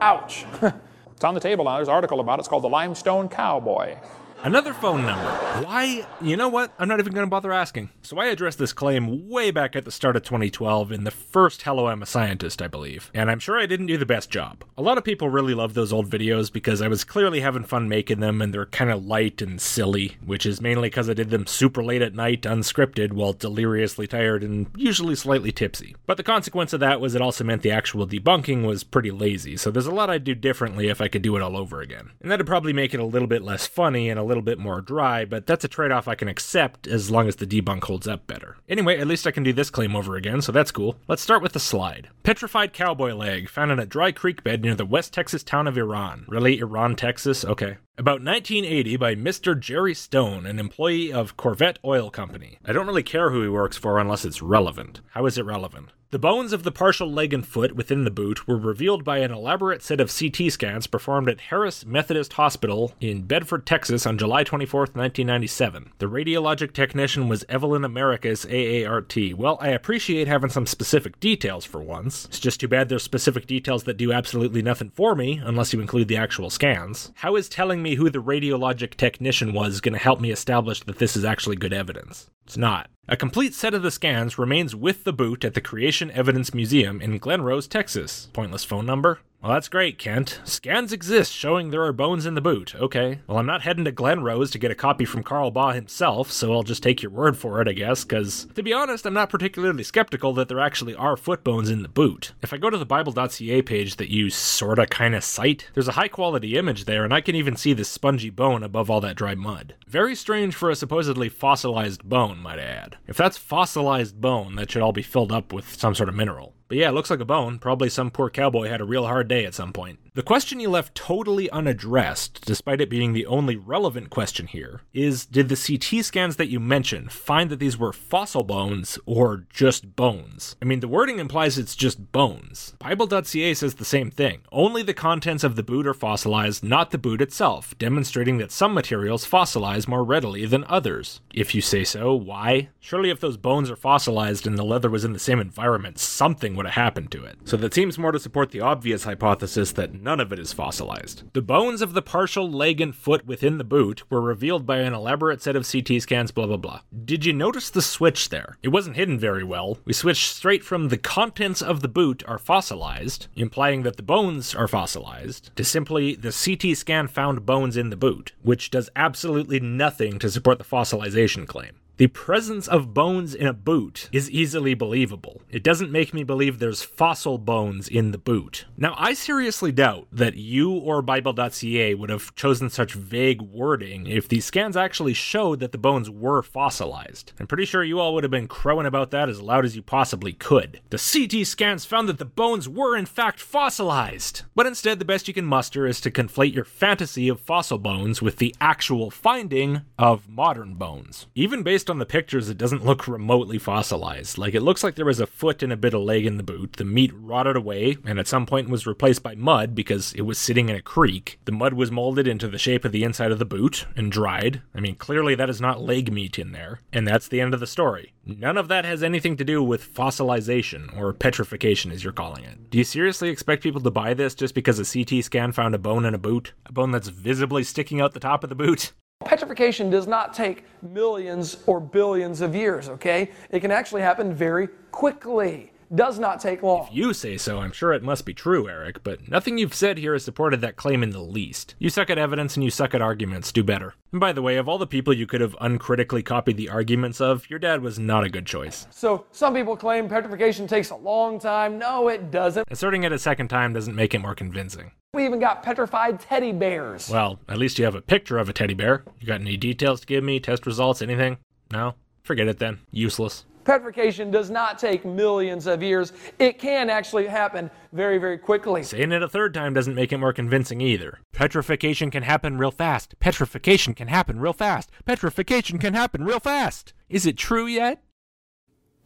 Ouch. 0.00 0.44
It's 1.12 1.24
on 1.26 1.34
the 1.34 1.40
table 1.40 1.66
now. 1.66 1.76
There's 1.76 1.88
an 1.88 1.92
article 1.92 2.18
about 2.20 2.38
it. 2.38 2.40
It's 2.40 2.48
called 2.48 2.64
The 2.64 2.68
Limestone 2.70 3.28
Cowboy. 3.28 3.98
Another 4.42 4.72
phone 4.72 5.04
number. 5.04 5.30
Why? 5.62 6.06
You 6.22 6.34
know 6.34 6.48
what? 6.48 6.72
I'm 6.78 6.88
not 6.88 6.98
even 6.98 7.12
going 7.12 7.26
to 7.26 7.30
bother 7.30 7.52
asking. 7.52 7.90
So 8.00 8.18
I 8.18 8.26
addressed 8.26 8.58
this 8.58 8.72
claim 8.72 9.28
way 9.28 9.50
back 9.50 9.76
at 9.76 9.84
the 9.84 9.90
start 9.90 10.16
of 10.16 10.22
2012 10.22 10.90
in 10.90 11.04
the 11.04 11.10
first 11.10 11.60
Hello 11.60 11.88
I'm 11.88 12.02
a 12.02 12.06
Scientist, 12.06 12.62
I 12.62 12.66
believe. 12.66 13.10
And 13.12 13.30
I'm 13.30 13.38
sure 13.38 13.58
I 13.58 13.66
didn't 13.66 13.86
do 13.86 13.98
the 13.98 14.06
best 14.06 14.30
job. 14.30 14.64
A 14.78 14.82
lot 14.82 14.96
of 14.96 15.04
people 15.04 15.28
really 15.28 15.52
love 15.52 15.74
those 15.74 15.92
old 15.92 16.08
videos 16.08 16.50
because 16.50 16.80
I 16.80 16.88
was 16.88 17.04
clearly 17.04 17.40
having 17.40 17.64
fun 17.64 17.86
making 17.86 18.20
them 18.20 18.40
and 18.40 18.54
they're 18.54 18.64
kind 18.64 18.90
of 18.90 19.04
light 19.04 19.42
and 19.42 19.60
silly, 19.60 20.16
which 20.24 20.46
is 20.46 20.62
mainly 20.62 20.88
because 20.88 21.10
I 21.10 21.14
did 21.14 21.28
them 21.28 21.46
super 21.46 21.84
late 21.84 22.00
at 22.00 22.14
night, 22.14 22.42
unscripted, 22.42 23.12
while 23.12 23.34
deliriously 23.34 24.06
tired 24.06 24.42
and 24.42 24.68
usually 24.74 25.16
slightly 25.16 25.52
tipsy. 25.52 25.96
But 26.06 26.16
the 26.16 26.22
consequence 26.22 26.72
of 26.72 26.80
that 26.80 27.00
was 27.00 27.14
it 27.14 27.20
also 27.20 27.44
meant 27.44 27.60
the 27.60 27.70
actual 27.72 28.06
debunking 28.06 28.64
was 28.64 28.84
pretty 28.84 29.10
lazy, 29.10 29.58
so 29.58 29.70
there's 29.70 29.86
a 29.86 29.94
lot 29.94 30.08
I'd 30.08 30.24
do 30.24 30.34
differently 30.34 30.88
if 30.88 31.02
I 31.02 31.08
could 31.08 31.22
do 31.22 31.36
it 31.36 31.42
all 31.42 31.58
over 31.58 31.82
again. 31.82 32.12
And 32.22 32.30
that'd 32.30 32.46
probably 32.46 32.72
make 32.72 32.94
it 32.94 33.00
a 33.00 33.04
little 33.04 33.28
bit 33.28 33.42
less 33.42 33.66
funny 33.66 34.08
and 34.08 34.18
a 34.18 34.29
little 34.30 34.42
bit 34.42 34.58
more 34.58 34.80
dry, 34.80 35.24
but 35.24 35.46
that's 35.46 35.64
a 35.64 35.68
trade 35.68 35.90
off 35.90 36.06
I 36.06 36.14
can 36.14 36.28
accept 36.28 36.86
as 36.86 37.10
long 37.10 37.26
as 37.26 37.36
the 37.36 37.46
debunk 37.46 37.84
holds 37.84 38.06
up 38.06 38.26
better. 38.26 38.56
Anyway, 38.68 38.98
at 38.98 39.08
least 39.08 39.26
I 39.26 39.32
can 39.32 39.42
do 39.42 39.52
this 39.52 39.70
claim 39.70 39.96
over 39.96 40.14
again, 40.14 40.40
so 40.40 40.52
that's 40.52 40.70
cool. 40.70 40.96
Let's 41.08 41.22
start 41.22 41.42
with 41.42 41.52
the 41.52 41.60
slide. 41.60 42.08
Petrified 42.22 42.72
cowboy 42.72 43.12
leg 43.12 43.48
found 43.48 43.72
in 43.72 43.80
a 43.80 43.86
dry 43.86 44.12
creek 44.12 44.44
bed 44.44 44.62
near 44.62 44.76
the 44.76 44.86
West 44.86 45.12
Texas 45.12 45.42
town 45.42 45.66
of 45.66 45.76
Iran. 45.76 46.26
Really? 46.28 46.58
Iran, 46.60 46.94
Texas? 46.94 47.44
Okay. 47.44 47.78
About 47.98 48.22
1980 48.22 48.96
by 48.96 49.14
Mr. 49.14 49.58
Jerry 49.58 49.94
Stone, 49.94 50.46
an 50.46 50.58
employee 50.58 51.12
of 51.12 51.36
Corvette 51.36 51.78
Oil 51.84 52.08
Company. 52.10 52.58
I 52.64 52.72
don't 52.72 52.86
really 52.86 53.02
care 53.02 53.30
who 53.30 53.42
he 53.42 53.48
works 53.48 53.76
for 53.76 53.98
unless 53.98 54.24
it's 54.24 54.40
relevant. 54.40 55.00
How 55.10 55.26
is 55.26 55.36
it 55.36 55.44
relevant? 55.44 55.90
The 56.12 56.18
bones 56.18 56.52
of 56.52 56.64
the 56.64 56.72
partial 56.72 57.08
leg 57.08 57.32
and 57.32 57.46
foot 57.46 57.76
within 57.76 58.02
the 58.02 58.10
boot 58.10 58.48
were 58.48 58.56
revealed 58.56 59.04
by 59.04 59.18
an 59.18 59.30
elaborate 59.30 59.80
set 59.80 60.00
of 60.00 60.12
CT 60.12 60.50
scans 60.50 60.88
performed 60.88 61.28
at 61.28 61.40
Harris 61.40 61.86
Methodist 61.86 62.32
Hospital 62.32 62.92
in 63.00 63.28
Bedford, 63.28 63.64
Texas 63.64 64.04
on 64.06 64.18
July 64.18 64.42
24, 64.42 64.80
1997. 64.80 65.92
The 65.98 66.06
radiologic 66.06 66.72
technician 66.72 67.28
was 67.28 67.44
Evelyn 67.48 67.84
Americas 67.84 68.44
AART. 68.44 69.34
Well, 69.34 69.56
I 69.60 69.68
appreciate 69.68 70.26
having 70.26 70.50
some 70.50 70.66
specific 70.66 71.20
details 71.20 71.64
for 71.64 71.80
once. 71.80 72.24
It's 72.24 72.40
just 72.40 72.58
too 72.58 72.66
bad 72.66 72.88
there's 72.88 73.04
specific 73.04 73.46
details 73.46 73.84
that 73.84 73.96
do 73.96 74.12
absolutely 74.12 74.62
nothing 74.62 74.90
for 74.90 75.14
me 75.14 75.40
unless 75.44 75.72
you 75.72 75.80
include 75.80 76.08
the 76.08 76.16
actual 76.16 76.50
scans. 76.50 77.12
How 77.14 77.36
is 77.36 77.48
telling 77.48 77.79
me 77.82 77.94
who 77.96 78.10
the 78.10 78.22
radiologic 78.22 78.94
technician 78.94 79.52
was 79.52 79.80
going 79.80 79.92
to 79.92 79.98
help 79.98 80.20
me 80.20 80.30
establish 80.30 80.80
that 80.80 80.98
this 80.98 81.16
is 81.16 81.24
actually 81.24 81.56
good 81.56 81.72
evidence? 81.72 82.30
It's 82.44 82.56
not. 82.56 82.88
A 83.08 83.16
complete 83.16 83.54
set 83.54 83.74
of 83.74 83.82
the 83.82 83.90
scans 83.90 84.38
remains 84.38 84.74
with 84.74 85.04
the 85.04 85.12
boot 85.12 85.44
at 85.44 85.54
the 85.54 85.60
Creation 85.60 86.10
Evidence 86.12 86.54
Museum 86.54 87.00
in 87.00 87.18
Glen 87.18 87.42
Rose, 87.42 87.66
Texas. 87.66 88.28
Pointless 88.32 88.64
phone 88.64 88.86
number? 88.86 89.20
Well, 89.42 89.52
that's 89.52 89.68
great, 89.68 89.96
Kent. 89.96 90.38
Scans 90.44 90.92
exist 90.92 91.32
showing 91.32 91.70
there 91.70 91.84
are 91.84 91.94
bones 91.94 92.26
in 92.26 92.34
the 92.34 92.42
boot. 92.42 92.74
Okay. 92.74 93.20
Well, 93.26 93.38
I'm 93.38 93.46
not 93.46 93.62
heading 93.62 93.86
to 93.86 93.90
Glen 93.90 94.22
Rose 94.22 94.50
to 94.50 94.58
get 94.58 94.70
a 94.70 94.74
copy 94.74 95.06
from 95.06 95.22
Carl 95.22 95.50
Baugh 95.50 95.72
himself, 95.72 96.30
so 96.30 96.52
I'll 96.52 96.62
just 96.62 96.82
take 96.82 97.02
your 97.02 97.10
word 97.10 97.38
for 97.38 97.62
it, 97.62 97.66
I 97.66 97.72
guess, 97.72 98.04
because, 98.04 98.46
to 98.54 98.62
be 98.62 98.74
honest, 98.74 99.06
I'm 99.06 99.14
not 99.14 99.30
particularly 99.30 99.82
skeptical 99.82 100.34
that 100.34 100.48
there 100.48 100.60
actually 100.60 100.94
are 100.94 101.16
foot 101.16 101.42
bones 101.42 101.70
in 101.70 101.80
the 101.80 101.88
boot. 101.88 102.34
If 102.42 102.52
I 102.52 102.58
go 102.58 102.68
to 102.68 102.76
the 102.76 102.84
Bible.ca 102.84 103.62
page 103.62 103.96
that 103.96 104.10
you 104.10 104.28
sorta 104.28 104.86
kinda 104.86 105.22
cite, 105.22 105.68
there's 105.72 105.88
a 105.88 105.92
high 105.92 106.08
quality 106.08 106.58
image 106.58 106.84
there, 106.84 107.02
and 107.02 107.14
I 107.14 107.22
can 107.22 107.34
even 107.34 107.56
see 107.56 107.72
this 107.72 107.88
spongy 107.88 108.28
bone 108.28 108.62
above 108.62 108.90
all 108.90 109.00
that 109.00 109.16
dry 109.16 109.34
mud. 109.34 109.74
Very 109.86 110.14
strange 110.14 110.54
for 110.54 110.68
a 110.68 110.76
supposedly 110.76 111.30
fossilized 111.30 112.04
bone, 112.04 112.40
might 112.40 112.58
I 112.58 112.64
add. 112.64 112.98
If 113.08 113.16
that's 113.16 113.38
fossilized 113.38 114.20
bone, 114.20 114.56
that 114.56 114.70
should 114.70 114.82
all 114.82 114.92
be 114.92 115.00
filled 115.00 115.32
up 115.32 115.50
with 115.50 115.80
some 115.80 115.94
sort 115.94 116.10
of 116.10 116.14
mineral. 116.14 116.52
But 116.70 116.78
yeah, 116.78 116.88
it 116.88 116.92
looks 116.92 117.10
like 117.10 117.18
a 117.18 117.24
bone. 117.24 117.58
Probably 117.58 117.90
some 117.90 118.12
poor 118.12 118.30
cowboy 118.30 118.68
had 118.68 118.80
a 118.80 118.84
real 118.84 119.04
hard 119.04 119.26
day 119.26 119.44
at 119.44 119.54
some 119.54 119.72
point. 119.72 119.98
The 120.12 120.24
question 120.24 120.58
you 120.58 120.70
left 120.70 120.96
totally 120.96 121.48
unaddressed, 121.50 122.44
despite 122.44 122.80
it 122.80 122.90
being 122.90 123.12
the 123.12 123.26
only 123.26 123.54
relevant 123.54 124.10
question 124.10 124.48
here, 124.48 124.80
is 124.92 125.24
did 125.24 125.48
the 125.48 125.54
CT 125.54 126.04
scans 126.04 126.34
that 126.34 126.48
you 126.48 126.58
mentioned 126.58 127.12
find 127.12 127.48
that 127.48 127.60
these 127.60 127.78
were 127.78 127.92
fossil 127.92 128.42
bones 128.42 128.98
or 129.06 129.44
just 129.50 129.94
bones? 129.94 130.56
I 130.60 130.64
mean, 130.64 130.80
the 130.80 130.88
wording 130.88 131.20
implies 131.20 131.58
it's 131.58 131.76
just 131.76 132.10
bones. 132.10 132.74
Bible.ca 132.80 133.54
says 133.54 133.74
the 133.74 133.84
same 133.84 134.10
thing. 134.10 134.40
Only 134.50 134.82
the 134.82 134.94
contents 134.94 135.44
of 135.44 135.54
the 135.54 135.62
boot 135.62 135.86
are 135.86 135.94
fossilized, 135.94 136.64
not 136.64 136.90
the 136.90 136.98
boot 136.98 137.22
itself, 137.22 137.78
demonstrating 137.78 138.38
that 138.38 138.50
some 138.50 138.74
materials 138.74 139.24
fossilize 139.24 139.86
more 139.86 140.02
readily 140.02 140.44
than 140.44 140.64
others. 140.64 141.20
If 141.32 141.54
you 141.54 141.60
say 141.60 141.84
so, 141.84 142.16
why? 142.16 142.70
Surely 142.80 143.10
if 143.10 143.20
those 143.20 143.36
bones 143.36 143.70
are 143.70 143.76
fossilized 143.76 144.44
and 144.44 144.58
the 144.58 144.64
leather 144.64 144.90
was 144.90 145.04
in 145.04 145.12
the 145.12 145.20
same 145.20 145.38
environment, 145.38 146.00
something 146.00 146.56
would 146.56 146.66
have 146.66 146.74
happened 146.74 147.12
to 147.12 147.24
it. 147.24 147.38
So 147.44 147.56
that 147.58 147.74
seems 147.74 147.96
more 147.96 148.10
to 148.10 148.18
support 148.18 148.50
the 148.50 148.60
obvious 148.60 149.04
hypothesis 149.04 149.70
that 149.72 149.99
none 150.00 150.20
of 150.20 150.32
it 150.32 150.38
is 150.38 150.52
fossilized. 150.52 151.24
The 151.32 151.42
bones 151.42 151.82
of 151.82 151.92
the 151.92 152.02
partial 152.02 152.50
leg 152.50 152.80
and 152.80 152.94
foot 152.94 153.26
within 153.26 153.58
the 153.58 153.64
boot 153.64 154.02
were 154.10 154.20
revealed 154.20 154.66
by 154.66 154.78
an 154.78 154.94
elaborate 154.94 155.42
set 155.42 155.56
of 155.56 155.70
CT 155.70 156.02
scans, 156.02 156.30
blah 156.30 156.46
blah 156.46 156.56
blah. 156.56 156.80
Did 157.04 157.24
you 157.24 157.32
notice 157.32 157.70
the 157.70 157.82
switch 157.82 158.28
there? 158.28 158.56
It 158.62 158.68
wasn't 158.68 158.96
hidden 158.96 159.18
very 159.18 159.44
well. 159.44 159.78
We 159.84 159.92
switched 159.92 160.34
straight 160.34 160.64
from 160.64 160.88
the 160.88 160.98
contents 160.98 161.62
of 161.62 161.80
the 161.80 161.88
boot 161.88 162.22
are 162.26 162.38
fossilized, 162.38 163.26
implying 163.34 163.82
that 163.82 163.96
the 163.96 164.02
bones 164.02 164.54
are 164.54 164.68
fossilized, 164.68 165.54
to 165.56 165.64
simply 165.64 166.14
the 166.14 166.32
CT 166.32 166.76
scan 166.76 167.08
found 167.08 167.44
bones 167.44 167.76
in 167.76 167.90
the 167.90 167.96
boot, 167.96 168.32
which 168.42 168.70
does 168.70 168.90
absolutely 168.94 169.60
nothing 169.60 170.18
to 170.18 170.30
support 170.30 170.58
the 170.58 170.64
fossilization 170.64 171.46
claim. 171.46 171.79
The 172.00 172.06
presence 172.06 172.66
of 172.66 172.94
bones 172.94 173.34
in 173.34 173.46
a 173.46 173.52
boot 173.52 174.08
is 174.10 174.30
easily 174.30 174.72
believable. 174.72 175.42
It 175.50 175.62
doesn't 175.62 175.92
make 175.92 176.14
me 176.14 176.24
believe 176.24 176.58
there's 176.58 176.82
fossil 176.82 177.36
bones 177.36 177.88
in 177.88 178.10
the 178.10 178.16
boot. 178.16 178.64
Now, 178.74 178.94
I 178.96 179.12
seriously 179.12 179.70
doubt 179.70 180.06
that 180.10 180.34
you 180.34 180.72
or 180.72 181.02
Bible.ca 181.02 181.94
would 181.94 182.08
have 182.08 182.34
chosen 182.34 182.70
such 182.70 182.94
vague 182.94 183.42
wording 183.42 184.06
if 184.06 184.26
these 184.26 184.46
scans 184.46 184.78
actually 184.78 185.12
showed 185.12 185.60
that 185.60 185.72
the 185.72 185.76
bones 185.76 186.08
were 186.08 186.42
fossilized. 186.42 187.34
I'm 187.38 187.46
pretty 187.46 187.66
sure 187.66 187.84
you 187.84 188.00
all 188.00 188.14
would 188.14 188.24
have 188.24 188.30
been 188.30 188.48
crowing 188.48 188.86
about 188.86 189.10
that 189.10 189.28
as 189.28 189.42
loud 189.42 189.66
as 189.66 189.76
you 189.76 189.82
possibly 189.82 190.32
could. 190.32 190.80
The 190.88 190.96
CT 190.96 191.46
scans 191.46 191.84
found 191.84 192.08
that 192.08 192.16
the 192.16 192.24
bones 192.24 192.66
were 192.66 192.96
in 192.96 193.04
fact 193.04 193.40
fossilized. 193.40 194.44
But 194.54 194.64
instead, 194.64 195.00
the 195.00 195.04
best 195.04 195.28
you 195.28 195.34
can 195.34 195.44
muster 195.44 195.86
is 195.86 196.00
to 196.00 196.10
conflate 196.10 196.54
your 196.54 196.64
fantasy 196.64 197.28
of 197.28 197.40
fossil 197.40 197.76
bones 197.76 198.22
with 198.22 198.36
the 198.36 198.54
actual 198.58 199.10
finding 199.10 199.82
of 199.98 200.30
modern 200.30 200.76
bones. 200.76 201.26
Even 201.34 201.62
based 201.62 201.89
on 201.90 201.98
the 201.98 202.06
pictures, 202.06 202.48
it 202.48 202.56
doesn't 202.56 202.84
look 202.84 203.06
remotely 203.06 203.58
fossilized. 203.58 204.38
Like, 204.38 204.54
it 204.54 204.62
looks 204.62 204.82
like 204.82 204.94
there 204.94 205.04
was 205.04 205.20
a 205.20 205.26
foot 205.26 205.62
and 205.62 205.72
a 205.72 205.76
bit 205.76 205.92
of 205.92 206.02
leg 206.02 206.24
in 206.24 206.36
the 206.36 206.42
boot. 206.42 206.74
The 206.74 206.84
meat 206.84 207.12
rotted 207.14 207.56
away, 207.56 207.98
and 208.04 208.18
at 208.18 208.28
some 208.28 208.46
point 208.46 208.70
was 208.70 208.86
replaced 208.86 209.22
by 209.22 209.34
mud 209.34 209.74
because 209.74 210.12
it 210.14 210.22
was 210.22 210.38
sitting 210.38 210.68
in 210.68 210.76
a 210.76 210.82
creek. 210.82 211.38
The 211.44 211.52
mud 211.52 211.74
was 211.74 211.90
molded 211.90 212.26
into 212.26 212.48
the 212.48 212.58
shape 212.58 212.84
of 212.84 212.92
the 212.92 213.04
inside 213.04 213.32
of 213.32 213.38
the 213.38 213.44
boot 213.44 213.86
and 213.96 214.10
dried. 214.10 214.62
I 214.74 214.80
mean, 214.80 214.94
clearly 214.94 215.34
that 215.34 215.50
is 215.50 215.60
not 215.60 215.82
leg 215.82 216.12
meat 216.12 216.38
in 216.38 216.52
there. 216.52 216.80
And 216.92 217.06
that's 217.06 217.28
the 217.28 217.40
end 217.40 217.52
of 217.52 217.60
the 217.60 217.66
story. 217.66 218.12
None 218.24 218.56
of 218.56 218.68
that 218.68 218.84
has 218.84 219.02
anything 219.02 219.36
to 219.38 219.44
do 219.44 219.62
with 219.62 219.94
fossilization, 219.94 220.96
or 220.96 221.12
petrification 221.12 221.90
as 221.90 222.04
you're 222.04 222.12
calling 222.12 222.44
it. 222.44 222.70
Do 222.70 222.78
you 222.78 222.84
seriously 222.84 223.30
expect 223.30 223.62
people 223.62 223.80
to 223.80 223.90
buy 223.90 224.14
this 224.14 224.34
just 224.34 224.54
because 224.54 224.78
a 224.78 225.04
CT 225.04 225.24
scan 225.24 225.52
found 225.52 225.74
a 225.74 225.78
bone 225.78 226.04
in 226.04 226.14
a 226.14 226.18
boot? 226.18 226.52
A 226.66 226.72
bone 226.72 226.90
that's 226.90 227.08
visibly 227.08 227.64
sticking 227.64 228.00
out 228.00 228.12
the 228.12 228.20
top 228.20 228.44
of 228.44 228.50
the 228.50 228.54
boot? 228.54 228.92
Petrification 229.24 229.90
does 229.90 230.06
not 230.06 230.32
take 230.32 230.64
millions 230.80 231.58
or 231.66 231.78
billions 231.78 232.40
of 232.40 232.54
years, 232.54 232.88
okay? 232.88 233.30
It 233.50 233.60
can 233.60 233.70
actually 233.70 234.00
happen 234.00 234.34
very 234.34 234.68
quickly. 234.90 235.69
Does 235.92 236.20
not 236.20 236.40
take 236.40 236.62
long. 236.62 236.86
If 236.86 236.94
you 236.94 237.12
say 237.12 237.36
so, 237.36 237.58
I'm 237.58 237.72
sure 237.72 237.92
it 237.92 238.04
must 238.04 238.24
be 238.24 238.32
true, 238.32 238.68
Eric, 238.68 239.02
but 239.02 239.28
nothing 239.28 239.58
you've 239.58 239.74
said 239.74 239.98
here 239.98 240.12
has 240.12 240.24
supported 240.24 240.60
that 240.60 240.76
claim 240.76 241.02
in 241.02 241.10
the 241.10 241.18
least. 241.20 241.74
You 241.80 241.90
suck 241.90 242.10
at 242.10 242.18
evidence 242.18 242.54
and 242.54 242.62
you 242.62 242.70
suck 242.70 242.94
at 242.94 243.02
arguments, 243.02 243.50
do 243.50 243.64
better. 243.64 243.94
And 244.12 244.20
by 244.20 244.32
the 244.32 244.40
way, 244.42 244.56
of 244.56 244.68
all 244.68 244.78
the 244.78 244.86
people 244.86 245.12
you 245.12 245.26
could 245.26 245.40
have 245.40 245.56
uncritically 245.60 246.22
copied 246.22 246.56
the 246.58 246.68
arguments 246.68 247.20
of, 247.20 247.50
your 247.50 247.58
dad 247.58 247.82
was 247.82 247.98
not 247.98 248.22
a 248.22 248.30
good 248.30 248.46
choice. 248.46 248.86
So 248.90 249.26
some 249.32 249.52
people 249.52 249.76
claim 249.76 250.08
petrification 250.08 250.68
takes 250.68 250.90
a 250.90 250.96
long 250.96 251.40
time. 251.40 251.76
No, 251.76 252.06
it 252.06 252.30
doesn't. 252.30 252.68
Asserting 252.70 253.02
it 253.02 253.10
a 253.10 253.18
second 253.18 253.48
time 253.48 253.72
doesn't 253.72 253.96
make 253.96 254.14
it 254.14 254.20
more 254.20 254.36
convincing. 254.36 254.92
We 255.12 255.24
even 255.24 255.40
got 255.40 255.64
petrified 255.64 256.20
teddy 256.20 256.52
bears. 256.52 257.10
Well, 257.10 257.40
at 257.48 257.58
least 257.58 257.80
you 257.80 257.84
have 257.84 257.96
a 257.96 258.00
picture 258.00 258.38
of 258.38 258.48
a 258.48 258.52
teddy 258.52 258.74
bear. 258.74 259.02
You 259.18 259.26
got 259.26 259.40
any 259.40 259.56
details 259.56 260.02
to 260.02 260.06
give 260.06 260.22
me? 260.22 260.38
Test 260.38 260.66
results? 260.66 261.02
Anything? 261.02 261.38
No? 261.72 261.94
Forget 262.22 262.46
it 262.46 262.60
then. 262.60 262.78
Useless. 262.92 263.44
Petrification 263.70 264.32
does 264.32 264.50
not 264.50 264.80
take 264.80 265.04
millions 265.04 265.68
of 265.68 265.80
years. 265.80 266.12
It 266.40 266.58
can 266.58 266.90
actually 266.90 267.28
happen 267.28 267.70
very, 267.92 268.18
very 268.18 268.36
quickly. 268.36 268.82
Saying 268.82 269.12
it 269.12 269.22
a 269.22 269.28
third 269.28 269.54
time 269.54 269.74
doesn't 269.74 269.94
make 269.94 270.12
it 270.12 270.18
more 270.18 270.32
convincing 270.32 270.80
either. 270.80 271.20
Petrification 271.32 272.10
can 272.10 272.24
happen 272.24 272.58
real 272.58 272.72
fast. 272.72 273.14
Petrification 273.20 273.94
can 273.94 274.08
happen 274.08 274.40
real 274.40 274.52
fast. 274.52 274.90
Petrification 275.04 275.78
can 275.78 275.94
happen 275.94 276.24
real 276.24 276.40
fast. 276.40 276.94
Is 277.08 277.26
it 277.26 277.36
true 277.36 277.66
yet? 277.66 278.02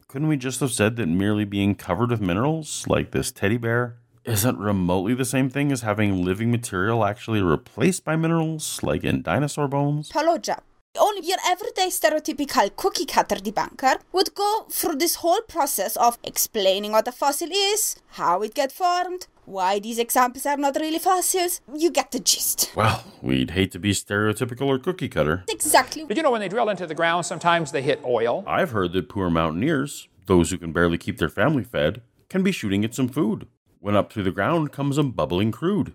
Couldn't 0.09 0.29
we 0.29 0.39
just 0.39 0.61
have 0.61 0.73
said 0.73 0.97
that 0.97 1.09
merely 1.09 1.45
being 1.45 1.75
covered 1.75 2.09
with 2.09 2.23
minerals, 2.23 2.87
like 2.89 3.11
this 3.11 3.31
teddy 3.31 3.59
bear, 3.59 3.99
isn't 4.25 4.59
remotely 4.59 5.13
the 5.13 5.27
same 5.27 5.51
thing 5.51 5.73
as 5.73 5.83
having 5.83 6.25
living 6.25 6.51
material 6.51 7.05
actually 7.05 7.43
replaced 7.43 8.03
by 8.03 8.17
minerals, 8.17 8.83
like 8.83 9.05
in 9.05 9.21
dinosaur 9.21 9.69
bones? 9.69 10.11
Paloja. 10.11 10.61
Only 10.97 11.27
your 11.27 11.39
everyday 11.45 11.89
stereotypical 11.89 12.75
cookie 12.77 13.05
cutter 13.05 13.35
debunker 13.35 13.97
would 14.13 14.33
go 14.37 14.67
through 14.71 14.95
this 14.97 15.17
whole 15.17 15.41
process 15.41 15.97
of 15.97 16.19
explaining 16.23 16.93
what 16.93 17.09
a 17.09 17.13
fossil 17.13 17.49
is, 17.51 17.97
how 18.11 18.43
it 18.43 18.55
get 18.55 18.71
formed, 18.71 19.27
why 19.45 19.81
these 19.81 19.99
examples 19.99 20.47
are 20.47 20.57
not 20.57 20.77
really 20.77 21.01
fossils. 21.01 21.61
You 21.75 21.91
get 21.91 22.13
the 22.13 22.21
gist. 22.21 22.71
Well, 22.77 23.03
we'd 23.21 23.51
hate 23.51 23.73
to 23.73 23.81
be 23.81 23.91
stereotypical 23.91 24.67
or 24.67 24.79
cookie 24.79 25.09
cutter. 25.09 25.43
Exactly. 25.49 26.05
But 26.05 26.17
you 26.17 26.23
know, 26.23 26.31
when 26.31 26.41
they 26.41 26.49
drill 26.49 26.69
into 26.69 26.87
the 26.87 26.95
ground, 26.95 27.27
sometimes 27.27 27.73
they 27.73 27.83
hit 27.83 28.01
oil. 28.05 28.45
I've 28.47 28.71
heard 28.71 28.93
that 28.93 29.09
poor 29.09 29.31
mountaineers, 29.31 30.09
those 30.27 30.53
who 30.53 30.59
can 30.59 30.73
barely 30.73 30.97
keep 30.97 31.19
their 31.19 31.29
family 31.29 31.65
fed, 31.65 32.03
can 32.29 32.45
be 32.45 32.53
shooting 32.53 32.85
at 32.85 32.95
some 32.95 33.09
food. 33.09 33.49
When 33.81 33.97
up 33.97 34.13
through 34.13 34.23
the 34.23 34.31
ground 34.31 34.71
comes 34.71 34.97
a 34.97 35.03
bubbling 35.03 35.51
crude. 35.51 35.95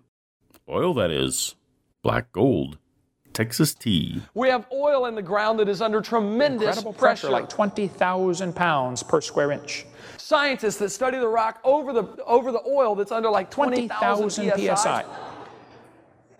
Oil, 0.67 0.93
that 0.95 1.09
is. 1.09 1.55
Black 2.03 2.33
gold. 2.33 2.77
Texas 3.33 3.73
tea. 3.73 4.21
We 4.33 4.49
have 4.49 4.65
oil 4.71 5.05
in 5.05 5.15
the 5.15 5.21
ground 5.21 5.59
that 5.59 5.69
is 5.69 5.81
under 5.81 6.01
tremendous 6.01 6.77
Incredible 6.77 6.93
pressure, 6.93 7.29
like 7.29 7.49
20,000 7.49 8.55
pounds 8.55 9.03
per 9.03 9.21
square 9.21 9.51
inch. 9.51 9.85
Scientists 10.17 10.77
that 10.77 10.89
study 10.89 11.17
the 11.17 11.27
rock 11.27 11.59
over 11.63 11.93
the 11.93 12.03
over 12.25 12.51
the 12.51 12.61
oil 12.67 12.95
that's 12.95 13.11
under 13.11 13.29
like 13.29 13.49
20,000 13.49 14.29
20,000 14.29 14.77
psi. 14.77 15.05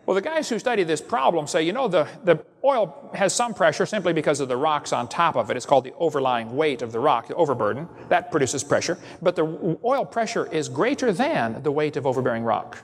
Well, 0.09 0.15
the 0.15 0.21
guys 0.21 0.49
who 0.49 0.57
study 0.57 0.81
this 0.81 1.01
problem 1.01 1.45
say, 1.45 1.61
you 1.61 1.71
know, 1.71 1.87
the, 1.87 2.07
the 2.23 2.43
oil 2.63 3.11
has 3.13 3.31
some 3.31 3.53
pressure 3.53 3.85
simply 3.85 4.11
because 4.11 4.39
of 4.39 4.47
the 4.47 4.57
rocks 4.57 4.91
on 4.91 5.07
top 5.07 5.35
of 5.35 5.51
it. 5.51 5.57
It's 5.57 5.67
called 5.67 5.83
the 5.83 5.93
overlying 5.99 6.55
weight 6.55 6.81
of 6.81 6.91
the 6.91 6.99
rock, 6.99 7.27
the 7.27 7.35
overburden. 7.35 7.87
That 8.07 8.31
produces 8.31 8.63
pressure. 8.63 8.97
But 9.21 9.35
the 9.35 9.77
oil 9.85 10.05
pressure 10.05 10.51
is 10.51 10.67
greater 10.67 11.13
than 11.13 11.61
the 11.61 11.71
weight 11.71 11.95
of 11.95 12.07
overbearing 12.07 12.43
rock. 12.43 12.79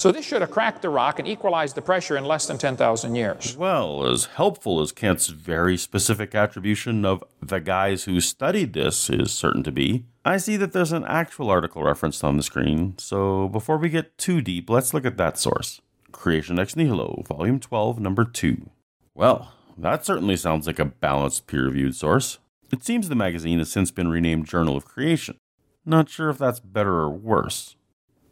So 0.00 0.10
this 0.10 0.24
should 0.24 0.40
have 0.40 0.50
cracked 0.50 0.80
the 0.80 0.88
rock 0.88 1.18
and 1.18 1.28
equalized 1.28 1.74
the 1.74 1.82
pressure 1.82 2.16
in 2.16 2.24
less 2.24 2.46
than 2.46 2.56
10,000 2.56 3.14
years. 3.14 3.54
Well, 3.54 4.06
as 4.06 4.24
helpful 4.24 4.80
as 4.80 4.92
Kent's 4.92 5.26
very 5.26 5.76
specific 5.76 6.34
attribution 6.34 7.04
of 7.04 7.22
the 7.42 7.60
guys 7.60 8.04
who 8.04 8.18
studied 8.22 8.72
this 8.72 9.10
is 9.10 9.30
certain 9.30 9.62
to 9.62 9.70
be, 9.70 10.06
I 10.24 10.38
see 10.38 10.56
that 10.56 10.72
there's 10.72 10.92
an 10.92 11.04
actual 11.04 11.50
article 11.50 11.82
referenced 11.82 12.24
on 12.24 12.38
the 12.38 12.42
screen, 12.42 12.94
so 12.96 13.48
before 13.48 13.76
we 13.76 13.90
get 13.90 14.16
too 14.16 14.40
deep, 14.40 14.70
let's 14.70 14.94
look 14.94 15.04
at 15.04 15.18
that 15.18 15.36
source 15.36 15.82
Creation 16.12 16.58
Ex 16.58 16.74
Nihilo, 16.74 17.22
Volume 17.28 17.60
12, 17.60 18.00
Number 18.00 18.24
2. 18.24 18.70
Well, 19.14 19.52
that 19.76 20.06
certainly 20.06 20.38
sounds 20.38 20.66
like 20.66 20.78
a 20.78 20.86
balanced, 20.86 21.46
peer 21.46 21.66
reviewed 21.66 21.94
source. 21.94 22.38
It 22.72 22.82
seems 22.82 23.10
the 23.10 23.14
magazine 23.14 23.58
has 23.58 23.70
since 23.70 23.90
been 23.90 24.08
renamed 24.08 24.46
Journal 24.46 24.78
of 24.78 24.86
Creation. 24.86 25.36
Not 25.84 26.08
sure 26.08 26.30
if 26.30 26.38
that's 26.38 26.58
better 26.58 26.94
or 26.94 27.10
worse. 27.10 27.76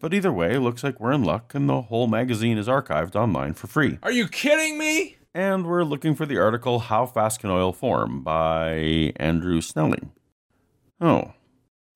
But 0.01 0.15
either 0.15 0.33
way, 0.33 0.59
looks 0.59 0.85
like 0.85 1.01
we're 1.01 1.13
in 1.13 1.25
luck 1.25 1.55
and 1.55 1.69
the 1.69 1.83
whole 1.83 2.07
magazine 2.07 2.59
is 2.59 2.69
archived 2.69 3.17
online 3.17 3.55
for 3.55 3.67
free. 3.67 3.99
Are 4.03 4.13
you 4.13 4.29
kidding 4.29 4.79
me? 4.79 5.17
And 5.35 5.67
we're 5.67 5.85
looking 5.85 6.15
for 6.15 6.27
the 6.27 6.39
article 6.39 6.79
How 6.79 7.07
Fast 7.07 7.41
Can 7.41 7.51
Oil 7.51 7.73
Form 7.73 8.23
by 8.23 9.13
Andrew 9.17 9.61
Snelling. 9.61 10.13
Oh. 11.01 11.35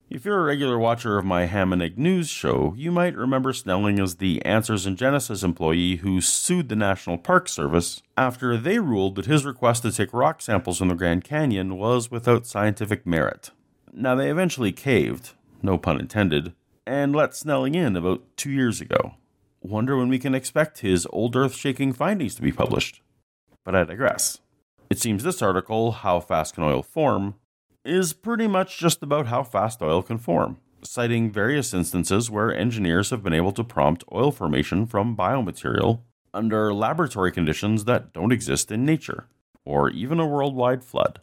If 0.09 0.25
you're 0.25 0.41
a 0.41 0.43
regular 0.43 0.77
watcher 0.77 1.17
of 1.17 1.25
my 1.25 1.45
Ham 1.45 1.73
and 1.73 1.81
Egg 1.81 1.97
News 1.97 2.29
show, 2.29 2.75
you 2.77 2.91
might 2.91 3.15
remember 3.15 3.51
Snelling 3.51 3.99
as 3.99 4.17
the 4.17 4.45
Answers 4.45 4.85
in 4.85 4.95
Genesis 4.95 5.41
employee 5.41 5.97
who 5.97 6.21
sued 6.21 6.69
the 6.69 6.75
National 6.75 7.17
Park 7.17 7.49
Service 7.49 8.03
after 8.15 8.55
they 8.55 8.77
ruled 8.77 9.15
that 9.15 9.25
his 9.25 9.43
request 9.43 9.81
to 9.81 9.91
take 9.91 10.13
rock 10.13 10.39
samples 10.41 10.77
from 10.77 10.89
the 10.89 10.95
Grand 10.95 11.23
Canyon 11.23 11.77
was 11.77 12.11
without 12.11 12.45
scientific 12.45 13.07
merit. 13.07 13.49
Now, 13.91 14.13
they 14.13 14.29
eventually 14.29 14.71
caved, 14.71 15.31
no 15.63 15.79
pun 15.79 15.99
intended, 15.99 16.53
and 16.85 17.15
let 17.15 17.35
Snelling 17.35 17.75
in 17.75 17.95
about 17.95 18.23
two 18.37 18.51
years 18.51 18.81
ago. 18.81 19.15
Wonder 19.61 19.97
when 19.97 20.09
we 20.09 20.19
can 20.19 20.35
expect 20.35 20.79
his 20.79 21.07
old 21.11 21.35
earth 21.35 21.55
shaking 21.55 21.93
findings 21.93 22.35
to 22.35 22.41
be 22.41 22.51
published. 22.51 23.01
But 23.63 23.75
I 23.75 23.83
digress. 23.83 24.39
It 24.89 24.99
seems 24.99 25.23
this 25.23 25.41
article, 25.41 25.91
How 25.91 26.19
Fast 26.19 26.55
Can 26.55 26.63
Oil 26.63 26.83
Form, 26.83 27.35
is 27.85 28.13
pretty 28.13 28.47
much 28.47 28.77
just 28.77 29.01
about 29.03 29.27
how 29.27 29.43
fast 29.43 29.81
oil 29.81 30.01
can 30.01 30.17
form, 30.17 30.57
citing 30.83 31.31
various 31.31 31.73
instances 31.73 32.29
where 32.29 32.53
engineers 32.53 33.09
have 33.09 33.23
been 33.23 33.33
able 33.33 33.51
to 33.53 33.63
prompt 33.63 34.03
oil 34.11 34.31
formation 34.31 34.85
from 34.85 35.15
biomaterial 35.15 36.01
under 36.33 36.73
laboratory 36.73 37.31
conditions 37.31 37.85
that 37.85 38.13
don't 38.13 38.31
exist 38.31 38.71
in 38.71 38.85
nature, 38.85 39.27
or 39.65 39.89
even 39.89 40.19
a 40.19 40.25
worldwide 40.25 40.83
flood. 40.83 41.19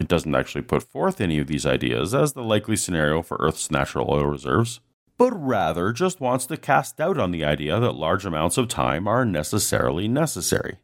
It 0.00 0.08
doesn't 0.08 0.34
actually 0.34 0.62
put 0.62 0.82
forth 0.82 1.20
any 1.20 1.38
of 1.38 1.46
these 1.46 1.66
ideas 1.66 2.14
as 2.14 2.32
the 2.32 2.42
likely 2.42 2.76
scenario 2.76 3.22
for 3.22 3.36
Earth's 3.40 3.70
natural 3.70 4.10
oil 4.10 4.26
reserves, 4.26 4.80
but 5.16 5.32
rather 5.32 5.92
just 5.92 6.20
wants 6.20 6.46
to 6.46 6.56
cast 6.56 6.96
doubt 6.96 7.18
on 7.18 7.30
the 7.30 7.44
idea 7.44 7.78
that 7.80 7.94
large 7.94 8.24
amounts 8.24 8.58
of 8.58 8.68
time 8.68 9.06
are 9.06 9.24
necessarily 9.24 10.08
necessary. 10.08 10.78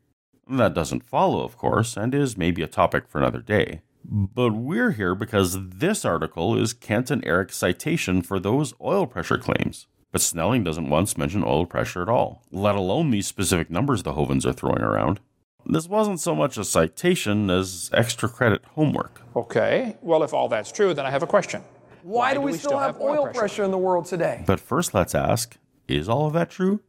That 0.49 0.75
doesn't 0.75 1.05
follow, 1.05 1.45
of 1.45 1.57
course, 1.57 1.97
and 1.97 2.14
is 2.14 2.37
maybe 2.37 2.62
a 2.62 2.69
topic 2.69 3.09
for 3.09 3.19
another 3.19 3.40
day. 3.40 3.83
But 4.05 4.53
we're 4.53 4.93
here 4.93 5.14
because 5.14 5.57
this 5.71 6.05
article 6.05 6.57
is 6.57 6.73
Kent 6.73 7.11
and 7.11 7.25
Eric's 7.25 7.57
citation 7.57 8.23
for 8.23 8.40
those 8.40 8.75
oil 8.81 9.07
pressure 9.07 9.38
claims. 9.38 9.87
But 10.12 10.23
Snelling 10.23 10.64
doesn't 10.64 10.90
once 10.90 11.16
mention 11.16 11.45
oil 11.45 11.66
pressure 11.66 12.03
at 12.03 12.09
all, 12.09 12.43
let 12.51 12.75
alone 12.75 13.11
these 13.11 13.29
specific 13.29 13.71
numbers 13.71 14.03
the 14.03 14.14
Hovinds 14.14 14.45
are 14.45 14.53
throwing 14.53 14.83
around. 14.83 15.21
This 15.66 15.88
wasn't 15.88 16.21
so 16.21 16.35
much 16.35 16.57
a 16.57 16.64
citation 16.64 17.51
as 17.51 17.90
extra 17.93 18.29
credit 18.29 18.64
homework. 18.75 19.23
Okay, 19.37 19.97
well, 20.01 20.23
if 20.23 20.35
all 20.35 20.49
that's 20.49 20.73
true, 20.73 20.95
then 20.95 21.07
I 21.07 21.11
have 21.11 21.23
a 21.23 21.29
question. 21.29 21.62
Why, 22.03 22.35
do 22.35 22.41
we, 22.41 22.53
still, 22.55 22.79
have, 22.79 23.01
oil 23.01 23.29
pressure? 23.29 23.65
in 23.65 23.71
the 23.71 23.79
world 23.79 24.07
today? 24.07 24.45
But 24.47 24.61
first, 24.61 24.95
let's 24.95 25.15
ask 25.15 25.57
is 25.89 26.09
all 26.09 26.27
of 26.27 26.33
that 26.35 26.51
true? 26.51 26.81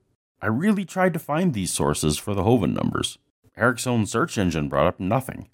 I 0.42 0.48
really 0.48 0.86
tried 0.86 1.14
to 1.14 1.20
find 1.20 1.54
these 1.54 1.74
sources 1.74 2.18
for 2.18 2.34
the 2.34 2.44
Hovind 2.44 2.74
numbers. 2.74 3.18
Eric's 3.58 3.88
own 3.88 4.06
search 4.06 4.38
engine 4.38 4.70
brought 4.70 4.88
up 4.88 5.00
nothing. 5.00 5.50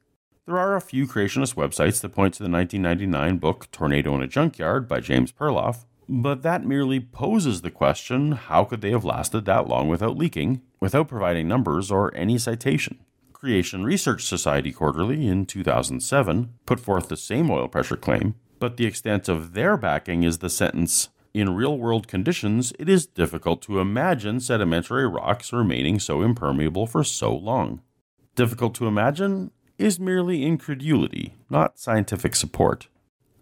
There 0.46 0.58
are 0.58 0.76
a 0.76 0.82
few 0.82 1.08
creationist 1.08 1.56
websites 1.56 2.00
that 2.02 2.14
point 2.14 2.34
to 2.36 2.44
the 2.44 2.50
1999 2.50 3.38
book 3.38 3.70
Tornado 3.72 4.16
in 4.16 4.24
a 4.24 4.28
Junkyard 4.28 4.88
by 4.88 5.02
James 5.02 5.32
Perloff, 5.32 5.86
but 6.08 6.42
that 6.42 6.66
merely 6.66 7.02
poses 7.02 7.62
the 7.62 7.72
question 7.72 8.32
how 8.34 8.64
could 8.64 8.80
they 8.82 8.92
have 8.92 9.04
lasted 9.04 9.44
that 9.46 9.68
long 9.68 9.90
without 9.90 10.18
leaking, 10.18 10.62
without 10.80 11.10
providing 11.10 11.48
numbers 11.48 11.92
or 11.92 12.16
any 12.16 12.38
citation? 12.38 13.00
Creation 13.34 13.84
Research 13.84 14.24
Society 14.24 14.72
Quarterly 14.72 15.28
in 15.28 15.46
2007 15.46 16.54
put 16.66 16.80
forth 16.80 17.10
the 17.10 17.18
same 17.18 17.52
oil 17.52 17.68
pressure 17.68 17.98
claim, 17.98 18.36
but 18.60 18.78
the 18.78 18.86
extent 18.86 19.28
of 19.30 19.54
their 19.54 19.78
backing 19.78 20.24
is 20.24 20.40
the 20.40 20.50
sentence 20.50 21.10
In 21.34 21.56
real 21.56 21.78
world 21.78 22.08
conditions, 22.08 22.74
it 22.80 22.90
is 22.90 23.06
difficult 23.06 23.62
to 23.64 23.80
imagine 23.80 24.40
sedimentary 24.40 25.08
rocks 25.08 25.54
remaining 25.54 26.00
so 26.00 26.24
impermeable 26.24 26.88
for 26.88 27.04
so 27.04 27.36
long. 27.36 27.82
Difficult 28.36 28.74
to 28.76 28.88
imagine 28.88 29.52
is 29.78 30.00
merely 30.00 30.44
incredulity, 30.44 31.36
not 31.50 31.78
scientific 31.78 32.36
support. 32.36 32.88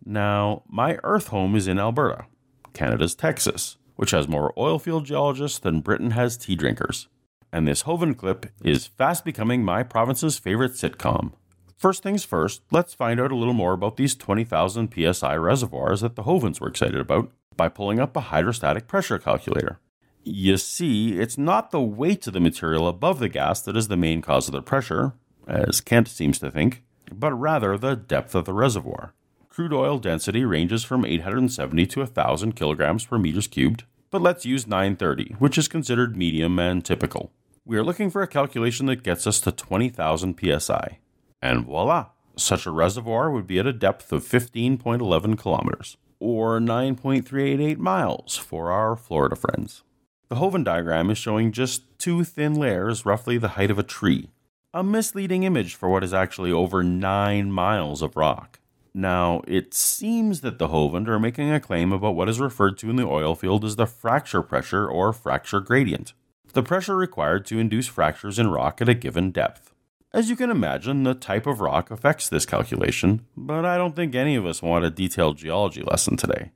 Now, 0.05 0.63
my 0.67 0.97
Earth 1.03 1.27
home 1.27 1.55
is 1.55 1.67
in 1.67 1.79
Alberta, 1.79 2.25
Canada's 2.73 3.15
Texas, 3.15 3.77
which 3.95 4.11
has 4.11 4.27
more 4.27 4.53
oilfield 4.57 5.05
geologists 5.05 5.59
than 5.59 5.79
Britain 5.79 6.11
has 6.11 6.37
tea 6.37 6.55
drinkers. 6.55 7.07
And 7.53 7.65
this 7.65 7.83
Hovind 7.83 8.17
clip 8.17 8.47
is 8.61 8.87
fast 8.87 9.23
becoming 9.23 9.63
my 9.63 9.83
province's 9.83 10.37
favorite 10.37 10.73
sitcom. 10.73 11.31
First 11.75 12.03
things 12.03 12.23
first, 12.23 12.61
let's 12.71 12.93
find 12.93 13.19
out 13.19 13.31
a 13.31 13.35
little 13.35 13.53
more 13.53 13.73
about 13.73 13.97
these 13.97 14.15
20,000 14.15 14.93
psi 14.93 15.35
reservoirs 15.35 16.01
that 16.01 16.15
the 16.15 16.23
Hovinds 16.23 16.61
were 16.61 16.69
excited 16.69 16.99
about 16.99 17.31
by 17.57 17.67
pulling 17.69 17.99
up 17.99 18.15
a 18.15 18.21
hydrostatic 18.21 18.87
pressure 18.87 19.19
calculator. 19.19 19.79
You 20.23 20.57
see, 20.57 21.19
it's 21.19 21.37
not 21.37 21.71
the 21.71 21.81
weight 21.81 22.25
of 22.27 22.33
the 22.33 22.39
material 22.39 22.87
above 22.87 23.19
the 23.19 23.29
gas 23.29 23.61
that 23.61 23.77
is 23.77 23.89
the 23.89 23.97
main 23.97 24.21
cause 24.21 24.47
of 24.47 24.53
the 24.53 24.61
pressure, 24.61 25.13
as 25.47 25.81
Kent 25.81 26.07
seems 26.07 26.39
to 26.39 26.49
think, 26.49 26.81
but 27.13 27.33
rather 27.33 27.77
the 27.77 27.95
depth 27.95 28.33
of 28.33 28.45
the 28.45 28.53
reservoir. 28.53 29.13
Crude 29.49 29.73
oil 29.73 29.99
density 29.99 30.43
ranges 30.43 30.83
from 30.83 31.05
870 31.05 31.85
to 31.87 31.99
1,000 31.99 32.53
kilograms 32.53 33.05
per 33.05 33.17
meters 33.17 33.47
cubed, 33.47 33.83
but 34.09 34.21
let's 34.21 34.45
use 34.45 34.65
930, 34.65 35.35
which 35.39 35.57
is 35.57 35.67
considered 35.67 36.17
medium 36.17 36.57
and 36.57 36.83
typical. 36.83 37.31
We 37.65 37.77
are 37.77 37.83
looking 37.83 38.09
for 38.09 38.21
a 38.21 38.27
calculation 38.27 38.85
that 38.87 39.03
gets 39.03 39.27
us 39.27 39.39
to 39.41 39.51
20,000 39.51 40.39
psi. 40.59 40.99
And 41.45 41.63
voila! 41.63 42.07
Such 42.35 42.65
a 42.65 42.71
reservoir 42.71 43.29
would 43.29 43.45
be 43.45 43.59
at 43.59 43.67
a 43.67 43.71
depth 43.71 44.11
of 44.11 44.23
15.11 44.23 45.37
kilometers, 45.37 45.95
or 46.19 46.59
9.388 46.59 47.77
miles 47.77 48.35
for 48.35 48.71
our 48.71 48.95
Florida 48.95 49.35
friends. 49.35 49.83
The 50.29 50.37
Hovind 50.37 50.63
diagram 50.63 51.11
is 51.11 51.19
showing 51.19 51.51
just 51.51 51.83
two 51.99 52.23
thin 52.23 52.55
layers, 52.55 53.05
roughly 53.05 53.37
the 53.37 53.49
height 53.49 53.69
of 53.69 53.77
a 53.77 53.83
tree, 53.83 54.31
a 54.73 54.83
misleading 54.83 55.43
image 55.43 55.75
for 55.75 55.87
what 55.87 56.03
is 56.03 56.15
actually 56.15 56.51
over 56.51 56.81
9 56.81 57.51
miles 57.51 58.01
of 58.01 58.15
rock. 58.15 58.59
Now, 58.91 59.43
it 59.47 59.75
seems 59.75 60.41
that 60.41 60.57
the 60.57 60.69
Hovind 60.69 61.07
are 61.07 61.19
making 61.19 61.51
a 61.51 61.59
claim 61.59 61.91
about 61.91 62.15
what 62.15 62.27
is 62.27 62.39
referred 62.39 62.79
to 62.79 62.89
in 62.89 62.95
the 62.95 63.05
oil 63.05 63.35
field 63.35 63.63
as 63.63 63.75
the 63.75 63.85
fracture 63.85 64.41
pressure 64.41 64.87
or 64.87 65.13
fracture 65.13 65.59
gradient, 65.59 66.13
the 66.53 66.63
pressure 66.63 66.95
required 66.95 67.45
to 67.45 67.59
induce 67.59 67.85
fractures 67.85 68.39
in 68.39 68.49
rock 68.49 68.81
at 68.81 68.89
a 68.89 68.95
given 68.95 69.29
depth. 69.29 69.74
As 70.15 70.29
you 70.29 70.37
can 70.37 70.49
imagine, 70.49 71.03
the 71.03 71.13
type 71.13 71.45
of 71.45 71.59
rock 71.59 71.91
affects 71.91 72.29
this 72.29 72.45
calculation, 72.45 73.25
but 73.35 73.65
I 73.65 73.75
don't 73.75 73.97
think 73.97 74.15
any 74.15 74.37
of 74.37 74.45
us 74.45 74.61
want 74.61 74.85
a 74.85 74.89
detailed 74.89 75.35
geology 75.37 75.81
lesson 75.81 76.15
today. 76.15 76.51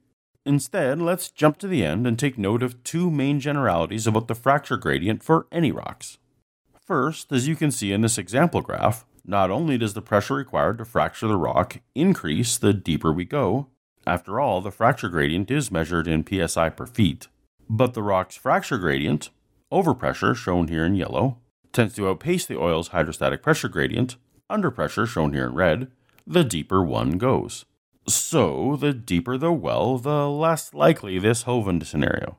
Instead, 0.45 1.01
let's 1.01 1.29
jump 1.29 1.57
to 1.57 1.67
the 1.67 1.83
end 1.83 2.07
and 2.07 2.17
take 2.17 2.37
note 2.37 2.63
of 2.63 2.81
two 2.85 3.11
main 3.11 3.41
generalities 3.41 4.07
about 4.07 4.29
the 4.29 4.33
fracture 4.33 4.77
gradient 4.77 5.23
for 5.23 5.45
any 5.51 5.73
rocks. 5.73 6.17
First, 6.87 7.33
as 7.33 7.49
you 7.49 7.57
can 7.57 7.69
see 7.69 7.91
in 7.91 7.99
this 7.99 8.17
example 8.17 8.61
graph, 8.61 9.05
not 9.25 9.51
only 9.51 9.77
does 9.77 9.93
the 9.93 10.01
pressure 10.01 10.35
required 10.35 10.77
to 10.77 10.85
fracture 10.85 11.27
the 11.27 11.35
rock 11.35 11.81
increase 11.93 12.57
the 12.57 12.71
deeper 12.73 13.11
we 13.11 13.25
go, 13.25 13.67
after 14.07 14.39
all, 14.39 14.61
the 14.61 14.71
fracture 14.71 15.09
gradient 15.09 15.51
is 15.51 15.69
measured 15.69 16.07
in 16.07 16.25
psi 16.25 16.69
per 16.69 16.85
feet, 16.85 17.27
but 17.69 17.93
the 17.93 18.03
rock's 18.03 18.37
fracture 18.37 18.77
gradient, 18.77 19.31
overpressure 19.69 20.33
shown 20.33 20.69
here 20.69 20.85
in 20.85 20.95
yellow, 20.95 21.39
tends 21.71 21.95
to 21.95 22.07
outpace 22.07 22.45
the 22.45 22.59
oil's 22.59 22.89
hydrostatic 22.89 23.41
pressure 23.41 23.69
gradient, 23.69 24.15
under 24.49 24.71
pressure 24.71 25.05
shown 25.05 25.33
here 25.33 25.45
in 25.45 25.53
red, 25.53 25.91
the 26.25 26.43
deeper 26.43 26.83
one 26.83 27.17
goes. 27.17 27.65
So, 28.07 28.75
the 28.75 28.93
deeper 28.93 29.37
the 29.37 29.51
well, 29.51 29.97
the 29.97 30.27
less 30.27 30.73
likely 30.73 31.19
this 31.19 31.43
Hovind 31.43 31.85
scenario. 31.85 32.37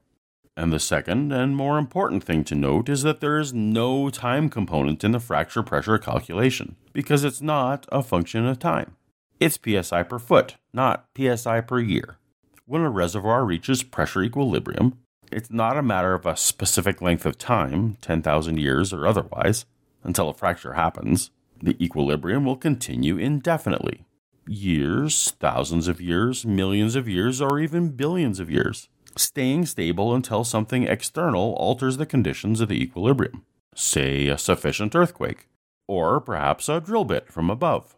And 0.56 0.72
the 0.72 0.80
second 0.80 1.32
and 1.32 1.56
more 1.56 1.78
important 1.78 2.24
thing 2.24 2.44
to 2.44 2.54
note 2.54 2.88
is 2.88 3.02
that 3.02 3.20
there 3.20 3.38
is 3.38 3.54
no 3.54 4.10
time 4.10 4.48
component 4.48 5.04
in 5.04 5.12
the 5.12 5.20
fracture 5.20 5.62
pressure 5.62 5.96
calculation, 5.98 6.76
because 6.92 7.24
it's 7.24 7.40
not 7.40 7.86
a 7.90 8.02
function 8.02 8.46
of 8.46 8.58
time. 8.58 8.96
It's 9.38 9.58
psi 9.64 10.02
per 10.02 10.18
foot, 10.18 10.56
not 10.72 11.06
psi 11.16 11.60
per 11.62 11.78
year. 11.78 12.18
When 12.66 12.82
a 12.82 12.90
reservoir 12.90 13.44
reaches 13.44 13.82
pressure 13.82 14.22
equilibrium, 14.22 14.98
it's 15.30 15.50
not 15.50 15.76
a 15.76 15.82
matter 15.82 16.14
of 16.14 16.26
a 16.26 16.36
specific 16.36 17.00
length 17.00 17.26
of 17.26 17.38
time, 17.38 17.96
10,000 18.00 18.58
years 18.58 18.92
or 18.92 19.06
otherwise, 19.06 19.66
until 20.02 20.28
a 20.28 20.34
fracture 20.34 20.74
happens. 20.74 21.30
The 21.62 21.76
equilibrium 21.82 22.44
will 22.44 22.56
continue 22.56 23.18
indefinitely. 23.18 24.04
Years, 24.46 25.32
thousands 25.38 25.88
of 25.88 26.00
years, 26.00 26.44
millions 26.46 26.96
of 26.96 27.08
years, 27.08 27.40
or 27.40 27.58
even 27.58 27.90
billions 27.90 28.40
of 28.40 28.50
years. 28.50 28.88
staying 29.16 29.66
stable 29.66 30.14
until 30.14 30.44
something 30.44 30.84
external 30.84 31.52
alters 31.54 31.96
the 31.96 32.06
conditions 32.06 32.60
of 32.60 32.68
the 32.68 32.80
equilibrium, 32.80 33.44
say 33.74 34.28
a 34.28 34.38
sufficient 34.38 34.94
earthquake, 34.94 35.48
or 35.88 36.20
perhaps 36.20 36.68
a 36.68 36.80
drill 36.80 37.04
bit 37.04 37.30
from 37.30 37.50
above. 37.50 37.96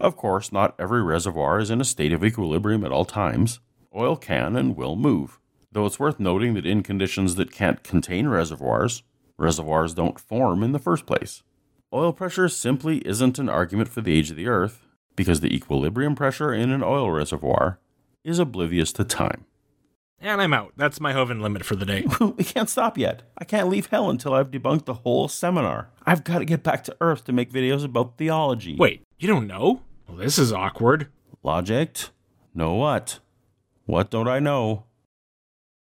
Of 0.00 0.16
course, 0.16 0.52
not 0.52 0.74
every 0.78 1.02
reservoir 1.02 1.58
is 1.58 1.70
in 1.70 1.80
a 1.80 1.84
state 1.84 2.12
of 2.12 2.24
equilibrium 2.24 2.84
at 2.84 2.92
all 2.92 3.04
times. 3.04 3.60
Oil 3.94 4.16
can 4.16 4.56
and 4.56 4.76
will 4.76 4.96
move, 4.96 5.38
though 5.72 5.86
it's 5.86 5.98
worth 5.98 6.18
noting 6.18 6.54
that 6.54 6.66
in 6.66 6.82
conditions 6.82 7.34
that 7.36 7.52
can't 7.52 7.82
contain 7.82 8.28
reservoirs, 8.28 9.02
reservoirs 9.36 9.94
don't 9.94 10.20
form 10.20 10.62
in 10.62 10.72
the 10.72 10.78
first 10.78 11.06
place. 11.06 11.42
Oil 11.92 12.12
pressure 12.12 12.48
simply 12.48 12.98
isn't 13.06 13.38
an 13.38 13.48
argument 13.48 13.88
for 13.88 14.00
the 14.00 14.12
age 14.12 14.30
of 14.30 14.36
the 14.36 14.48
Earth, 14.48 14.86
because 15.16 15.40
the 15.40 15.54
equilibrium 15.54 16.14
pressure 16.14 16.52
in 16.52 16.70
an 16.70 16.82
oil 16.82 17.10
reservoir 17.10 17.78
is 18.24 18.38
oblivious 18.38 18.92
to 18.92 19.04
time. 19.04 19.46
And 20.20 20.42
I'm 20.42 20.52
out. 20.52 20.72
That's 20.76 21.00
my 21.00 21.12
Hovind 21.12 21.40
limit 21.40 21.64
for 21.64 21.76
the 21.76 21.86
day. 21.86 22.04
we 22.20 22.44
can't 22.44 22.68
stop 22.68 22.98
yet. 22.98 23.22
I 23.38 23.44
can't 23.44 23.68
leave 23.68 23.86
hell 23.86 24.10
until 24.10 24.34
I've 24.34 24.50
debunked 24.50 24.84
the 24.84 24.94
whole 24.94 25.28
seminar. 25.28 25.90
I've 26.04 26.24
got 26.24 26.40
to 26.40 26.44
get 26.44 26.64
back 26.64 26.82
to 26.84 26.96
Earth 27.00 27.24
to 27.26 27.32
make 27.32 27.52
videos 27.52 27.84
about 27.84 28.18
theology. 28.18 28.74
Wait, 28.76 29.02
you 29.18 29.28
don't 29.28 29.46
know? 29.46 29.82
Well, 30.08 30.16
this 30.16 30.38
is 30.38 30.52
awkward. 30.52 31.08
Logic? 31.42 31.96
Know 32.52 32.74
what? 32.74 33.20
What 33.86 34.10
don't 34.10 34.28
I 34.28 34.40
know? 34.40 34.84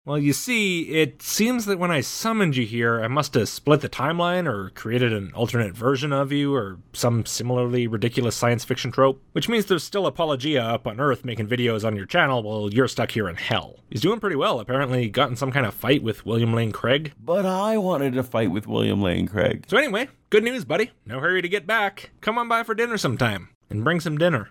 Well, 0.05 0.19
you 0.19 0.33
see, 0.33 0.89
it 0.89 1.21
seems 1.21 1.63
that 1.63 1.79
when 1.79 1.89
I 1.89 2.01
summoned 2.01 2.57
you 2.57 2.65
here, 2.65 3.01
I 3.01 3.07
must 3.07 3.35
have 3.35 3.47
split 3.47 3.79
the 3.79 3.87
timeline 3.87 4.51
or 4.51 4.71
created 4.71 5.13
an 5.13 5.31
alternate 5.33 5.77
version 5.77 6.11
of 6.11 6.29
you 6.29 6.53
or 6.53 6.79
some 6.91 7.25
similarly 7.25 7.87
ridiculous 7.87 8.35
science 8.35 8.65
fiction 8.65 8.91
trope. 8.91 9.23
Which 9.31 9.47
means 9.47 9.65
there's 9.65 9.85
still 9.85 10.11
Paulogia 10.11 10.61
up 10.61 10.87
on 10.87 10.99
Earth 10.99 11.23
making 11.23 11.47
videos 11.47 11.87
on 11.87 11.95
your 11.95 12.05
channel 12.05 12.43
while 12.43 12.69
you're 12.73 12.89
stuck 12.89 13.11
here 13.11 13.29
in 13.29 13.37
hell. 13.37 13.79
He's 13.89 14.01
doing 14.01 14.19
pretty 14.19 14.35
well, 14.35 14.59
apparently 14.59 15.07
got 15.07 15.29
in 15.29 15.37
some 15.37 15.53
kind 15.53 15.65
of 15.65 15.73
fight 15.73 16.03
with 16.03 16.25
William 16.25 16.53
Lane 16.53 16.73
Craig. 16.73 17.13
But 17.17 17.45
I 17.45 17.77
wanted 17.77 18.11
to 18.15 18.23
fight 18.23 18.51
with 18.51 18.67
William 18.67 19.01
Lane 19.01 19.29
Craig. 19.29 19.63
So 19.69 19.77
anyway, 19.77 20.09
good 20.29 20.43
news, 20.43 20.65
buddy. 20.65 20.91
No 21.05 21.21
hurry 21.21 21.41
to 21.41 21.47
get 21.47 21.65
back. 21.65 22.11
Come 22.19 22.37
on 22.37 22.49
by 22.49 22.63
for 22.63 22.75
dinner 22.75 22.97
sometime 22.97 23.51
and 23.69 23.85
bring 23.85 24.01
some 24.01 24.17
dinner. 24.17 24.49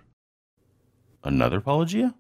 Another 1.23 1.61
Paulogia? 1.61 2.15